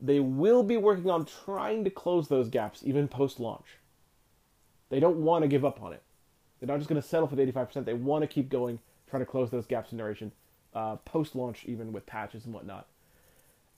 they 0.00 0.20
will 0.20 0.62
be 0.62 0.76
working 0.76 1.10
on 1.10 1.24
trying 1.24 1.84
to 1.84 1.90
close 1.90 2.28
those 2.28 2.48
gaps 2.48 2.82
even 2.84 3.08
post 3.08 3.40
launch. 3.40 3.78
They 4.90 5.00
don't 5.00 5.24
want 5.24 5.42
to 5.42 5.48
give 5.48 5.64
up 5.64 5.82
on 5.82 5.92
it. 5.92 6.02
They're 6.60 6.68
not 6.68 6.78
just 6.78 6.88
going 6.88 7.00
to 7.00 7.06
settle 7.06 7.26
for 7.26 7.36
the 7.36 7.42
eighty 7.42 7.52
five 7.52 7.68
percent. 7.68 7.86
They 7.86 7.94
want 7.94 8.22
to 8.22 8.28
keep 8.28 8.48
going, 8.48 8.78
trying 9.08 9.22
to 9.22 9.26
close 9.26 9.50
those 9.50 9.66
gaps 9.66 9.92
in 9.92 9.98
narration, 9.98 10.32
uh, 10.74 10.96
post 10.96 11.34
launch 11.34 11.64
even 11.66 11.92
with 11.92 12.06
patches 12.06 12.44
and 12.44 12.54
whatnot. 12.54 12.86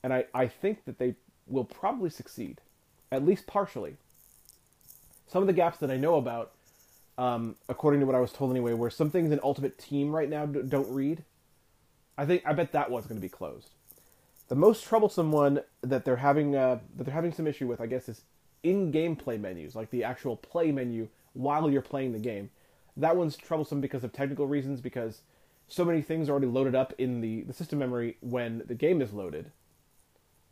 And 0.03 0.13
I 0.13 0.25
I 0.33 0.47
think 0.47 0.85
that 0.85 0.99
they 0.99 1.15
will 1.47 1.65
probably 1.65 2.09
succeed, 2.09 2.61
at 3.11 3.25
least 3.25 3.47
partially 3.47 3.95
some 5.27 5.43
of 5.43 5.47
the 5.47 5.53
gaps 5.53 5.77
that 5.79 5.91
I 5.91 5.97
know 5.97 6.15
about, 6.15 6.53
um, 7.17 7.55
according 7.67 7.99
to 7.99 8.05
what 8.05 8.15
I 8.15 8.19
was 8.19 8.31
told 8.31 8.51
anyway, 8.51 8.73
where 8.73 8.89
some 8.89 9.09
things 9.09 9.31
in 9.31 9.39
Ultimate 9.43 9.77
Team 9.77 10.15
right 10.15 10.29
now 10.29 10.45
don't 10.45 10.89
read. 10.89 11.23
I 12.17 12.25
think 12.25 12.43
I 12.45 12.53
bet 12.53 12.71
that 12.71 12.89
one's 12.89 13.07
going 13.07 13.19
to 13.19 13.21
be 13.21 13.29
closed. 13.29 13.71
The 14.47 14.55
most 14.55 14.83
troublesome 14.83 15.31
one 15.31 15.61
that 15.81 16.05
they're 16.05 16.17
having 16.17 16.55
uh, 16.55 16.79
that 16.95 17.03
they're 17.03 17.13
having 17.13 17.33
some 17.33 17.47
issue 17.47 17.67
with, 17.67 17.81
I 17.81 17.85
guess, 17.85 18.07
is 18.07 18.21
in-game 18.63 19.15
play 19.15 19.37
menus, 19.37 19.75
like 19.75 19.89
the 19.91 20.03
actual 20.03 20.35
play 20.37 20.71
menu 20.71 21.09
while 21.33 21.69
you're 21.69 21.81
playing 21.81 22.13
the 22.13 22.19
game. 22.19 22.49
That 22.95 23.15
one's 23.15 23.37
troublesome 23.37 23.81
because 23.81 24.03
of 24.03 24.11
technical 24.11 24.47
reasons, 24.47 24.81
because 24.81 25.21
so 25.67 25.85
many 25.85 26.01
things 26.01 26.29
are 26.29 26.31
already 26.31 26.47
loaded 26.47 26.75
up 26.75 26.93
in 26.97 27.21
the, 27.21 27.41
the 27.43 27.53
system 27.53 27.79
memory 27.79 28.17
when 28.21 28.63
the 28.65 28.73
game 28.73 29.01
is 29.01 29.13
loaded 29.13 29.51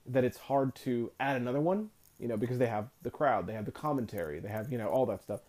that 0.05 0.23
it's 0.23 0.37
hard 0.37 0.75
to 0.75 1.11
add 1.19 1.37
another 1.37 1.61
one, 1.61 1.89
you 2.19 2.27
know, 2.27 2.37
because 2.37 2.59
they 2.59 2.67
have 2.67 2.89
the 3.01 3.09
crowd, 3.09 3.47
they 3.47 3.53
have 3.53 3.65
the 3.65 3.71
commentary, 3.71 4.39
they 4.39 4.49
have, 4.49 4.71
you 4.71 4.77
know, 4.77 4.87
all 4.87 5.05
that 5.05 5.23
stuff, 5.23 5.39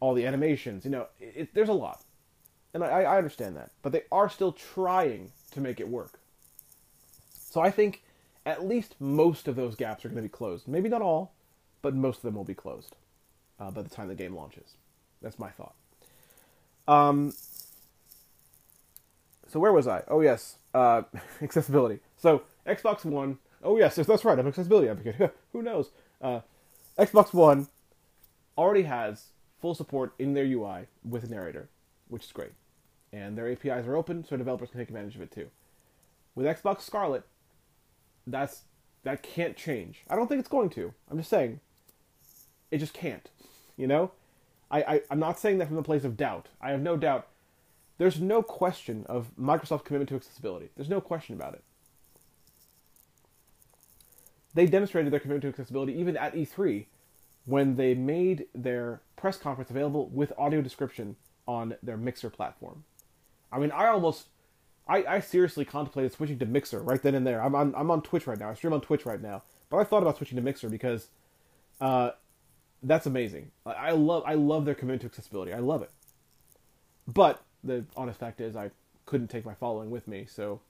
all 0.00 0.12
the 0.12 0.26
animations, 0.26 0.84
you 0.84 0.90
know, 0.90 1.06
it, 1.18 1.32
it, 1.36 1.54
there's 1.54 1.68
a 1.68 1.72
lot. 1.74 2.02
And 2.74 2.84
I, 2.84 3.02
I 3.02 3.16
understand 3.16 3.56
that. 3.56 3.70
But 3.82 3.92
they 3.92 4.02
are 4.12 4.28
still 4.28 4.52
trying 4.52 5.32
to 5.52 5.60
make 5.60 5.80
it 5.80 5.88
work. 5.88 6.19
So 7.50 7.60
I 7.60 7.70
think 7.70 8.02
at 8.46 8.64
least 8.66 8.94
most 9.00 9.48
of 9.48 9.56
those 9.56 9.74
gaps 9.74 10.04
are 10.04 10.08
going 10.08 10.16
to 10.16 10.22
be 10.22 10.28
closed. 10.28 10.68
Maybe 10.68 10.88
not 10.88 11.02
all, 11.02 11.32
but 11.82 11.94
most 11.94 12.18
of 12.18 12.22
them 12.22 12.36
will 12.36 12.44
be 12.44 12.54
closed 12.54 12.94
uh, 13.58 13.70
by 13.72 13.82
the 13.82 13.88
time 13.88 14.08
the 14.08 14.14
game 14.14 14.34
launches. 14.34 14.74
That's 15.20 15.38
my 15.38 15.50
thought. 15.50 15.74
Um, 16.86 17.34
so 19.48 19.58
where 19.58 19.72
was 19.72 19.88
I? 19.88 20.04
Oh 20.08 20.20
yes, 20.20 20.56
uh, 20.72 21.02
accessibility. 21.42 21.98
So 22.16 22.42
Xbox 22.66 23.04
One. 23.04 23.38
Oh 23.62 23.76
yes, 23.76 23.96
that's 23.96 24.24
right. 24.24 24.38
I'm 24.38 24.46
accessibility 24.46 24.88
advocate. 24.88 25.34
Who 25.52 25.60
knows? 25.60 25.90
Uh, 26.22 26.40
Xbox 26.98 27.34
One 27.34 27.66
already 28.56 28.84
has 28.84 29.26
full 29.60 29.74
support 29.74 30.14
in 30.18 30.34
their 30.34 30.44
UI 30.44 30.86
with 31.04 31.28
narrator, 31.28 31.68
which 32.08 32.24
is 32.24 32.32
great, 32.32 32.52
and 33.12 33.36
their 33.36 33.50
APIs 33.50 33.86
are 33.86 33.96
open, 33.96 34.24
so 34.24 34.36
developers 34.36 34.70
can 34.70 34.80
take 34.80 34.88
advantage 34.88 35.16
of 35.16 35.22
it 35.22 35.32
too. 35.32 35.48
With 36.34 36.46
Xbox 36.46 36.82
Scarlett, 36.82 37.24
that's 38.30 38.62
that 39.02 39.22
can't 39.22 39.56
change. 39.56 40.04
I 40.08 40.16
don't 40.16 40.28
think 40.28 40.40
it's 40.40 40.48
going 40.48 40.70
to. 40.70 40.92
I'm 41.10 41.18
just 41.18 41.30
saying, 41.30 41.60
it 42.70 42.78
just 42.78 42.92
can't. 42.92 43.28
You 43.76 43.86
know, 43.86 44.12
I, 44.70 44.82
I 44.82 45.00
I'm 45.10 45.20
not 45.20 45.38
saying 45.38 45.58
that 45.58 45.68
from 45.68 45.76
the 45.76 45.82
place 45.82 46.04
of 46.04 46.16
doubt. 46.16 46.48
I 46.60 46.70
have 46.70 46.80
no 46.80 46.96
doubt 46.96 47.28
there's 48.00 48.18
no 48.18 48.42
question 48.42 49.04
of 49.10 49.30
Microsoft's 49.38 49.82
commitment 49.82 50.08
to 50.08 50.14
accessibility. 50.14 50.70
There's 50.74 50.88
no 50.88 51.02
question 51.02 51.34
about 51.34 51.52
it. 51.52 51.62
They 54.54 54.64
demonstrated 54.64 55.12
their 55.12 55.20
commitment 55.20 55.42
to 55.42 55.48
accessibility 55.48 55.92
even 56.00 56.16
at 56.16 56.34
E3 56.34 56.86
when 57.44 57.76
they 57.76 57.94
made 57.94 58.46
their 58.54 59.02
press 59.16 59.36
conference 59.36 59.70
available 59.70 60.08
with 60.08 60.32
audio 60.38 60.62
description 60.62 61.16
on 61.46 61.74
their 61.82 61.98
Mixer 61.98 62.30
platform. 62.30 62.84
I 63.52 63.58
mean, 63.58 63.70
I 63.70 63.88
almost, 63.88 64.28
I, 64.90 65.04
I 65.16 65.20
seriously 65.20 65.64
contemplated 65.64 66.12
switching 66.12 66.38
to 66.40 66.46
Mixer 66.46 66.80
right 66.80 67.00
then 67.00 67.14
and 67.14 67.24
there. 67.24 67.40
I'm 67.40 67.54
on, 67.54 67.72
I'm 67.76 67.92
on 67.92 68.02
Twitch 68.02 68.26
right 68.26 68.38
now. 68.38 68.50
I 68.50 68.54
stream 68.54 68.72
on 68.72 68.80
Twitch 68.80 69.06
right 69.06 69.22
now, 69.22 69.42
but 69.70 69.76
I 69.76 69.84
thought 69.84 70.02
about 70.02 70.16
switching 70.16 70.34
to 70.34 70.42
Mixer 70.42 70.68
because 70.68 71.08
uh, 71.80 72.10
that's 72.82 73.06
amazing. 73.06 73.52
I 73.64 73.92
love, 73.92 74.24
I 74.26 74.34
love 74.34 74.64
their 74.64 74.74
commitment 74.74 75.02
to 75.02 75.06
accessibility. 75.06 75.52
I 75.52 75.60
love 75.60 75.82
it. 75.82 75.90
But 77.06 77.40
the 77.62 77.84
honest 77.96 78.18
fact 78.18 78.40
is 78.40 78.56
I 78.56 78.72
couldn't 79.06 79.28
take 79.28 79.46
my 79.46 79.54
following 79.54 79.90
with 79.90 80.08
me, 80.08 80.26
so 80.28 80.60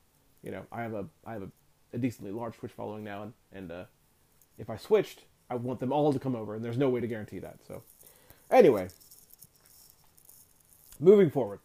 you 0.42 0.50
know 0.50 0.62
I 0.72 0.82
have 0.82 0.94
a 0.94 1.06
I 1.26 1.34
have 1.34 1.42
a, 1.42 1.48
a 1.92 1.98
decently 1.98 2.32
large 2.32 2.56
Twitch 2.56 2.72
following 2.72 3.04
now, 3.04 3.22
and 3.22 3.32
and 3.52 3.72
uh, 3.72 3.84
if 4.58 4.70
I 4.70 4.76
switched, 4.76 5.24
I 5.50 5.56
want 5.56 5.80
them 5.80 5.92
all 5.92 6.12
to 6.12 6.18
come 6.18 6.34
over, 6.34 6.54
and 6.54 6.64
there's 6.64 6.78
no 6.78 6.88
way 6.88 7.00
to 7.00 7.06
guarantee 7.06 7.38
that. 7.40 7.58
So 7.66 7.82
anyway, 8.50 8.88
moving 10.98 11.30
forward, 11.30 11.60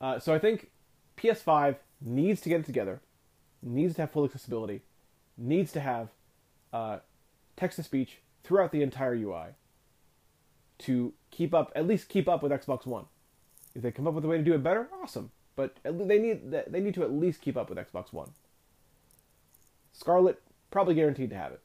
uh, 0.00 0.18
so 0.18 0.34
I 0.34 0.38
think 0.38 0.71
PS5 1.16 1.76
needs 2.00 2.40
to 2.42 2.48
get 2.48 2.60
it 2.60 2.66
together, 2.66 3.00
needs 3.62 3.94
to 3.96 4.02
have 4.02 4.10
full 4.10 4.24
accessibility, 4.24 4.82
needs 5.36 5.72
to 5.72 5.80
have 5.80 6.08
uh, 6.72 6.98
text 7.56 7.76
to 7.76 7.82
speech 7.82 8.18
throughout 8.42 8.72
the 8.72 8.82
entire 8.82 9.14
UI 9.14 9.54
to 10.78 11.12
keep 11.30 11.54
up, 11.54 11.72
at 11.74 11.86
least 11.86 12.08
keep 12.08 12.28
up 12.28 12.42
with 12.42 12.52
Xbox 12.52 12.86
One. 12.86 13.04
If 13.74 13.82
they 13.82 13.90
come 13.90 14.06
up 14.06 14.14
with 14.14 14.24
a 14.24 14.28
way 14.28 14.36
to 14.36 14.42
do 14.42 14.54
it 14.54 14.62
better, 14.62 14.88
awesome. 15.02 15.30
But 15.54 15.76
they 15.84 16.18
need 16.18 16.50
they 16.50 16.80
need 16.80 16.94
to 16.94 17.02
at 17.02 17.12
least 17.12 17.40
keep 17.40 17.56
up 17.56 17.68
with 17.68 17.78
Xbox 17.78 18.12
One. 18.12 18.30
Scarlett 19.92 20.40
probably 20.70 20.94
guaranteed 20.94 21.30
to 21.30 21.36
have 21.36 21.52
it. 21.52 21.60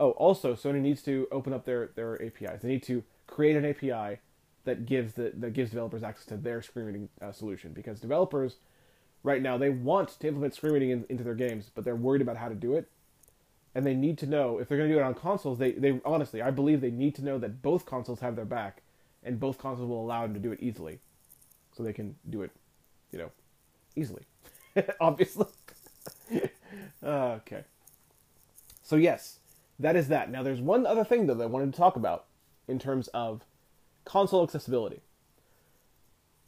Oh, 0.00 0.10
also 0.12 0.54
Sony 0.54 0.80
needs 0.80 1.02
to 1.02 1.28
open 1.30 1.52
up 1.52 1.64
their 1.64 1.90
their 1.94 2.20
APIs. 2.20 2.62
They 2.62 2.68
need 2.68 2.82
to 2.84 3.04
create 3.26 3.56
an 3.56 3.64
API 3.64 4.18
that 4.64 4.86
gives 4.86 5.14
the 5.14 5.32
that 5.36 5.52
gives 5.52 5.70
developers 5.70 6.02
access 6.02 6.26
to 6.26 6.36
their 6.36 6.62
screen 6.62 6.86
reading 6.86 7.08
uh, 7.20 7.32
solution 7.32 7.72
because 7.72 8.00
developers 8.00 8.56
right 9.22 9.42
now 9.42 9.56
they 9.56 9.70
want 9.70 10.20
to 10.20 10.26
implement 10.26 10.54
screen 10.54 10.72
reading 10.72 10.90
in, 10.90 11.04
into 11.08 11.24
their 11.24 11.34
games, 11.34 11.70
but 11.74 11.84
they're 11.84 11.96
worried 11.96 12.22
about 12.22 12.36
how 12.36 12.48
to 12.48 12.54
do 12.54 12.74
it. 12.74 12.88
And 13.74 13.86
they 13.86 13.94
need 13.94 14.18
to 14.18 14.26
know 14.26 14.58
if 14.58 14.68
they're 14.68 14.76
going 14.76 14.90
to 14.90 14.94
do 14.94 15.00
it 15.00 15.04
on 15.04 15.14
consoles. 15.14 15.58
They 15.58 15.72
they 15.72 16.00
honestly, 16.04 16.42
I 16.42 16.50
believe 16.50 16.80
they 16.80 16.90
need 16.90 17.14
to 17.16 17.24
know 17.24 17.38
that 17.38 17.62
both 17.62 17.86
consoles 17.86 18.20
have 18.20 18.36
their 18.36 18.44
back, 18.44 18.82
and 19.22 19.40
both 19.40 19.58
consoles 19.58 19.88
will 19.88 20.04
allow 20.04 20.22
them 20.22 20.34
to 20.34 20.40
do 20.40 20.52
it 20.52 20.62
easily 20.62 20.98
so 21.74 21.82
they 21.82 21.94
can 21.94 22.16
do 22.28 22.42
it, 22.42 22.50
you 23.10 23.18
know, 23.18 23.30
easily. 23.96 24.24
Obviously. 25.00 25.46
okay. 27.02 27.64
So 28.82 28.96
yes, 28.96 29.38
that 29.78 29.96
is 29.96 30.08
that. 30.08 30.30
Now 30.30 30.42
there's 30.42 30.60
one 30.60 30.86
other 30.86 31.04
thing 31.04 31.26
though 31.26 31.34
that 31.34 31.44
I 31.44 31.46
wanted 31.46 31.72
to 31.72 31.78
talk 31.78 31.96
about 31.96 32.26
in 32.68 32.78
terms 32.78 33.08
of 33.08 33.44
console 34.04 34.42
accessibility. 34.42 35.00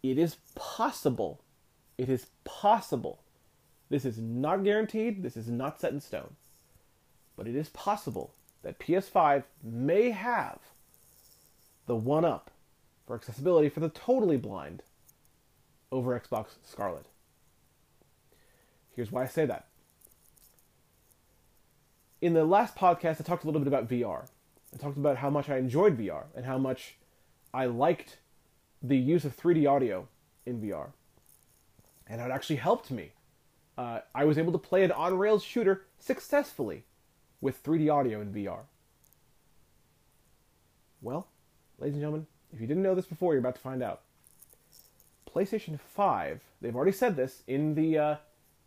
It 0.02 0.18
is 0.18 0.36
possible. 0.54 1.40
It 1.96 2.08
is 2.08 2.26
possible. 2.44 3.20
This 3.90 4.04
is 4.04 4.18
not 4.18 4.64
guaranteed. 4.64 5.22
This 5.22 5.36
is 5.36 5.48
not 5.48 5.80
set 5.80 5.92
in 5.92 6.00
stone. 6.00 6.36
But 7.36 7.46
it 7.46 7.54
is 7.54 7.68
possible 7.68 8.34
that 8.62 8.78
PS5 8.78 9.44
may 9.62 10.10
have 10.10 10.58
the 11.86 11.96
one 11.96 12.24
up 12.24 12.50
for 13.06 13.14
accessibility 13.14 13.68
for 13.68 13.80
the 13.80 13.90
totally 13.90 14.36
blind 14.36 14.82
over 15.92 16.18
Xbox 16.18 16.46
Scarlett. 16.64 17.06
Here's 18.94 19.12
why 19.12 19.24
I 19.24 19.26
say 19.26 19.46
that. 19.46 19.66
In 22.20 22.32
the 22.32 22.44
last 22.44 22.74
podcast, 22.74 23.20
I 23.20 23.24
talked 23.24 23.44
a 23.44 23.46
little 23.46 23.60
bit 23.60 23.68
about 23.68 23.88
VR. 23.88 24.26
I 24.72 24.78
talked 24.78 24.96
about 24.96 25.18
how 25.18 25.30
much 25.30 25.50
I 25.50 25.58
enjoyed 25.58 25.98
VR 25.98 26.24
and 26.34 26.46
how 26.46 26.58
much 26.58 26.96
I 27.52 27.66
liked 27.66 28.18
the 28.82 28.96
use 28.96 29.24
of 29.24 29.36
3D 29.36 29.70
audio 29.70 30.08
in 30.46 30.60
VR. 30.60 30.88
And 32.06 32.20
it 32.20 32.30
actually 32.30 32.56
helped 32.56 32.90
me. 32.90 33.12
Uh, 33.76 34.00
I 34.14 34.24
was 34.24 34.38
able 34.38 34.52
to 34.52 34.58
play 34.58 34.84
an 34.84 34.92
on 34.92 35.18
rails 35.18 35.42
shooter 35.42 35.86
successfully 35.98 36.84
with 37.40 37.62
3D 37.62 37.92
audio 37.92 38.20
in 38.20 38.32
VR. 38.32 38.60
Well, 41.02 41.28
ladies 41.78 41.94
and 41.94 42.02
gentlemen, 42.02 42.26
if 42.52 42.60
you 42.60 42.66
didn't 42.66 42.82
know 42.82 42.94
this 42.94 43.06
before, 43.06 43.32
you're 43.32 43.40
about 43.40 43.56
to 43.56 43.60
find 43.60 43.82
out. 43.82 44.02
PlayStation 45.28 45.78
5, 45.80 46.40
they've 46.60 46.76
already 46.76 46.92
said 46.92 47.16
this 47.16 47.42
in 47.46 47.74
the 47.74 47.98
uh, 47.98 48.16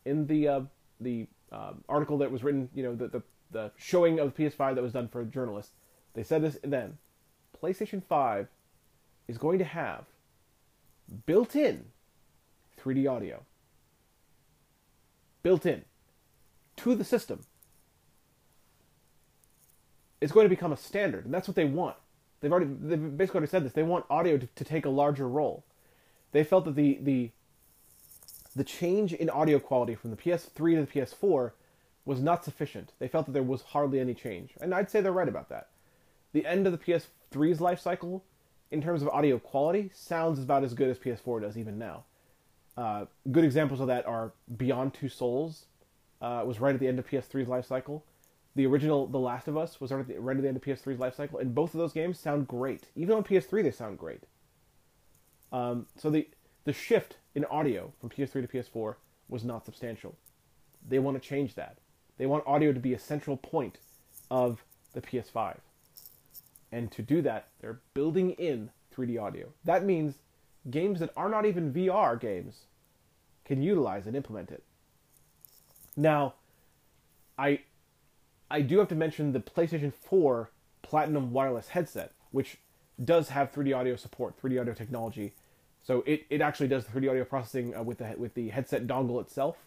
in 0.05 0.27
the 0.27 0.47
uh, 0.47 0.61
the 0.99 1.27
uh, 1.51 1.73
article 1.87 2.17
that 2.17 2.31
was 2.31 2.43
written, 2.43 2.69
you 2.73 2.83
know, 2.83 2.93
the, 2.93 3.07
the 3.07 3.23
the 3.51 3.71
showing 3.77 4.19
of 4.19 4.35
the 4.35 4.43
PS5 4.43 4.75
that 4.75 4.83
was 4.83 4.93
done 4.93 5.07
for 5.07 5.23
journalists. 5.23 5.71
They 6.13 6.23
said 6.23 6.41
this 6.41 6.59
then. 6.63 6.97
PlayStation 7.61 8.03
5 8.03 8.47
is 9.27 9.37
going 9.37 9.59
to 9.59 9.65
have 9.65 10.05
built-in 11.25 11.85
3D 12.81 13.09
audio. 13.09 13.43
Built 15.43 15.65
in 15.65 15.85
to 16.77 16.95
the 16.95 17.03
system. 17.03 17.41
It's 20.19 20.31
going 20.31 20.45
to 20.45 20.49
become 20.49 20.71
a 20.71 20.77
standard, 20.77 21.25
and 21.25 21.33
that's 21.33 21.47
what 21.47 21.55
they 21.55 21.65
want. 21.65 21.95
They've 22.41 22.51
already 22.51 22.69
they've 22.81 23.17
basically 23.17 23.39
already 23.39 23.49
said 23.49 23.63
this. 23.63 23.73
They 23.73 23.83
want 23.83 24.05
audio 24.09 24.37
to, 24.37 24.47
to 24.47 24.63
take 24.63 24.85
a 24.85 24.89
larger 24.89 25.27
role 25.27 25.63
they 26.31 26.43
felt 26.43 26.65
that 26.65 26.75
the 26.75 26.99
the 27.01 27.31
the 28.55 28.63
change 28.63 29.13
in 29.13 29.29
audio 29.29 29.59
quality 29.59 29.93
from 29.93 30.09
the 30.09 30.17
PS3 30.17 30.75
to 30.75 30.81
the 30.85 30.99
PS4 30.99 31.51
was 32.05 32.19
not 32.19 32.43
sufficient. 32.43 32.91
They 32.97 33.07
felt 33.07 33.27
that 33.27 33.33
there 33.33 33.43
was 33.43 33.61
hardly 33.61 33.99
any 33.99 34.13
change, 34.13 34.53
and 34.59 34.73
I'd 34.73 34.89
say 34.89 35.01
they're 35.01 35.11
right 35.11 35.27
about 35.27 35.49
that. 35.49 35.69
The 36.33 36.45
end 36.45 36.65
of 36.65 36.71
the 36.71 36.77
PS3's 36.77 37.61
life 37.61 37.79
cycle, 37.79 38.23
in 38.71 38.81
terms 38.81 39.01
of 39.01 39.09
audio 39.09 39.37
quality, 39.37 39.91
sounds 39.93 40.39
about 40.39 40.63
as 40.63 40.73
good 40.73 40.89
as 40.89 40.97
PS4 40.97 41.41
does 41.41 41.57
even 41.57 41.77
now. 41.77 42.03
Uh, 42.77 43.05
good 43.31 43.43
examples 43.43 43.79
of 43.79 43.87
that 43.87 44.05
are 44.05 44.33
Beyond 44.55 44.93
Two 44.93 45.09
Souls, 45.09 45.65
uh, 46.21 46.43
was 46.45 46.59
right 46.59 46.73
at 46.73 46.79
the 46.79 46.87
end 46.87 46.99
of 46.99 47.07
PS3's 47.07 47.47
life 47.47 47.65
cycle. 47.65 48.05
The 48.55 48.65
original 48.65 49.07
The 49.07 49.19
Last 49.19 49.47
of 49.47 49.57
Us 49.57 49.81
was 49.81 49.91
right 49.91 50.01
at, 50.01 50.07
the, 50.07 50.19
right 50.19 50.35
at 50.35 50.41
the 50.41 50.47
end 50.47 50.57
of 50.57 50.63
PS3's 50.63 50.99
life 50.99 51.15
cycle, 51.15 51.39
and 51.39 51.53
both 51.53 51.73
of 51.73 51.79
those 51.79 51.93
games 51.93 52.19
sound 52.19 52.47
great. 52.47 52.85
Even 52.95 53.15
on 53.15 53.23
PS3, 53.23 53.63
they 53.63 53.71
sound 53.71 53.97
great. 53.97 54.23
Um, 55.51 55.87
so 55.95 56.09
the 56.09 56.27
the 56.65 56.73
shift 56.73 57.15
in 57.33 57.45
audio 57.45 57.93
from 58.01 58.09
PS3 58.09 58.41
to 58.41 58.47
PS4 58.47 58.95
was 59.29 59.45
not 59.45 59.63
substantial. 59.63 60.17
They 60.85 60.99
want 60.99 61.21
to 61.21 61.25
change 61.25 61.55
that. 61.55 61.77
They 62.17 62.25
want 62.25 62.43
audio 62.45 62.73
to 62.73 62.79
be 62.79 62.93
a 62.93 62.99
central 62.99 63.37
point 63.37 63.77
of 64.29 64.65
the 64.91 64.99
PS5. 64.99 65.59
And 66.69 66.91
to 66.91 67.01
do 67.01 67.21
that, 67.21 67.47
they're 67.61 67.79
building 67.93 68.31
in 68.31 68.71
3D 68.93 69.17
audio. 69.17 69.47
That 69.63 69.85
means 69.85 70.15
games 70.69 70.99
that 70.99 71.11
are 71.15 71.29
not 71.29 71.45
even 71.45 71.73
VR 71.73 72.19
games 72.19 72.61
can 73.45 73.61
utilize 73.61 74.05
and 74.05 74.15
implement 74.15 74.51
it. 74.51 74.63
Now, 75.95 76.35
I 77.37 77.61
I 78.49 78.61
do 78.61 78.79
have 78.79 78.87
to 78.89 78.95
mention 78.95 79.33
the 79.33 79.39
PlayStation 79.39 79.93
4 79.93 80.49
Platinum 80.81 81.31
wireless 81.31 81.69
headset, 81.69 82.13
which 82.31 82.57
does 83.03 83.29
have 83.29 83.51
3D 83.51 83.75
audio 83.75 83.95
support, 83.95 84.41
3D 84.41 84.61
audio 84.61 84.73
technology. 84.73 85.33
So 85.83 86.03
it, 86.05 86.25
it 86.29 86.41
actually 86.41 86.67
does 86.67 86.85
the 86.85 86.97
3D 86.97 87.09
audio 87.09 87.25
processing 87.25 87.75
uh, 87.75 87.83
with 87.83 87.97
the 87.97 88.15
with 88.17 88.33
the 88.35 88.49
headset 88.49 88.87
dongle 88.87 89.19
itself. 89.21 89.57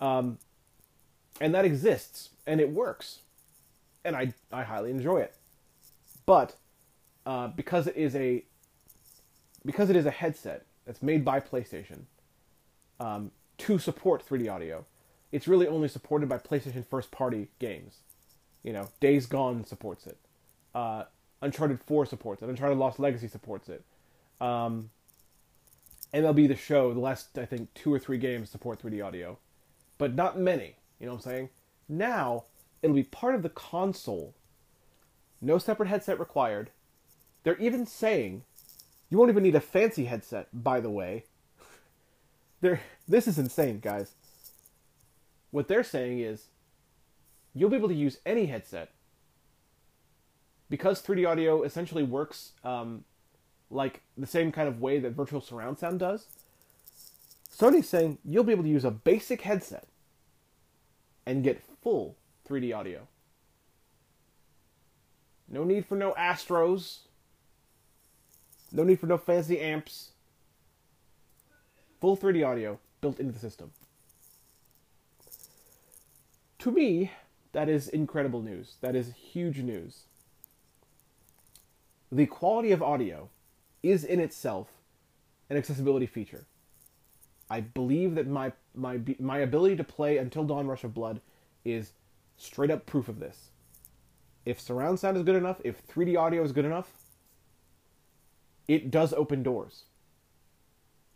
Um, 0.00 0.38
and 1.40 1.54
that 1.54 1.64
exists 1.64 2.30
and 2.46 2.60
it 2.60 2.70
works, 2.70 3.20
and 4.04 4.14
I 4.16 4.34
I 4.52 4.64
highly 4.64 4.90
enjoy 4.90 5.18
it. 5.18 5.34
But 6.26 6.56
uh, 7.26 7.48
because 7.48 7.86
it 7.86 7.96
is 7.96 8.14
a 8.14 8.44
because 9.64 9.90
it 9.90 9.96
is 9.96 10.06
a 10.06 10.10
headset 10.10 10.66
that's 10.86 11.02
made 11.02 11.24
by 11.24 11.40
PlayStation 11.40 12.02
um, 13.00 13.30
to 13.58 13.78
support 13.78 14.26
3D 14.26 14.52
audio, 14.52 14.84
it's 15.30 15.48
really 15.48 15.66
only 15.66 15.88
supported 15.88 16.28
by 16.28 16.38
PlayStation 16.38 16.84
first 16.86 17.10
party 17.10 17.48
games. 17.58 17.98
You 18.62 18.72
know, 18.72 18.88
Days 19.00 19.26
Gone 19.26 19.64
supports 19.64 20.06
it. 20.06 20.18
Uh, 20.74 21.04
Uncharted 21.40 21.80
4 21.80 22.06
supports 22.06 22.42
it. 22.42 22.48
Uncharted 22.48 22.78
Lost 22.78 23.00
Legacy 23.00 23.28
supports 23.28 23.68
it. 23.68 23.84
Um, 24.40 24.90
MLB 26.14 26.48
The 26.48 26.56
Show, 26.56 26.92
the 26.92 27.00
last, 27.00 27.38
I 27.38 27.44
think, 27.44 27.72
two 27.74 27.92
or 27.92 27.98
three 27.98 28.18
games 28.18 28.50
support 28.50 28.80
3D 28.82 29.04
audio. 29.04 29.38
But 29.98 30.14
not 30.14 30.38
many. 30.38 30.76
You 31.00 31.06
know 31.06 31.12
what 31.12 31.26
I'm 31.26 31.32
saying? 31.32 31.48
Now, 31.88 32.44
it'll 32.82 32.94
be 32.94 33.02
part 33.02 33.34
of 33.34 33.42
the 33.42 33.48
console. 33.48 34.34
No 35.40 35.58
separate 35.58 35.88
headset 35.88 36.20
required. 36.20 36.70
They're 37.42 37.58
even 37.58 37.86
saying 37.86 38.44
you 39.12 39.18
won't 39.18 39.28
even 39.28 39.42
need 39.42 39.54
a 39.54 39.60
fancy 39.60 40.06
headset, 40.06 40.48
by 40.54 40.80
the 40.80 40.88
way. 40.88 41.24
They're, 42.62 42.80
this 43.06 43.28
is 43.28 43.38
insane, 43.38 43.78
guys. 43.78 44.14
What 45.50 45.68
they're 45.68 45.84
saying 45.84 46.20
is 46.20 46.46
you'll 47.52 47.68
be 47.68 47.76
able 47.76 47.90
to 47.90 47.94
use 47.94 48.20
any 48.24 48.46
headset 48.46 48.88
because 50.70 51.02
3D 51.02 51.28
audio 51.28 51.62
essentially 51.62 52.02
works 52.02 52.52
um, 52.64 53.04
like 53.70 54.00
the 54.16 54.26
same 54.26 54.50
kind 54.50 54.66
of 54.66 54.80
way 54.80 54.98
that 54.98 55.10
virtual 55.12 55.42
surround 55.42 55.78
sound 55.78 56.00
does. 56.00 56.24
Sony's 57.54 57.90
saying 57.90 58.16
you'll 58.24 58.44
be 58.44 58.52
able 58.52 58.64
to 58.64 58.70
use 58.70 58.86
a 58.86 58.90
basic 58.90 59.42
headset 59.42 59.88
and 61.26 61.44
get 61.44 61.62
full 61.82 62.16
3D 62.48 62.74
audio. 62.74 63.08
No 65.50 65.64
need 65.64 65.84
for 65.84 65.96
no 65.96 66.14
Astros. 66.14 67.00
No 68.72 68.84
need 68.84 68.98
for 68.98 69.06
no 69.06 69.18
fancy 69.18 69.60
amps. 69.60 70.12
Full 72.00 72.16
3D 72.16 72.46
audio 72.46 72.78
built 73.00 73.20
into 73.20 73.32
the 73.32 73.38
system. 73.38 73.72
To 76.60 76.70
me, 76.70 77.10
that 77.52 77.68
is 77.68 77.88
incredible 77.88 78.40
news. 78.40 78.76
That 78.80 78.96
is 78.96 79.12
huge 79.12 79.58
news. 79.58 80.04
The 82.10 82.26
quality 82.26 82.72
of 82.72 82.82
audio 82.82 83.28
is 83.82 84.04
in 84.04 84.20
itself 84.20 84.68
an 85.50 85.56
accessibility 85.56 86.06
feature. 86.06 86.46
I 87.50 87.60
believe 87.60 88.14
that 88.14 88.26
my 88.26 88.52
my 88.74 89.00
my 89.18 89.38
ability 89.38 89.76
to 89.76 89.84
play 89.84 90.16
Until 90.16 90.44
Dawn 90.44 90.66
Rush 90.66 90.84
of 90.84 90.94
Blood 90.94 91.20
is 91.64 91.92
straight 92.36 92.70
up 92.70 92.86
proof 92.86 93.08
of 93.08 93.20
this. 93.20 93.50
If 94.46 94.60
surround 94.60 94.98
sound 94.98 95.16
is 95.16 95.22
good 95.22 95.36
enough, 95.36 95.60
if 95.62 95.86
3D 95.86 96.18
audio 96.18 96.42
is 96.42 96.52
good 96.52 96.64
enough, 96.64 96.90
it 98.68 98.90
does 98.90 99.12
open 99.12 99.42
doors. 99.42 99.84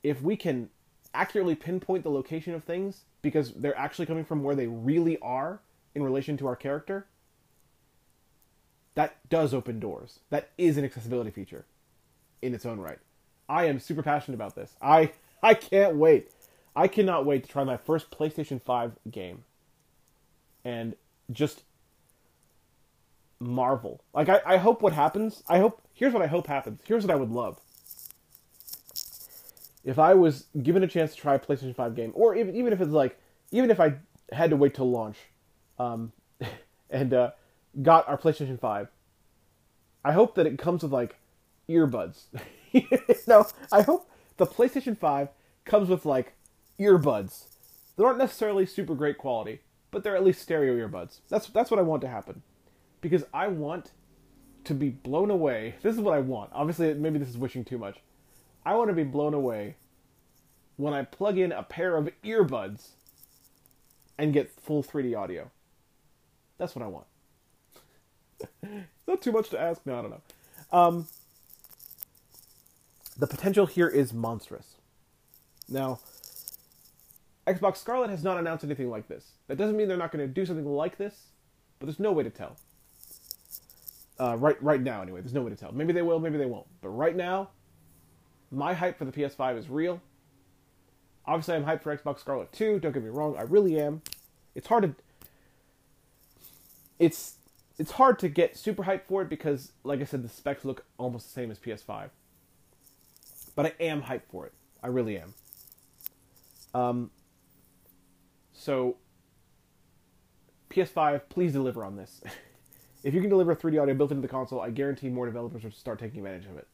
If 0.02 0.22
we 0.22 0.36
can 0.36 0.70
accurately 1.14 1.54
pinpoint 1.54 2.04
the 2.04 2.10
location 2.10 2.54
of 2.54 2.64
things 2.64 3.02
because 3.22 3.52
they're 3.52 3.76
actually 3.78 4.06
coming 4.06 4.24
from 4.24 4.42
where 4.42 4.54
they 4.54 4.66
really 4.66 5.18
are 5.18 5.60
in 5.94 6.02
relation 6.02 6.36
to 6.36 6.46
our 6.46 6.56
character, 6.56 7.06
that 8.94 9.16
does 9.28 9.54
open 9.54 9.80
doors. 9.80 10.20
That 10.30 10.50
is 10.58 10.76
an 10.76 10.84
accessibility 10.84 11.30
feature 11.30 11.64
in 12.42 12.54
its 12.54 12.66
own 12.66 12.80
right. 12.80 12.98
I 13.48 13.64
am 13.66 13.78
super 13.80 14.02
passionate 14.02 14.36
about 14.36 14.54
this. 14.54 14.74
I 14.80 15.12
I 15.42 15.54
can't 15.54 15.96
wait. 15.96 16.30
I 16.74 16.88
cannot 16.88 17.24
wait 17.24 17.44
to 17.44 17.48
try 17.48 17.64
my 17.64 17.76
first 17.76 18.10
PlayStation 18.10 18.60
5 18.60 18.92
game 19.10 19.44
and 20.64 20.94
just 21.30 21.62
marvel. 23.38 24.02
Like 24.12 24.28
I, 24.28 24.40
I 24.44 24.56
hope 24.56 24.82
what 24.82 24.92
happens, 24.92 25.42
I 25.48 25.58
hope 25.58 25.85
here's 25.96 26.12
what 26.12 26.22
I 26.22 26.28
hope 26.28 26.46
happens. 26.46 26.80
Here's 26.86 27.04
what 27.04 27.12
I 27.12 27.16
would 27.16 27.30
love 27.30 27.60
if 29.86 30.00
I 30.00 30.14
was 30.14 30.46
given 30.60 30.82
a 30.82 30.88
chance 30.88 31.14
to 31.14 31.20
try 31.20 31.36
a 31.36 31.38
PlayStation 31.38 31.74
5 31.74 31.94
game, 31.94 32.10
or 32.14 32.34
even, 32.34 32.54
even 32.56 32.72
if 32.72 32.80
it's 32.80 32.90
like, 32.90 33.18
even 33.52 33.70
if 33.70 33.78
I 33.78 33.94
had 34.32 34.50
to 34.50 34.56
wait 34.56 34.74
till 34.74 34.90
launch, 34.90 35.16
um, 35.78 36.12
and 36.90 37.14
uh, 37.14 37.30
got 37.80 38.06
our 38.08 38.18
PlayStation 38.18 38.58
5, 38.58 38.88
I 40.04 40.12
hope 40.12 40.34
that 40.34 40.46
it 40.46 40.58
comes 40.58 40.82
with 40.82 40.90
like 40.90 41.16
earbuds. 41.68 42.24
no, 43.28 43.46
I 43.72 43.82
hope 43.82 44.10
the 44.38 44.46
PlayStation 44.46 44.98
5 44.98 45.28
comes 45.64 45.88
with 45.88 46.04
like 46.04 46.32
earbuds. 46.80 47.44
They 47.96 48.04
aren't 48.04 48.18
necessarily 48.18 48.66
super 48.66 48.94
great 48.96 49.18
quality, 49.18 49.60
but 49.92 50.02
they're 50.02 50.16
at 50.16 50.24
least 50.24 50.42
stereo 50.42 50.74
earbuds. 50.76 51.20
That's 51.28 51.46
that's 51.46 51.70
what 51.70 51.78
I 51.78 51.84
want 51.84 52.02
to 52.02 52.08
happen, 52.08 52.42
because 53.00 53.24
I 53.32 53.46
want 53.46 53.92
to 54.66 54.74
be 54.74 54.90
blown 54.90 55.30
away. 55.30 55.74
This 55.82 55.94
is 55.94 56.00
what 56.00 56.14
I 56.14 56.20
want. 56.20 56.50
Obviously, 56.52 56.92
maybe 56.94 57.18
this 57.18 57.28
is 57.28 57.38
wishing 57.38 57.64
too 57.64 57.78
much. 57.78 57.98
I 58.64 58.74
want 58.74 58.88
to 58.90 58.94
be 58.94 59.04
blown 59.04 59.34
away 59.34 59.76
when 60.76 60.92
I 60.92 61.02
plug 61.02 61.38
in 61.38 61.52
a 61.52 61.62
pair 61.62 61.96
of 61.96 62.10
earbuds 62.24 62.88
and 64.18 64.32
get 64.32 64.50
full 64.50 64.82
3D 64.82 65.16
audio. 65.16 65.50
That's 66.58 66.74
what 66.74 66.84
I 66.84 66.88
want. 66.88 67.06
Not 69.06 69.22
too 69.22 69.32
much 69.32 69.50
to 69.50 69.60
ask? 69.60 69.84
No, 69.86 69.98
I 69.98 70.02
don't 70.02 70.10
know. 70.10 70.78
Um, 70.78 71.06
the 73.16 73.26
potential 73.26 73.66
here 73.66 73.88
is 73.88 74.12
monstrous. 74.12 74.74
Now, 75.68 76.00
Xbox 77.46 77.76
Scarlett 77.78 78.10
has 78.10 78.24
not 78.24 78.38
announced 78.38 78.64
anything 78.64 78.90
like 78.90 79.08
this. 79.08 79.32
That 79.46 79.56
doesn't 79.56 79.76
mean 79.76 79.88
they're 79.88 79.96
not 79.96 80.12
going 80.12 80.26
to 80.26 80.32
do 80.32 80.44
something 80.44 80.66
like 80.66 80.98
this, 80.98 81.28
but 81.78 81.86
there's 81.86 82.00
no 82.00 82.12
way 82.12 82.24
to 82.24 82.30
tell. 82.30 82.56
Uh, 84.18 84.36
right, 84.38 84.60
right 84.62 84.80
now, 84.80 85.02
anyway, 85.02 85.20
there's 85.20 85.34
no 85.34 85.42
way 85.42 85.50
to 85.50 85.56
tell. 85.56 85.72
Maybe 85.72 85.92
they 85.92 86.02
will, 86.02 86.18
maybe 86.18 86.38
they 86.38 86.46
won't. 86.46 86.66
But 86.80 86.88
right 86.90 87.14
now, 87.14 87.50
my 88.50 88.72
hype 88.72 88.98
for 88.98 89.04
the 89.04 89.12
PS5 89.12 89.58
is 89.58 89.68
real. 89.68 90.00
Obviously, 91.26 91.54
I'm 91.54 91.64
hyped 91.64 91.82
for 91.82 91.96
Xbox 91.96 92.20
Scarlett 92.20 92.52
2. 92.52 92.80
Don't 92.80 92.92
get 92.92 93.02
me 93.02 93.10
wrong, 93.10 93.36
I 93.36 93.42
really 93.42 93.78
am. 93.78 94.02
It's 94.54 94.68
hard 94.68 94.84
to 94.84 94.94
it's 96.98 97.36
it's 97.78 97.92
hard 97.92 98.18
to 98.20 98.28
get 98.28 98.56
super 98.56 98.84
hyped 98.84 99.04
for 99.06 99.22
it 99.22 99.28
because, 99.28 99.72
like 99.84 100.00
I 100.00 100.04
said, 100.04 100.22
the 100.22 100.28
specs 100.28 100.64
look 100.64 100.84
almost 100.96 101.26
the 101.26 101.32
same 101.32 101.50
as 101.50 101.58
PS5. 101.58 102.08
But 103.54 103.66
I 103.66 103.72
am 103.80 104.02
hyped 104.02 104.28
for 104.30 104.46
it. 104.46 104.54
I 104.82 104.86
really 104.88 105.18
am. 105.18 105.34
Um. 106.74 107.10
So, 108.54 108.96
PS5, 110.70 111.22
please 111.28 111.52
deliver 111.52 111.84
on 111.84 111.96
this. 111.96 112.22
if 113.06 113.14
you 113.14 113.20
can 113.20 113.30
deliver 113.30 113.54
3D 113.54 113.80
audio 113.80 113.94
built 113.94 114.10
into 114.10 114.20
the 114.20 114.26
console, 114.26 114.60
I 114.60 114.70
guarantee 114.70 115.10
more 115.10 115.26
developers 115.26 115.62
will 115.62 115.70
start 115.70 116.00
taking 116.00 116.18
advantage 116.18 116.46
of 116.46 116.58
it 116.58 116.66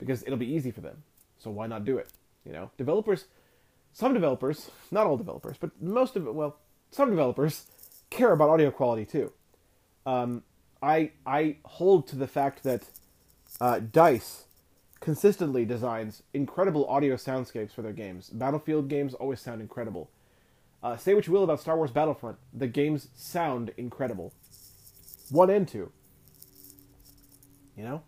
because 0.00 0.24
it'll 0.24 0.36
be 0.36 0.52
easy 0.52 0.72
for 0.72 0.80
them. 0.80 1.04
So 1.38 1.48
why 1.48 1.68
not 1.68 1.84
do 1.84 1.96
it? 1.96 2.08
You 2.44 2.52
know, 2.52 2.72
developers, 2.76 3.26
some 3.92 4.14
developers, 4.14 4.72
not 4.90 5.06
all 5.06 5.16
developers, 5.16 5.56
but 5.60 5.80
most 5.80 6.16
of 6.16 6.26
it, 6.26 6.34
well, 6.34 6.56
some 6.90 7.08
developers 7.08 7.66
care 8.10 8.32
about 8.32 8.50
audio 8.50 8.72
quality 8.72 9.04
too. 9.04 9.32
Um, 10.04 10.42
I 10.82 11.12
I 11.24 11.58
hold 11.66 12.08
to 12.08 12.16
the 12.16 12.26
fact 12.26 12.64
that 12.64 12.82
uh, 13.60 13.78
Dice 13.78 14.46
consistently 14.98 15.64
designs 15.64 16.24
incredible 16.34 16.84
audio 16.88 17.14
soundscapes 17.14 17.70
for 17.70 17.82
their 17.82 17.92
games. 17.92 18.28
Battlefield 18.28 18.88
games 18.88 19.14
always 19.14 19.38
sound 19.38 19.60
incredible. 19.60 20.10
Uh, 20.82 20.96
say 20.96 21.14
what 21.14 21.28
you 21.28 21.32
will 21.32 21.44
about 21.44 21.60
Star 21.60 21.76
Wars 21.76 21.92
Battlefront, 21.92 22.38
the 22.52 22.66
games 22.66 23.06
sound 23.14 23.72
incredible. 23.76 24.32
One 25.30 25.50
and 25.50 25.66
two. 25.66 25.90
You 27.76 27.84
know? 27.84 28.02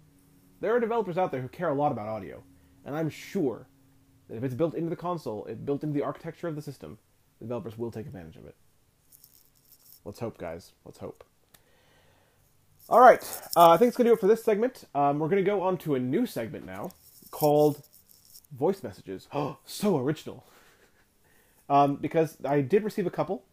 There 0.61 0.75
are 0.75 0.81
developers 0.81 1.19
out 1.19 1.31
there 1.31 1.41
who 1.41 1.49
care 1.49 1.69
a 1.69 1.75
lot 1.75 1.93
about 1.93 2.09
audio, 2.09 2.43
and 2.85 2.97
I'm 2.97 3.11
sure 3.11 3.69
that 4.29 4.37
if 4.37 4.45
it's 4.45 4.55
built 4.55 4.75
into 4.75 4.91
the 4.91 4.97
console, 4.97 5.45
it's 5.47 5.61
built 5.61 5.83
into 5.83 5.95
the 5.95 6.05
architecture 6.05 6.49
of 6.49 6.57
the 6.57 6.63
system, 6.63 6.99
developers 7.41 7.77
will 7.77 7.91
take 7.91 8.07
advantage 8.07 8.37
of 8.37 8.47
it. 8.47 8.57
Let's 10.05 10.21
hope, 10.21 10.39
guys. 10.39 10.73
Let's 10.85 10.99
hope. 10.99 11.25
All 12.89 13.01
right, 13.01 13.23
uh, 13.57 13.71
I 13.71 13.77
think 13.79 13.89
it's 13.89 13.97
going 13.97 14.05
to 14.05 14.11
do 14.11 14.15
it 14.15 14.21
for 14.21 14.27
this 14.27 14.45
segment. 14.45 14.85
Um, 14.95 15.19
we're 15.19 15.29
going 15.29 15.43
to 15.43 15.51
go 15.51 15.63
on 15.63 15.79
to 15.79 15.95
a 15.95 15.99
new 15.99 16.27
segment 16.27 16.67
now 16.67 16.91
called 17.31 17.83
voice 18.55 18.83
messages. 18.83 19.27
Oh, 19.33 19.59
so 19.65 19.99
original. 19.99 20.45
um, 21.69 21.97
because 21.97 22.37
I 22.45 22.61
did 22.61 22.85
receive 22.85 23.07
a 23.07 23.11
couple, 23.11 23.45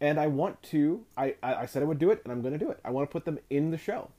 and 0.00 0.18
I 0.18 0.26
want 0.26 0.62
to. 0.64 1.04
I, 1.16 1.34
I 1.42 1.66
said 1.66 1.82
I 1.82 1.86
would 1.86 1.98
do 1.98 2.10
it, 2.10 2.20
and 2.24 2.32
I'm 2.32 2.42
going 2.42 2.52
to 2.52 2.58
do 2.58 2.70
it. 2.70 2.80
I 2.84 2.90
want 2.90 3.08
to 3.08 3.12
put 3.12 3.24
them 3.24 3.38
in 3.50 3.70
the 3.70 3.78
show. 3.78 4.10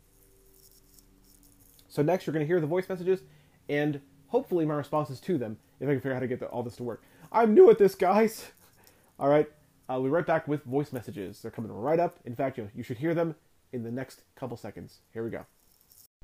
So 1.90 2.02
next, 2.02 2.26
you're 2.26 2.34
going 2.34 2.46
to 2.46 2.48
hear 2.48 2.62
the 2.62 2.68
voice 2.68 2.88
messages 2.88 3.22
and 3.68 4.00
hopefully 4.28 4.66
my 4.66 4.76
responses 4.76 5.20
to 5.20 5.38
them 5.38 5.58
if 5.80 5.88
I 5.88 5.92
can 5.92 6.00
figure 6.00 6.12
out 6.12 6.16
how 6.16 6.20
to 6.22 6.28
get 6.28 6.40
the, 6.40 6.46
all 6.48 6.64
this 6.64 6.78
to 6.78 6.84
work. 6.84 7.04
I'm 7.32 7.54
new 7.54 7.70
at 7.70 7.78
this, 7.78 7.96
guys. 7.96 8.52
all 9.20 9.28
right. 9.28 9.48
I'll 9.90 10.02
be 10.02 10.10
right 10.10 10.26
back 10.26 10.48
with 10.48 10.64
voice 10.64 10.94
messages. 10.94 11.42
They're 11.42 11.52
coming 11.52 11.72
right 11.72 12.00
up. 12.00 12.18
In 12.24 12.34
fact, 12.34 12.58
you, 12.58 12.70
you 12.74 12.82
should 12.82 12.98
hear 12.98 13.14
them 13.14 13.36
in 13.74 13.84
the 13.84 13.92
next 13.92 14.24
couple 14.36 14.56
seconds. 14.56 15.00
Here 15.14 15.24
we 15.24 15.30
go. 15.30 15.46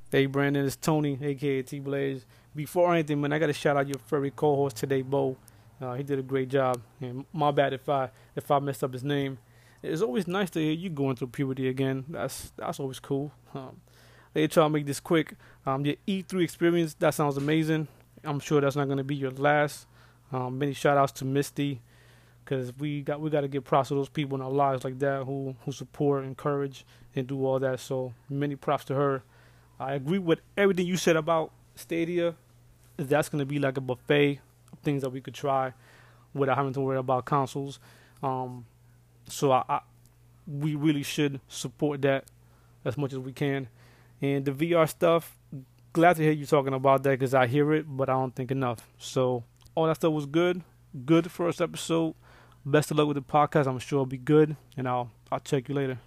Hey 0.09 0.25
Brandon, 0.25 0.65
it's 0.65 0.77
Tony, 0.77 1.19
aka 1.21 1.61
T 1.63 1.79
Blaze. 1.79 2.25
Before 2.55 2.93
anything, 2.93 3.19
man, 3.19 3.33
I 3.33 3.39
gotta 3.39 3.51
shout 3.51 3.75
out 3.75 3.89
your 3.89 3.99
furry 4.07 4.31
co-host 4.31 4.77
today, 4.77 5.01
Bo. 5.01 5.35
Uh, 5.81 5.95
he 5.95 6.03
did 6.03 6.17
a 6.17 6.21
great 6.21 6.47
job. 6.47 6.81
And 7.01 7.25
my 7.33 7.51
bad 7.51 7.73
if 7.73 7.89
I 7.89 8.09
if 8.33 8.49
I 8.49 8.59
messed 8.59 8.85
up 8.85 8.93
his 8.93 9.03
name. 9.03 9.37
It's 9.83 10.01
always 10.01 10.27
nice 10.27 10.49
to 10.51 10.59
hear 10.59 10.73
you 10.73 10.89
going 10.89 11.15
through 11.15 11.27
puberty 11.29 11.67
again. 11.67 12.05
That's 12.09 12.51
that's 12.57 12.79
always 12.79 12.99
cool. 12.99 13.31
Um, 13.53 13.81
they 14.33 14.47
try 14.47 14.63
to 14.63 14.69
make 14.69 14.85
this 14.85 14.99
quick. 14.99 15.33
Um, 15.65 15.85
your 15.85 15.95
E3 16.07 16.43
experience 16.43 16.93
that 16.95 17.13
sounds 17.13 17.37
amazing. 17.37 17.87
I'm 18.23 18.39
sure 18.39 18.61
that's 18.61 18.75
not 18.75 18.87
gonna 18.87 19.03
be 19.03 19.15
your 19.15 19.31
last. 19.31 19.87
Um, 20.31 20.57
many 20.57 20.73
shout 20.73 20.97
outs 20.97 21.13
to 21.13 21.25
Misty 21.25 21.81
because 22.47 22.71
we 22.77 23.01
got 23.01 23.19
we 23.19 23.29
got 23.29 23.41
to 23.41 23.47
give 23.47 23.63
props 23.65 23.89
to 23.89 23.95
those 23.95 24.09
people 24.09 24.35
in 24.37 24.41
our 24.41 24.51
lives 24.51 24.83
like 24.83 24.99
that 24.99 25.23
who 25.25 25.55
who 25.65 25.71
support, 25.71 26.23
encourage, 26.23 26.85
and 27.15 27.27
do 27.27 27.45
all 27.45 27.59
that. 27.59 27.79
So 27.79 28.13
many 28.29 28.55
props 28.55 28.85
to 28.85 28.95
her. 28.95 29.23
I 29.79 29.93
agree 29.93 30.19
with 30.19 30.39
everything 30.55 30.87
you 30.87 30.97
said 30.97 31.17
about 31.17 31.51
Stadia. 31.75 32.35
That's 32.95 33.29
going 33.29 33.39
to 33.39 33.45
be 33.45 33.59
like 33.59 33.77
a 33.77 33.81
buffet 33.81 34.39
of 34.73 34.79
things 34.79 35.03
that 35.03 35.11
we 35.11 35.21
could 35.21 35.35
try 35.35 35.73
without 36.33 36.57
having 36.57 36.73
to 36.73 36.81
worry 36.81 36.97
about 36.97 37.25
consoles. 37.25 37.79
Um, 38.23 38.65
so 39.27 39.51
I, 39.51 39.63
I, 39.67 39.81
we 40.45 40.75
really 40.75 41.03
should 41.03 41.39
support 41.47 42.01
that 42.03 42.25
as 42.85 42.97
much 42.97 43.13
as 43.13 43.19
we 43.19 43.33
can. 43.33 43.67
And 44.21 44.45
the 44.45 44.51
VR 44.51 44.89
stuff, 44.89 45.37
glad 45.93 46.15
to 46.15 46.23
hear 46.23 46.31
you 46.31 46.45
talking 46.45 46.73
about 46.73 47.03
that 47.03 47.11
because 47.11 47.33
I 47.33 47.47
hear 47.47 47.73
it, 47.73 47.85
but 47.87 48.09
I 48.09 48.13
don't 48.13 48.35
think 48.35 48.51
enough. 48.51 48.87
So 48.97 49.43
all 49.75 49.87
that 49.87 49.97
stuff 49.97 50.13
was 50.13 50.25
good. 50.25 50.63
Good 51.05 51.31
first 51.31 51.61
episode. 51.61 52.15
Best 52.65 52.91
of 52.91 52.97
luck 52.97 53.07
with 53.07 53.15
the 53.15 53.21
podcast. 53.21 53.67
I'm 53.67 53.79
sure 53.79 53.97
it'll 53.97 54.05
be 54.05 54.17
good, 54.17 54.55
and 54.75 54.87
I'll 54.87 55.11
I'll 55.31 55.39
check 55.39 55.69
you 55.69 55.75
later. 55.75 55.99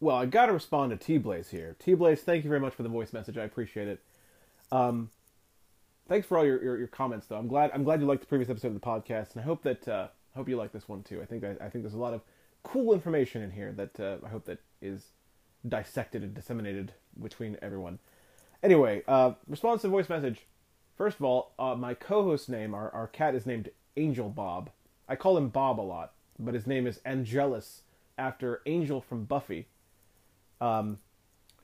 Well, 0.00 0.16
I 0.16 0.26
got 0.26 0.46
to 0.46 0.52
respond 0.52 0.90
to 0.90 0.96
T 0.96 1.18
Blaze 1.18 1.50
here. 1.50 1.76
T 1.78 1.94
Blaze, 1.94 2.22
thank 2.22 2.44
you 2.44 2.50
very 2.50 2.60
much 2.60 2.74
for 2.74 2.82
the 2.82 2.88
voice 2.88 3.12
message. 3.12 3.38
I 3.38 3.44
appreciate 3.44 3.88
it. 3.88 4.00
Um, 4.72 5.10
thanks 6.08 6.26
for 6.26 6.38
all 6.38 6.44
your, 6.44 6.62
your, 6.62 6.78
your, 6.78 6.88
comments, 6.88 7.26
though. 7.26 7.36
I'm 7.36 7.48
glad 7.48 7.70
I'm 7.72 7.84
glad 7.84 8.00
you 8.00 8.06
liked 8.06 8.22
the 8.22 8.26
previous 8.26 8.50
episode 8.50 8.68
of 8.68 8.74
the 8.74 8.80
podcast, 8.80 9.32
and 9.32 9.40
I 9.40 9.44
hope 9.44 9.62
that 9.62 9.86
uh, 9.88 10.08
hope 10.36 10.48
you 10.48 10.56
like 10.56 10.72
this 10.72 10.88
one 10.88 11.02
too. 11.02 11.20
I 11.20 11.24
think 11.24 11.44
I, 11.44 11.56
I 11.64 11.68
think 11.68 11.82
there's 11.84 11.94
a 11.94 11.98
lot 11.98 12.14
of 12.14 12.22
cool 12.62 12.92
information 12.94 13.42
in 13.42 13.50
here 13.50 13.72
that 13.72 14.00
uh, 14.00 14.16
I 14.24 14.28
hope 14.28 14.44
that 14.46 14.60
is 14.80 15.08
dissected 15.66 16.22
and 16.22 16.34
disseminated 16.34 16.92
between 17.20 17.56
everyone. 17.60 17.98
Anyway, 18.62 19.02
uh, 19.08 19.32
response 19.48 19.82
to 19.82 19.88
voice 19.88 20.08
message. 20.08 20.46
First 20.96 21.18
of 21.18 21.24
all, 21.24 21.52
uh, 21.58 21.74
my 21.74 21.92
co-host 21.92 22.48
name, 22.48 22.74
our, 22.74 22.90
our 22.90 23.06
cat 23.06 23.34
is 23.34 23.44
named 23.44 23.70
Angel 23.96 24.30
Bob. 24.30 24.70
I 25.08 25.16
call 25.16 25.36
him 25.36 25.48
Bob 25.48 25.78
a 25.78 25.82
lot, 25.82 26.12
but 26.38 26.54
his 26.54 26.66
name 26.66 26.86
is 26.86 27.00
Angelus 27.04 27.82
after 28.16 28.62
Angel 28.66 29.00
from 29.00 29.24
Buffy 29.24 29.66
um, 30.60 30.98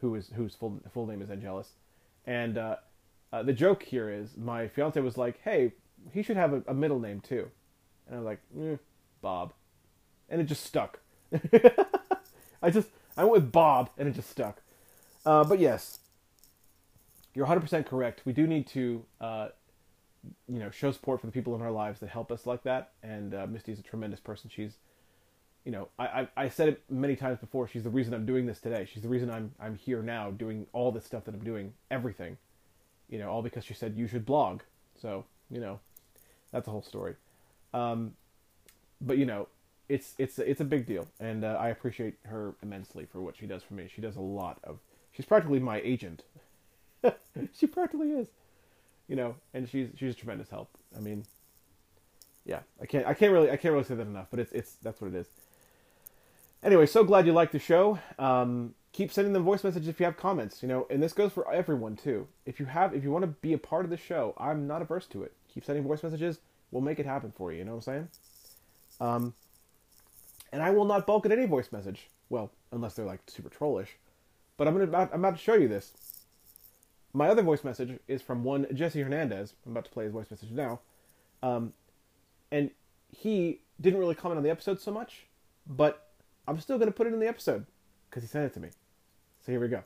who 0.01 0.14
is 0.14 0.31
whose 0.35 0.55
full 0.55 0.81
full 0.93 1.07
name 1.07 1.23
is 1.23 1.31
Angelus, 1.31 1.70
and 2.27 2.59
uh, 2.59 2.77
uh, 3.33 3.43
the 3.43 3.53
joke 3.53 3.83
here 3.83 4.11
is 4.11 4.37
my 4.37 4.68
fiance 4.68 5.01
was 5.01 5.16
like, 5.16 5.41
"Hey, 5.43 5.73
he 6.12 6.23
should 6.23 6.37
have 6.37 6.53
a, 6.53 6.62
a 6.68 6.75
middle 6.75 6.99
name 6.99 7.20
too," 7.20 7.51
and 8.13 8.21
I'm 8.21 8.25
like, 8.25 8.41
eh, 8.61 8.77
"Bob," 9.21 9.53
and 10.29 10.41
it 10.41 10.45
just 10.45 10.65
stuck. 10.65 11.01
I 12.63 12.71
just 12.71 12.89
I 13.17 13.25
went 13.25 13.33
with 13.33 13.53
Bob, 13.53 13.91
and 13.97 14.07
it 14.09 14.15
just 14.15 14.31
stuck. 14.31 14.63
Uh, 15.25 15.45
but 15.45 15.59
yes, 15.59 16.01
you're 17.35 17.47
100% 17.47 17.87
correct. 17.87 18.23
We 18.25 18.33
do 18.33 18.47
need 18.47 18.67
to, 18.69 19.05
uh, 19.21 19.49
you 20.49 20.59
know, 20.59 20.71
show 20.71 20.91
support 20.91 21.21
for 21.21 21.27
the 21.27 21.33
people 21.33 21.55
in 21.55 21.63
our 21.63 21.71
lives 21.71 22.01
that 22.01 22.11
help 22.11 22.31
us 22.33 22.45
like 22.47 22.65
that. 22.65 22.93
And 23.03 23.35
uh, 23.35 23.47
Misty's 23.47 23.79
a 23.79 23.83
tremendous 23.83 24.21
person. 24.21 24.51
She's 24.53 24.77
you 25.65 25.71
know, 25.71 25.89
I, 25.99 26.05
I, 26.05 26.29
I 26.37 26.49
said 26.49 26.69
it 26.69 26.83
many 26.91 27.15
times 27.15 27.39
before. 27.39 27.69
She's 27.69 27.85
the 27.85 27.91
reason 27.91 28.15
I'm 28.15 28.27
doing 28.27 28.47
this 28.47 28.61
today. 28.61 28.87
She's 28.93 29.03
the 29.03 29.09
reason 29.09 29.31
I'm 29.31 29.53
I'm 29.61 29.77
here 29.77 30.03
now 30.03 30.31
doing 30.31 30.67
all 30.73 30.91
this 30.91 31.05
stuff 31.05 31.25
that 31.25 31.35
I'm 31.35 31.45
doing, 31.45 31.73
everything. 31.91 32.37
You 33.09 33.19
know, 33.19 33.31
all 33.31 33.43
because 33.43 33.65
she 33.65 33.75
said 33.75 33.95
you 33.97 34.09
should 34.09 34.27
blog. 34.27 34.63
So 35.01 35.25
you 35.51 35.61
know, 35.61 35.79
that's 36.51 36.67
a 36.67 36.71
whole 36.71 36.83
story. 36.83 37.15
Um, 37.75 38.12
but 39.01 39.18
you 39.18 39.27
know, 39.27 39.49
it's 39.89 40.14
it's 40.18 40.39
it's 40.39 40.61
a 40.61 40.64
big 40.64 40.87
deal, 40.87 41.07
and 41.20 41.45
uh, 41.45 41.57
I 41.61 41.68
appreciate 41.68 42.14
her 42.25 42.55
immensely 42.62 43.05
for 43.05 43.20
what 43.20 43.37
she 43.37 43.47
does 43.47 43.62
for 43.62 43.75
me. 43.75 43.89
She 43.95 44.01
does 44.01 44.16
a 44.16 44.20
lot 44.20 44.59
of. 44.64 44.79
She's 45.12 45.27
practically 45.27 45.59
my 45.59 45.81
agent. 45.81 46.23
she 47.55 47.66
practically 47.66 48.11
is. 48.12 48.29
You 49.09 49.16
know, 49.16 49.35
and 49.53 49.68
she's 49.68 49.89
she's 49.97 50.12
a 50.14 50.16
tremendous 50.16 50.49
help. 50.49 50.70
I 50.97 51.01
mean, 51.01 51.25
yeah, 52.45 52.61
I 52.81 52.87
can't 52.87 53.07
I 53.07 53.14
can't 53.14 53.33
really 53.33 53.51
I 53.51 53.57
can't 53.57 53.73
really 53.73 53.85
say 53.85 53.95
that 53.95 54.07
enough, 54.07 54.29
but 54.31 54.41
it's 54.41 54.53
it's 54.53 54.75
that's 54.83 55.01
what 55.01 55.09
it 55.09 55.16
is. 55.16 55.27
Anyway, 56.62 56.87
so 56.87 57.03
glad 57.03 57.27
you 57.27 57.33
liked 57.33 57.53
the 57.53 57.59
show. 57.59 57.99
Um, 58.18 58.75
keep 58.93 59.12
sending 59.12 59.33
them 59.33 59.43
voice 59.43 59.64
messages 59.64 59.89
if 59.89 59.99
you 59.99 60.07
have 60.07 60.16
comments. 60.16 60.62
You 60.62 60.68
know, 60.68 60.87
and 60.89 61.03
this 61.03 61.12
goes 61.12 61.33
for 61.33 61.51
everyone 61.53 61.97
too. 61.97 62.29
If 62.47 62.61
you 62.61 62.66
have, 62.66 62.95
if 62.95 63.03
you 63.03 63.11
want 63.11 63.25
to 63.25 63.29
be 63.29 63.53
a 63.53 63.59
part 63.59 63.85
of 63.85 63.91
the 63.91 63.97
show, 63.97 64.35
I'm 64.39 64.66
not 64.66 64.81
averse 64.81 65.07
to 65.09 65.23
it. 65.25 65.33
Keep 65.53 65.64
sending 65.64 65.85
voice 65.85 66.03
messages. 66.03 66.39
We'll 66.73 66.83
make 66.83 66.99
it 66.99 67.07
happen 67.07 67.33
for 67.37 67.53
you. 67.53 67.59
You 67.59 67.64
know 67.64 67.77
what 67.77 67.87
I'm 67.87 67.95
saying? 67.95 68.09
Um, 69.01 69.35
and 70.53 70.62
I 70.62 70.70
will 70.70 70.85
not 70.85 71.07
bulk 71.07 71.25
at 71.27 71.33
any 71.33 71.47
voice 71.47 71.70
message. 71.70 72.09
Well, 72.29 72.51
unless 72.73 72.95
they're 72.95 73.07
like 73.07 73.20
super 73.29 73.49
trollish. 73.49 73.97
But 74.57 74.66
I'm 74.66 74.77
gonna 74.77 75.09
I'm 75.12 75.20
about 75.20 75.37
to 75.37 75.43
show 75.43 75.55
you 75.55 75.68
this. 75.68 75.93
My 77.12 77.29
other 77.29 77.43
voice 77.43 77.62
message 77.62 77.99
is 78.09 78.23
from 78.23 78.43
one 78.43 78.66
Jesse 78.75 79.01
Hernandez. 79.01 79.55
I'm 79.66 79.73
about 79.73 79.85
to 79.85 79.91
play 79.91 80.05
his 80.05 80.12
voice 80.12 80.31
message 80.31 80.51
now. 80.51 80.81
Um, 81.43 81.75
and 82.51 82.70
he 83.11 83.61
didn't 83.81 84.01
really 84.01 84.14
comment 84.14 84.39
on 84.39 84.45
the 84.45 84.51
episode 84.51 84.81
so 84.81 84.91
much, 84.91 85.27
but 85.66 86.09
I'm 86.49 86.59
still 86.61 86.79
going 86.79 86.91
to 86.91 86.97
put 86.97 87.07
it 87.07 87.12
in 87.12 87.20
the 87.20 87.29
episode 87.29 87.66
because 88.09 88.23
he 88.23 88.29
sent 88.29 88.47
it 88.47 88.55
to 88.55 88.61
me. 88.61 88.68
So 89.45 89.53
here 89.53 89.61
we 89.61 89.68
go. 89.68 89.83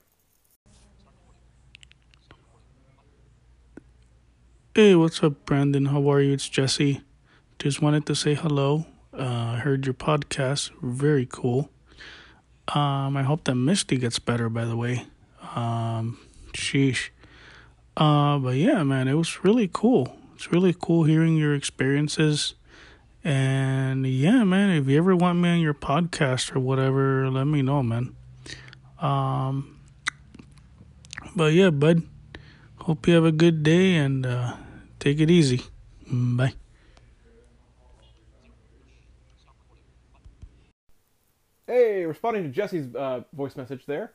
Hey, 4.77 4.95
what's 4.95 5.23
up, 5.23 5.47
Brandon? 5.47 5.87
How 5.87 6.07
are 6.13 6.21
you? 6.21 6.35
It's 6.35 6.51
Jesse. 6.51 7.01
Just 7.59 7.81
wanted 7.81 8.05
to 8.05 8.15
say 8.15 8.35
hello. 8.35 8.85
Uh, 9.11 9.55
heard 9.57 9.87
your 9.87 9.95
podcast. 9.95 10.71
Very 10.83 11.25
cool. 11.25 11.71
Um, 12.69 13.17
I 13.17 13.23
hope 13.23 13.45
that 13.45 13.55
Misty 13.55 13.97
gets 13.97 14.19
better, 14.19 14.51
by 14.51 14.67
the 14.67 14.77
way. 14.77 15.07
Um, 15.55 16.19
sheesh. 16.53 17.09
Uh, 17.97 18.37
but 18.37 18.57
yeah, 18.57 18.83
man, 18.83 19.09
it 19.09 19.15
was 19.15 19.43
really 19.43 19.71
cool. 19.73 20.15
It's 20.35 20.53
really 20.53 20.77
cool 20.79 21.05
hearing 21.05 21.39
your 21.39 21.55
experiences 21.55 22.55
and 23.25 24.07
yeah, 24.07 24.45
man, 24.45 24.77
if 24.77 24.89
you 24.89 24.99
ever 24.99 25.17
want 25.17 25.39
me 25.39 25.49
on 25.49 25.61
your 25.61 25.73
podcast 25.73 26.55
or 26.55 26.61
whatever, 26.61 27.31
let 27.31 27.47
me 27.47 27.63
know, 27.63 27.83
man. 27.83 28.15
Um, 29.01 29.81
but 31.35 31.55
yeah, 31.55 31.71
bud. 31.71 32.03
Hope 32.81 33.09
you 33.09 33.15
have 33.15 33.25
a 33.25 33.33
good 33.33 33.63
day 33.63 33.95
and 33.97 34.27
uh, 34.27 34.57
take 35.07 35.21
it 35.21 35.31
easy. 35.31 35.63
Bye. 36.11 36.55
Hey, 41.69 42.05
responding 42.05 42.43
to 42.43 42.49
Jesse's 42.49 42.93
uh, 42.95 43.23
voice 43.33 43.55
message 43.55 43.87
there. 43.87 44.13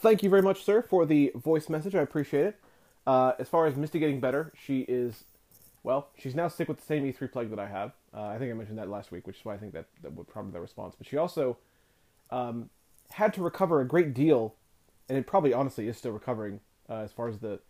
Thank 0.00 0.22
you 0.22 0.30
very 0.30 0.40
much, 0.40 0.64
sir, 0.64 0.80
for 0.80 1.04
the 1.04 1.30
voice 1.34 1.68
message. 1.68 1.94
I 1.94 2.00
appreciate 2.00 2.46
it. 2.46 2.60
Uh, 3.06 3.32
as 3.38 3.48
far 3.48 3.66
as 3.66 3.76
Misty 3.76 3.98
getting 3.98 4.20
better, 4.20 4.50
she 4.56 4.80
is 4.80 5.24
well, 5.82 6.08
she's 6.18 6.34
now 6.34 6.48
sick 6.48 6.68
with 6.68 6.78
the 6.78 6.86
same 6.86 7.04
E3 7.04 7.30
plague 7.30 7.50
that 7.50 7.58
I 7.58 7.66
have. 7.66 7.92
Uh, 8.14 8.22
I 8.22 8.38
think 8.38 8.50
I 8.50 8.54
mentioned 8.54 8.78
that 8.78 8.88
last 8.88 9.12
week, 9.12 9.26
which 9.26 9.40
is 9.40 9.44
why 9.44 9.52
I 9.52 9.58
think 9.58 9.74
that 9.74 9.84
that 10.02 10.14
would 10.14 10.26
probably 10.26 10.52
the 10.52 10.60
response. 10.60 10.94
But 10.96 11.06
she 11.06 11.18
also 11.18 11.58
um, 12.30 12.70
had 13.10 13.34
to 13.34 13.42
recover 13.42 13.82
a 13.82 13.86
great 13.86 14.14
deal, 14.14 14.54
and 15.10 15.18
it 15.18 15.26
probably 15.26 15.52
honestly 15.52 15.86
is 15.86 15.98
still 15.98 16.12
recovering 16.12 16.60
uh, 16.88 17.00
as 17.00 17.12
far 17.12 17.28
as 17.28 17.40
the 17.40 17.60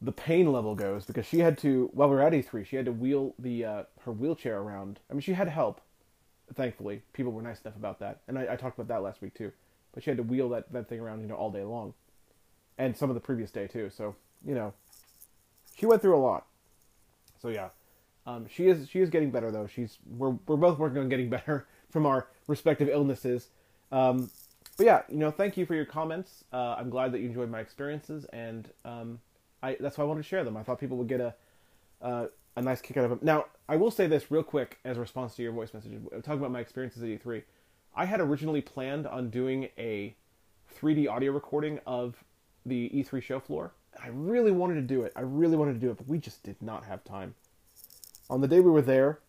the 0.00 0.12
pain 0.12 0.52
level 0.52 0.74
goes 0.74 1.04
because 1.04 1.26
she 1.26 1.40
had 1.40 1.58
to 1.58 1.90
while 1.92 2.08
we 2.08 2.14
were 2.14 2.22
at 2.22 2.32
E3 2.32 2.64
she 2.64 2.76
had 2.76 2.84
to 2.84 2.92
wheel 2.92 3.34
the 3.38 3.64
uh, 3.64 3.82
her 4.02 4.12
wheelchair 4.12 4.58
around. 4.58 5.00
I 5.10 5.14
mean 5.14 5.20
she 5.20 5.32
had 5.32 5.48
help, 5.48 5.80
thankfully 6.54 7.02
people 7.12 7.32
were 7.32 7.42
nice 7.42 7.60
enough 7.60 7.76
about 7.76 7.98
that, 8.00 8.20
and 8.28 8.38
I, 8.38 8.52
I 8.52 8.56
talked 8.56 8.78
about 8.78 8.88
that 8.88 9.02
last 9.02 9.20
week 9.20 9.34
too. 9.34 9.52
But 9.92 10.04
she 10.04 10.10
had 10.10 10.18
to 10.18 10.22
wheel 10.22 10.48
that, 10.50 10.72
that 10.72 10.88
thing 10.88 11.00
around 11.00 11.22
you 11.22 11.26
know 11.26 11.34
all 11.34 11.50
day 11.50 11.64
long, 11.64 11.94
and 12.76 12.96
some 12.96 13.10
of 13.10 13.14
the 13.14 13.20
previous 13.20 13.50
day 13.50 13.66
too. 13.66 13.90
So 13.90 14.14
you 14.46 14.54
know 14.54 14.72
she 15.76 15.86
went 15.86 16.02
through 16.02 16.16
a 16.16 16.22
lot. 16.22 16.46
So 17.40 17.48
yeah, 17.48 17.68
um, 18.26 18.46
she 18.48 18.68
is 18.68 18.88
she 18.88 19.00
is 19.00 19.10
getting 19.10 19.30
better 19.30 19.50
though. 19.50 19.66
She's 19.66 19.98
we're 20.06 20.36
we're 20.46 20.56
both 20.56 20.78
working 20.78 20.98
on 20.98 21.08
getting 21.08 21.30
better 21.38 21.66
from 21.90 22.06
our 22.06 22.28
respective 22.46 22.88
illnesses. 22.88 23.48
Um, 23.90 24.30
but 24.76 24.86
yeah, 24.86 25.02
you 25.08 25.16
know, 25.16 25.32
thank 25.32 25.56
you 25.56 25.66
for 25.66 25.74
your 25.74 25.84
comments. 25.84 26.44
Uh, 26.52 26.76
I'm 26.78 26.88
glad 26.88 27.10
that 27.12 27.18
you 27.18 27.26
enjoyed 27.26 27.50
my 27.50 27.58
experiences, 27.58 28.26
and 28.26 28.68
um, 28.84 29.18
I 29.62 29.76
that's 29.80 29.98
why 29.98 30.04
I 30.04 30.06
wanted 30.06 30.22
to 30.22 30.28
share 30.28 30.44
them. 30.44 30.56
I 30.56 30.62
thought 30.62 30.78
people 30.78 30.96
would 30.98 31.08
get 31.08 31.20
a 31.20 31.34
uh, 32.00 32.26
a 32.56 32.62
nice 32.62 32.80
kick 32.80 32.96
out 32.96 33.04
of 33.04 33.10
them. 33.10 33.20
Now, 33.22 33.46
I 33.68 33.76
will 33.76 33.90
say 33.90 34.06
this 34.06 34.30
real 34.30 34.42
quick 34.42 34.78
as 34.84 34.96
a 34.96 35.00
response 35.00 35.36
to 35.36 35.42
your 35.42 35.52
voice 35.52 35.72
message. 35.74 35.92
Talking 36.22 36.40
about 36.40 36.50
my 36.50 36.60
experiences 36.60 37.02
at 37.02 37.08
E3, 37.08 37.42
I 37.94 38.04
had 38.04 38.20
originally 38.20 38.60
planned 38.60 39.06
on 39.06 39.30
doing 39.30 39.68
a 39.78 40.14
3D 40.80 41.08
audio 41.08 41.32
recording 41.32 41.80
of 41.86 42.22
the 42.66 42.90
E3 42.90 43.22
show 43.22 43.40
floor, 43.40 43.72
I 44.02 44.08
really 44.08 44.52
wanted 44.52 44.74
to 44.74 44.82
do 44.82 45.02
it. 45.02 45.12
I 45.16 45.22
really 45.22 45.56
wanted 45.56 45.74
to 45.74 45.78
do 45.80 45.90
it, 45.90 45.96
but 45.96 46.06
we 46.06 46.18
just 46.18 46.42
did 46.42 46.60
not 46.62 46.84
have 46.84 47.02
time. 47.04 47.34
On 48.30 48.40
the 48.40 48.48
day 48.48 48.60
we 48.60 48.70
were 48.70 48.82
there, 48.82 49.20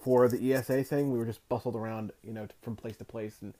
for 0.00 0.28
the 0.28 0.52
ESA 0.52 0.84
thing, 0.84 1.12
we 1.12 1.18
were 1.18 1.24
just 1.24 1.46
bustled 1.48 1.76
around, 1.76 2.12
you 2.22 2.32
know, 2.32 2.46
from 2.62 2.76
place 2.76 2.96
to 2.96 3.04
place, 3.04 3.38
and 3.42 3.54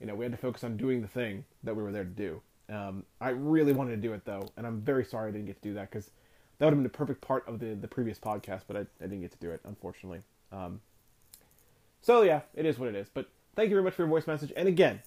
you 0.00 0.06
know, 0.06 0.14
we 0.14 0.24
had 0.24 0.32
to 0.32 0.38
focus 0.38 0.64
on 0.64 0.76
doing 0.76 1.00
the 1.00 1.08
thing 1.08 1.44
that 1.62 1.76
we 1.76 1.82
were 1.82 1.92
there 1.92 2.04
to 2.04 2.10
do. 2.10 2.42
Um, 2.72 3.04
I 3.20 3.30
really 3.30 3.72
wanted 3.72 3.90
to 3.90 3.96
do 4.08 4.14
it 4.14 4.24
though, 4.24 4.48
and 4.56 4.66
I'm 4.66 4.80
very 4.80 5.04
sorry 5.04 5.28
I 5.28 5.32
didn't 5.32 5.46
get 5.46 5.60
to 5.60 5.68
do 5.68 5.74
that 5.74 5.90
because 5.90 6.10
that 6.58 6.66
would 6.66 6.72
have 6.72 6.78
been 6.78 6.84
the 6.84 6.88
perfect 6.88 7.20
part 7.20 7.46
of 7.46 7.58
the 7.58 7.74
the 7.74 7.88
previous 7.88 8.18
podcast, 8.18 8.62
but 8.66 8.76
I, 8.76 8.80
I 8.80 9.02
didn't 9.02 9.20
get 9.20 9.32
to 9.32 9.38
do 9.38 9.50
it 9.50 9.60
unfortunately. 9.64 10.20
Um, 10.50 10.80
so 12.00 12.22
yeah, 12.22 12.40
it 12.54 12.64
is 12.64 12.78
what 12.78 12.88
it 12.88 12.94
is. 12.94 13.08
But 13.12 13.28
thank 13.56 13.68
you 13.68 13.74
very 13.74 13.84
much 13.84 13.94
for 13.94 14.02
your 14.02 14.08
voice 14.08 14.26
message. 14.26 14.52
And 14.56 14.68
again, 14.68 15.02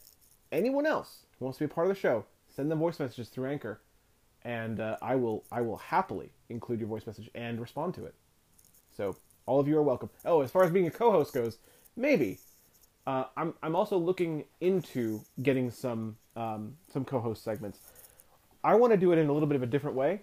anyone 0.51 0.85
else 0.85 1.25
who 1.39 1.45
wants 1.45 1.57
to 1.57 1.67
be 1.67 1.71
a 1.71 1.73
part 1.73 1.87
of 1.87 1.95
the 1.95 1.99
show, 1.99 2.25
send 2.55 2.69
them 2.69 2.79
voice 2.79 2.99
messages 2.99 3.29
through 3.29 3.49
Anchor, 3.49 3.79
and 4.43 4.79
uh, 4.79 4.97
I 5.01 5.15
will 5.15 5.43
I 5.51 5.61
will 5.61 5.77
happily 5.77 6.29
include 6.49 6.79
your 6.79 6.89
voice 6.89 7.07
message 7.07 7.29
and 7.33 7.59
respond 7.59 7.95
to 7.95 8.05
it. 8.05 8.13
So 8.95 9.15
all 9.45 9.59
of 9.59 9.67
you 9.67 9.77
are 9.77 9.83
welcome. 9.83 10.09
Oh, 10.23 10.41
as 10.41 10.51
far 10.51 10.63
as 10.63 10.71
being 10.71 10.87
a 10.87 10.91
co-host 10.91 11.33
goes, 11.33 11.57
maybe 11.95 12.39
uh, 13.07 13.25
I'm 13.35 13.53
I'm 13.63 13.75
also 13.75 13.97
looking 13.97 14.45
into 14.61 15.21
getting 15.41 15.71
some 15.71 16.17
um, 16.35 16.75
some 16.91 17.05
co-host 17.05 17.43
segments. 17.43 17.79
I 18.63 18.75
want 18.75 18.91
to 18.93 18.97
do 18.97 19.11
it 19.11 19.17
in 19.17 19.27
a 19.27 19.33
little 19.33 19.47
bit 19.47 19.55
of 19.55 19.63
a 19.63 19.67
different 19.67 19.95
way. 19.95 20.21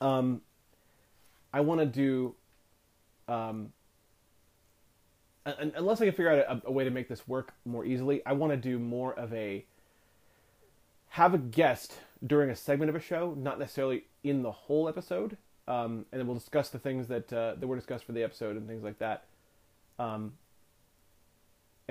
Um, 0.00 0.40
I 1.52 1.60
want 1.60 1.80
to 1.80 1.86
do, 1.86 2.34
um, 3.28 3.72
unless 5.46 6.00
I 6.00 6.06
can 6.06 6.14
figure 6.14 6.30
out 6.30 6.38
a, 6.38 6.68
a 6.68 6.72
way 6.72 6.84
to 6.84 6.90
make 6.90 7.08
this 7.08 7.28
work 7.28 7.52
more 7.64 7.84
easily. 7.84 8.24
I 8.26 8.32
want 8.32 8.52
to 8.52 8.56
do 8.56 8.78
more 8.78 9.14
of 9.14 9.32
a 9.32 9.64
have 11.10 11.34
a 11.34 11.38
guest 11.38 11.92
during 12.26 12.50
a 12.50 12.56
segment 12.56 12.88
of 12.88 12.96
a 12.96 13.00
show, 13.00 13.34
not 13.38 13.58
necessarily 13.58 14.04
in 14.24 14.42
the 14.42 14.50
whole 14.50 14.88
episode, 14.88 15.36
um, 15.68 16.06
and 16.10 16.20
then 16.20 16.26
we'll 16.26 16.36
discuss 16.36 16.70
the 16.70 16.78
things 16.78 17.06
that 17.08 17.32
uh, 17.32 17.54
that 17.58 17.66
were 17.66 17.76
discussed 17.76 18.04
for 18.04 18.12
the 18.12 18.22
episode 18.22 18.56
and 18.56 18.66
things 18.66 18.82
like 18.82 18.98
that. 18.98 19.24
Um, 19.98 20.32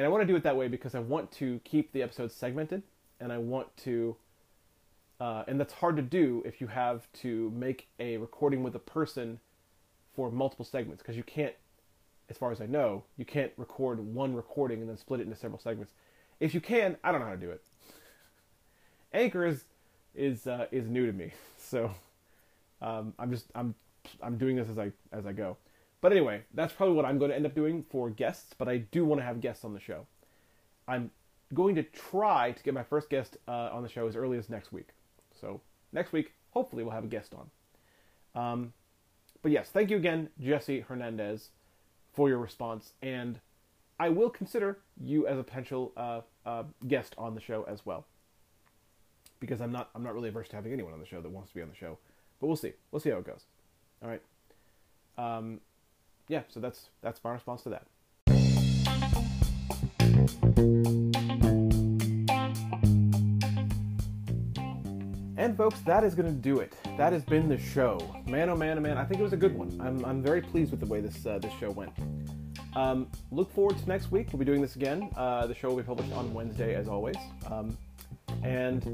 and 0.02 0.08
I 0.08 0.10
want 0.10 0.24
to 0.24 0.26
do 0.26 0.36
it 0.36 0.42
that 0.42 0.58
way 0.58 0.68
because 0.68 0.96
I 0.96 1.00
want 1.00 1.32
to 1.34 1.62
keep 1.64 1.92
the 1.92 2.02
episodes 2.02 2.34
segmented, 2.34 2.82
and 3.20 3.32
I 3.32 3.38
want 3.38 3.68
to, 3.84 4.16
uh, 5.20 5.44
and 5.48 5.60
that's 5.60 5.74
hard 5.74 5.96
to 5.98 6.02
do 6.02 6.42
if 6.44 6.60
you 6.60 6.66
have 6.66 7.06
to 7.22 7.52
make 7.56 7.88
a 8.00 8.18
recording 8.18 8.64
with 8.64 8.74
a 8.74 8.80
person 8.80 9.40
for 10.16 10.32
multiple 10.32 10.66
segments 10.66 11.04
because 11.04 11.16
you 11.16 11.22
can't, 11.22 11.54
as 12.32 12.38
far 12.40 12.52
as 12.52 12.60
I 12.60 12.66
know, 12.66 13.04
you 13.16 13.26
can't 13.26 13.52
record 13.58 14.00
one 14.00 14.34
recording 14.34 14.80
and 14.80 14.90
then 14.90 14.98
split 14.98 15.20
it 15.20 15.26
into 15.26 15.36
several 15.36 15.60
segments. 15.60 15.94
If 16.40 16.56
you 16.56 16.62
can, 16.62 16.98
I 17.04 17.12
don't 17.12 17.22
know 17.22 17.28
how 17.28 17.34
to 17.34 17.38
do 17.38 17.52
it. 17.52 17.62
Anchor 19.14 19.46
is 19.46 19.66
is 20.16 20.48
uh, 20.48 20.66
is 20.72 20.90
new 20.90 21.06
to 21.06 21.14
me, 21.14 21.32
so 21.58 21.92
um, 22.82 23.14
I'm 23.20 23.30
just 23.30 23.46
I'm 23.54 23.76
I'm 24.20 24.40
doing 24.40 24.56
this 24.56 24.68
as 24.68 24.80
I 24.80 24.94
as 25.12 25.28
I 25.28 25.32
go. 25.32 25.58
But 26.02 26.12
anyway, 26.12 26.42
that's 26.54 26.74
probably 26.74 26.96
what 26.96 27.06
I'm 27.06 27.20
going 27.20 27.30
to 27.30 27.36
end 27.36 27.46
up 27.46 27.54
doing 27.54 27.86
for 27.90 28.10
guests, 28.10 28.56
but 28.58 28.68
I 28.68 28.78
do 28.78 29.06
want 29.06 29.22
to 29.22 29.26
have 29.26 29.40
guests 29.40 29.64
on 29.64 29.74
the 29.74 29.80
show. 29.80 30.08
I'm 30.88 31.12
going 31.54 31.76
to 31.76 31.84
try 31.84 32.52
to 32.52 32.64
get 32.64 32.74
my 32.74 32.84
first 32.84 33.10
guest 33.10 33.38
uh, 33.48 33.70
on 33.72 33.84
the 33.84 33.90
show 33.90 34.08
as 34.08 34.16
early 34.16 34.38
as 34.38 34.50
next 34.50 34.72
week. 34.72 34.90
So 35.40 35.62
next 35.94 36.12
week, 36.12 36.34
hopefully, 36.50 36.84
we'll 36.84 36.94
have 36.94 37.04
a 37.04 37.08
guest 37.08 37.34
on. 37.36 37.50
Um, 38.34 38.74
but 39.44 39.52
yes, 39.52 39.70
thank 39.70 39.90
you 39.90 39.98
again, 39.98 40.30
Jesse 40.40 40.82
Hernandez, 40.82 41.50
for 42.14 42.30
your 42.30 42.40
response, 42.40 42.94
and 43.02 43.40
I 44.00 44.10
will 44.10 44.30
consider 44.30 44.80
you 45.00 45.28
as 45.28 45.38
a 45.38 45.44
potential 45.44 45.92
uh, 45.98 46.22
uh, 46.46 46.64
guest 46.88 47.14
on 47.18 47.36
the 47.36 47.42
show 47.42 47.64
as 47.68 47.86
well. 47.86 48.06
Because 49.40 49.62
I'm 49.62 49.72
not 49.72 49.90
I'm 49.96 50.04
not 50.04 50.14
really 50.14 50.30
averse 50.30 50.48
to 50.50 50.56
having 50.56 50.72
anyone 50.72 50.94
on 50.94 51.00
the 51.00 51.06
show 51.06 51.20
that 51.22 51.30
wants 51.30 51.50
to 51.50 51.56
be 51.56 51.62
on 51.62 51.70
the 51.70 51.76
show, 51.76 51.98
but 52.40 52.48
we'll 52.48 52.56
see. 52.56 52.74
We'll 52.92 53.00
see 53.00 53.10
how 53.10 53.18
it 53.18 53.26
goes. 53.26 53.46
All 54.04 54.10
right. 54.10 54.22
Um, 55.18 55.62
yeah, 56.32 56.44
so 56.48 56.62
that's 56.62 56.88
that's 57.02 57.22
my 57.26 57.34
response 57.34 57.64
to 57.64 57.70
that. 57.72 57.86
And 65.38 65.58
folks, 65.58 65.82
that 65.82 66.06
is 66.06 66.16
going 66.16 66.28
to 66.28 66.32
do 66.32 66.60
it. 66.60 66.74
That 66.98 67.12
has 67.12 67.26
been 67.26 67.50
the 67.50 67.58
show. 67.58 68.00
Man, 68.28 68.50
oh 68.50 68.56
man, 68.56 68.78
oh 68.78 68.82
man, 68.82 68.98
I 68.98 69.04
think 69.04 69.20
it 69.20 69.24
was 69.24 69.34
a 69.34 69.38
good 69.38 69.54
one. 69.54 69.78
I'm, 69.84 70.06
I'm 70.06 70.24
very 70.24 70.40
pleased 70.42 70.72
with 70.72 70.80
the 70.80 70.86
way 70.86 71.02
this 71.02 71.26
uh, 71.26 71.40
this 71.40 71.52
show 71.60 71.70
went. 71.72 71.92
Um, 72.78 73.10
look 73.32 73.52
forward 73.52 73.78
to 73.80 73.86
next 73.90 74.10
week. 74.10 74.28
We'll 74.32 74.40
be 74.40 74.46
doing 74.46 74.62
this 74.62 74.78
again. 74.78 75.10
Uh, 75.18 75.48
the 75.48 75.56
show 75.56 75.68
will 75.68 75.78
be 75.78 75.84
published 75.84 76.14
on 76.14 76.34
Wednesday, 76.34 76.76
as 76.76 76.88
always. 76.88 77.18
Um, 77.48 77.78
and 78.42 78.86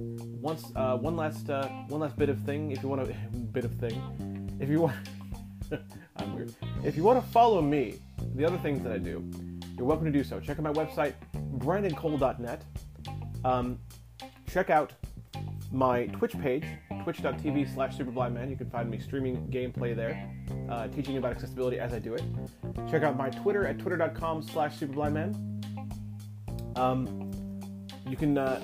once 0.41 0.71
uh, 0.75 0.97
one 0.97 1.15
last 1.15 1.51
uh, 1.51 1.67
one 1.89 2.01
last 2.01 2.17
bit 2.17 2.29
of 2.29 2.41
thing, 2.41 2.71
if 2.71 2.81
you 2.81 2.89
want 2.89 3.03
a 3.03 3.13
bit 3.53 3.63
of 3.63 3.75
thing, 3.75 4.57
if 4.59 4.69
you 4.69 4.81
want. 4.81 4.95
I'm 6.19 6.35
weird. 6.35 6.53
If 6.83 6.95
you 6.95 7.03
want 7.03 7.23
to 7.23 7.31
follow 7.31 7.61
me, 7.61 7.99
the 8.35 8.45
other 8.45 8.57
things 8.57 8.83
that 8.83 8.91
I 8.91 8.97
do, 8.97 9.29
you're 9.77 9.85
welcome 9.85 10.05
to 10.05 10.11
do 10.11 10.23
so. 10.23 10.39
Check 10.39 10.57
out 10.59 10.63
my 10.63 10.73
website, 10.73 11.13
brandoncole.net. 11.57 12.63
Um, 13.45 13.79
check 14.51 14.69
out 14.69 14.93
my 15.71 16.07
Twitch 16.07 16.37
page, 16.39 16.65
twitch.tv 17.03 17.73
slash 17.73 17.97
superblindman. 17.97 18.49
You 18.49 18.55
can 18.55 18.69
find 18.69 18.89
me 18.89 18.99
streaming 18.99 19.47
gameplay 19.47 19.95
there, 19.95 20.31
uh, 20.69 20.87
teaching 20.87 21.17
about 21.17 21.31
accessibility 21.31 21.79
as 21.79 21.93
I 21.93 21.99
do 21.99 22.13
it. 22.13 22.23
Check 22.89 23.03
out 23.03 23.17
my 23.17 23.29
Twitter 23.29 23.65
at 23.65 23.79
twitter.com 23.79 24.43
slash 24.43 24.77
superblindman. 24.77 25.35
Um, 26.77 27.31
you 28.07 28.15
can 28.15 28.37
uh, 28.37 28.61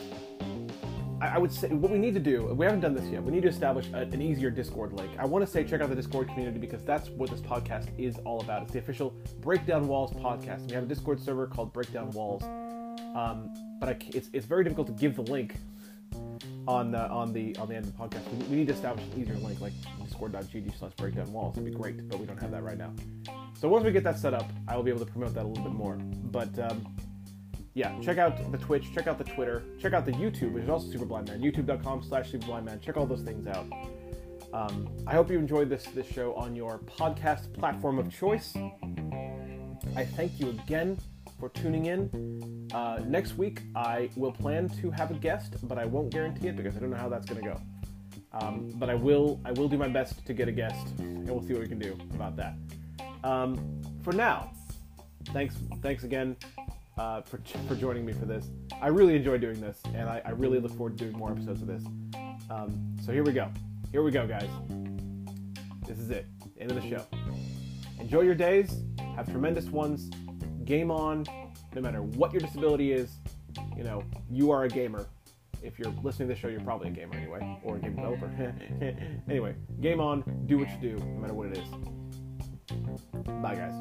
I 1.29 1.37
would 1.37 1.51
say 1.51 1.69
what 1.69 1.91
we 1.91 1.97
need 1.97 2.13
to 2.15 2.19
do, 2.19 2.45
we 2.47 2.65
haven't 2.65 2.81
done 2.81 2.93
this 2.93 3.05
yet, 3.05 3.23
we 3.23 3.31
need 3.31 3.43
to 3.43 3.47
establish 3.47 3.87
a, 3.93 3.99
an 3.99 4.21
easier 4.21 4.49
Discord 4.49 4.93
link. 4.93 5.11
I 5.17 5.25
want 5.25 5.45
to 5.45 5.49
say 5.49 5.63
check 5.63 5.81
out 5.81 5.89
the 5.89 5.95
Discord 5.95 6.27
community 6.27 6.59
because 6.59 6.83
that's 6.83 7.09
what 7.09 7.29
this 7.29 7.39
podcast 7.39 7.87
is 7.97 8.17
all 8.25 8.41
about. 8.41 8.63
It's 8.63 8.73
the 8.73 8.79
official 8.79 9.11
Break 9.39 9.65
Down 9.65 9.87
Walls 9.87 10.11
podcast. 10.13 10.67
We 10.67 10.73
have 10.73 10.83
a 10.83 10.87
Discord 10.87 11.21
server 11.21 11.47
called 11.47 11.71
Break 11.71 11.93
Down 11.93 12.09
Walls, 12.11 12.43
um, 13.15 13.53
but 13.79 13.89
I, 13.89 13.97
it's, 14.09 14.29
it's 14.33 14.45
very 14.45 14.63
difficult 14.63 14.87
to 14.87 14.93
give 14.93 15.15
the 15.15 15.21
link 15.21 15.55
on 16.67 16.91
the 16.91 17.07
on 17.09 17.33
the 17.33 17.55
on 17.57 17.67
the 17.67 17.75
end 17.75 17.85
of 17.85 17.95
the 17.95 18.03
podcast. 18.03 18.29
We, 18.31 18.45
we 18.45 18.55
need 18.57 18.67
to 18.67 18.73
establish 18.73 19.05
an 19.05 19.21
easier 19.21 19.35
link 19.35 19.61
like 19.61 19.73
discord.gg 20.03 20.77
slash 20.77 20.91
breakdown 20.97 21.31
walls. 21.31 21.57
It'd 21.57 21.65
be 21.65 21.71
great, 21.77 22.07
but 22.09 22.19
we 22.19 22.25
don't 22.25 22.41
have 22.41 22.51
that 22.51 22.63
right 22.63 22.77
now. 22.77 22.93
So 23.59 23.69
once 23.69 23.85
we 23.85 23.91
get 23.91 24.03
that 24.03 24.19
set 24.19 24.33
up, 24.33 24.51
I 24.67 24.75
will 24.75 24.83
be 24.83 24.91
able 24.91 25.05
to 25.05 25.11
promote 25.11 25.33
that 25.35 25.45
a 25.45 25.47
little 25.47 25.63
bit 25.63 25.73
more. 25.73 25.95
But 25.95 26.57
um, 26.59 26.95
yeah, 27.75 27.99
check 28.01 28.19
out 28.19 28.51
the 28.51 28.57
Twitch, 28.57 28.93
check 28.93 29.07
out 29.07 29.17
the 29.17 29.23
Twitter, 29.23 29.63
check 29.79 29.93
out 29.93 30.05
the 30.05 30.11
YouTube, 30.11 30.53
which 30.53 30.63
is 30.63 30.69
also 30.69 30.91
Super 30.91 31.05
Blind 31.05 31.27
Superblindman, 31.27 31.41
youtube.com 31.41 32.03
slash 32.03 32.31
superblindman. 32.31 32.81
Check 32.81 32.97
all 32.97 33.07
those 33.07 33.21
things 33.21 33.47
out. 33.47 33.65
Um, 34.53 34.87
I 35.07 35.13
hope 35.13 35.31
you 35.31 35.39
enjoyed 35.39 35.69
this, 35.69 35.85
this 35.85 36.05
show 36.05 36.35
on 36.35 36.55
your 36.55 36.77
podcast 36.79 37.51
platform 37.53 37.97
of 37.97 38.15
choice. 38.15 38.55
I 39.95 40.05
thank 40.05 40.39
you 40.39 40.49
again 40.49 40.99
for 41.39 41.49
tuning 41.49 41.87
in. 41.87 42.69
Uh, 42.71 42.99
next 43.07 43.37
week, 43.39 43.61
I 43.75 44.11
will 44.15 44.31
plan 44.31 44.69
to 44.81 44.91
have 44.91 45.09
a 45.09 45.15
guest, 45.15 45.55
but 45.63 45.79
I 45.79 45.85
won't 45.85 46.11
guarantee 46.11 46.49
it 46.49 46.55
because 46.55 46.77
I 46.77 46.79
don't 46.79 46.91
know 46.91 46.97
how 46.97 47.09
that's 47.09 47.25
going 47.25 47.43
to 47.43 47.49
go. 47.49 47.61
Um, 48.33 48.71
but 48.75 48.91
I 48.91 48.95
will, 48.95 49.41
I 49.45 49.51
will 49.51 49.67
do 49.67 49.77
my 49.77 49.87
best 49.87 50.23
to 50.27 50.33
get 50.33 50.47
a 50.47 50.51
guest, 50.51 50.87
and 50.99 51.27
we'll 51.27 51.41
see 51.41 51.53
what 51.53 51.63
we 51.63 51.67
can 51.67 51.79
do 51.79 51.97
about 52.13 52.35
that. 52.35 52.55
Um, 53.23 53.81
for 54.03 54.13
now, 54.13 54.51
thanks, 55.31 55.55
thanks 55.81 56.03
again 56.03 56.35
uh, 56.97 57.21
for, 57.21 57.39
for 57.67 57.75
joining 57.75 58.05
me 58.05 58.13
for 58.13 58.25
this. 58.25 58.47
I 58.81 58.87
really 58.87 59.15
enjoy 59.15 59.37
doing 59.37 59.59
this, 59.59 59.81
and 59.93 60.09
I, 60.09 60.21
I 60.25 60.31
really 60.31 60.59
look 60.59 60.75
forward 60.75 60.97
to 60.97 61.05
doing 61.05 61.17
more 61.17 61.31
episodes 61.31 61.61
of 61.61 61.67
this. 61.67 61.83
Um, 62.49 62.95
so 63.03 63.11
here 63.11 63.23
we 63.23 63.33
go. 63.33 63.49
Here 63.91 64.03
we 64.03 64.11
go, 64.11 64.27
guys. 64.27 64.49
This 65.87 65.99
is 65.99 66.09
it. 66.09 66.25
End 66.59 66.71
of 66.71 66.81
the 66.81 66.89
show. 66.89 67.05
Enjoy 67.99 68.21
your 68.21 68.35
days. 68.35 68.81
Have 69.15 69.29
tremendous 69.29 69.65
ones. 69.65 70.09
Game 70.65 70.91
on. 70.91 71.25
No 71.75 71.81
matter 71.81 72.01
what 72.01 72.31
your 72.31 72.41
disability 72.41 72.91
is, 72.91 73.15
you 73.75 73.83
know, 73.83 74.03
you 74.29 74.51
are 74.51 74.65
a 74.65 74.69
gamer. 74.69 75.07
If 75.61 75.79
you're 75.79 75.91
listening 76.03 76.27
to 76.27 76.33
this 76.33 76.41
show, 76.41 76.49
you're 76.49 76.61
probably 76.61 76.89
a 76.89 76.91
gamer 76.91 77.15
anyway, 77.15 77.57
or 77.63 77.77
a 77.77 77.79
game 77.79 77.95
developer. 77.95 78.29
anyway, 79.29 79.55
game 79.81 79.99
on. 79.99 80.23
Do 80.45 80.59
what 80.59 80.69
you 80.69 80.91
do, 80.91 80.97
no 80.97 81.21
matter 81.21 81.33
what 81.33 81.47
it 81.47 81.57
is. 81.57 81.67
Bye, 83.41 83.55
guys. 83.55 83.73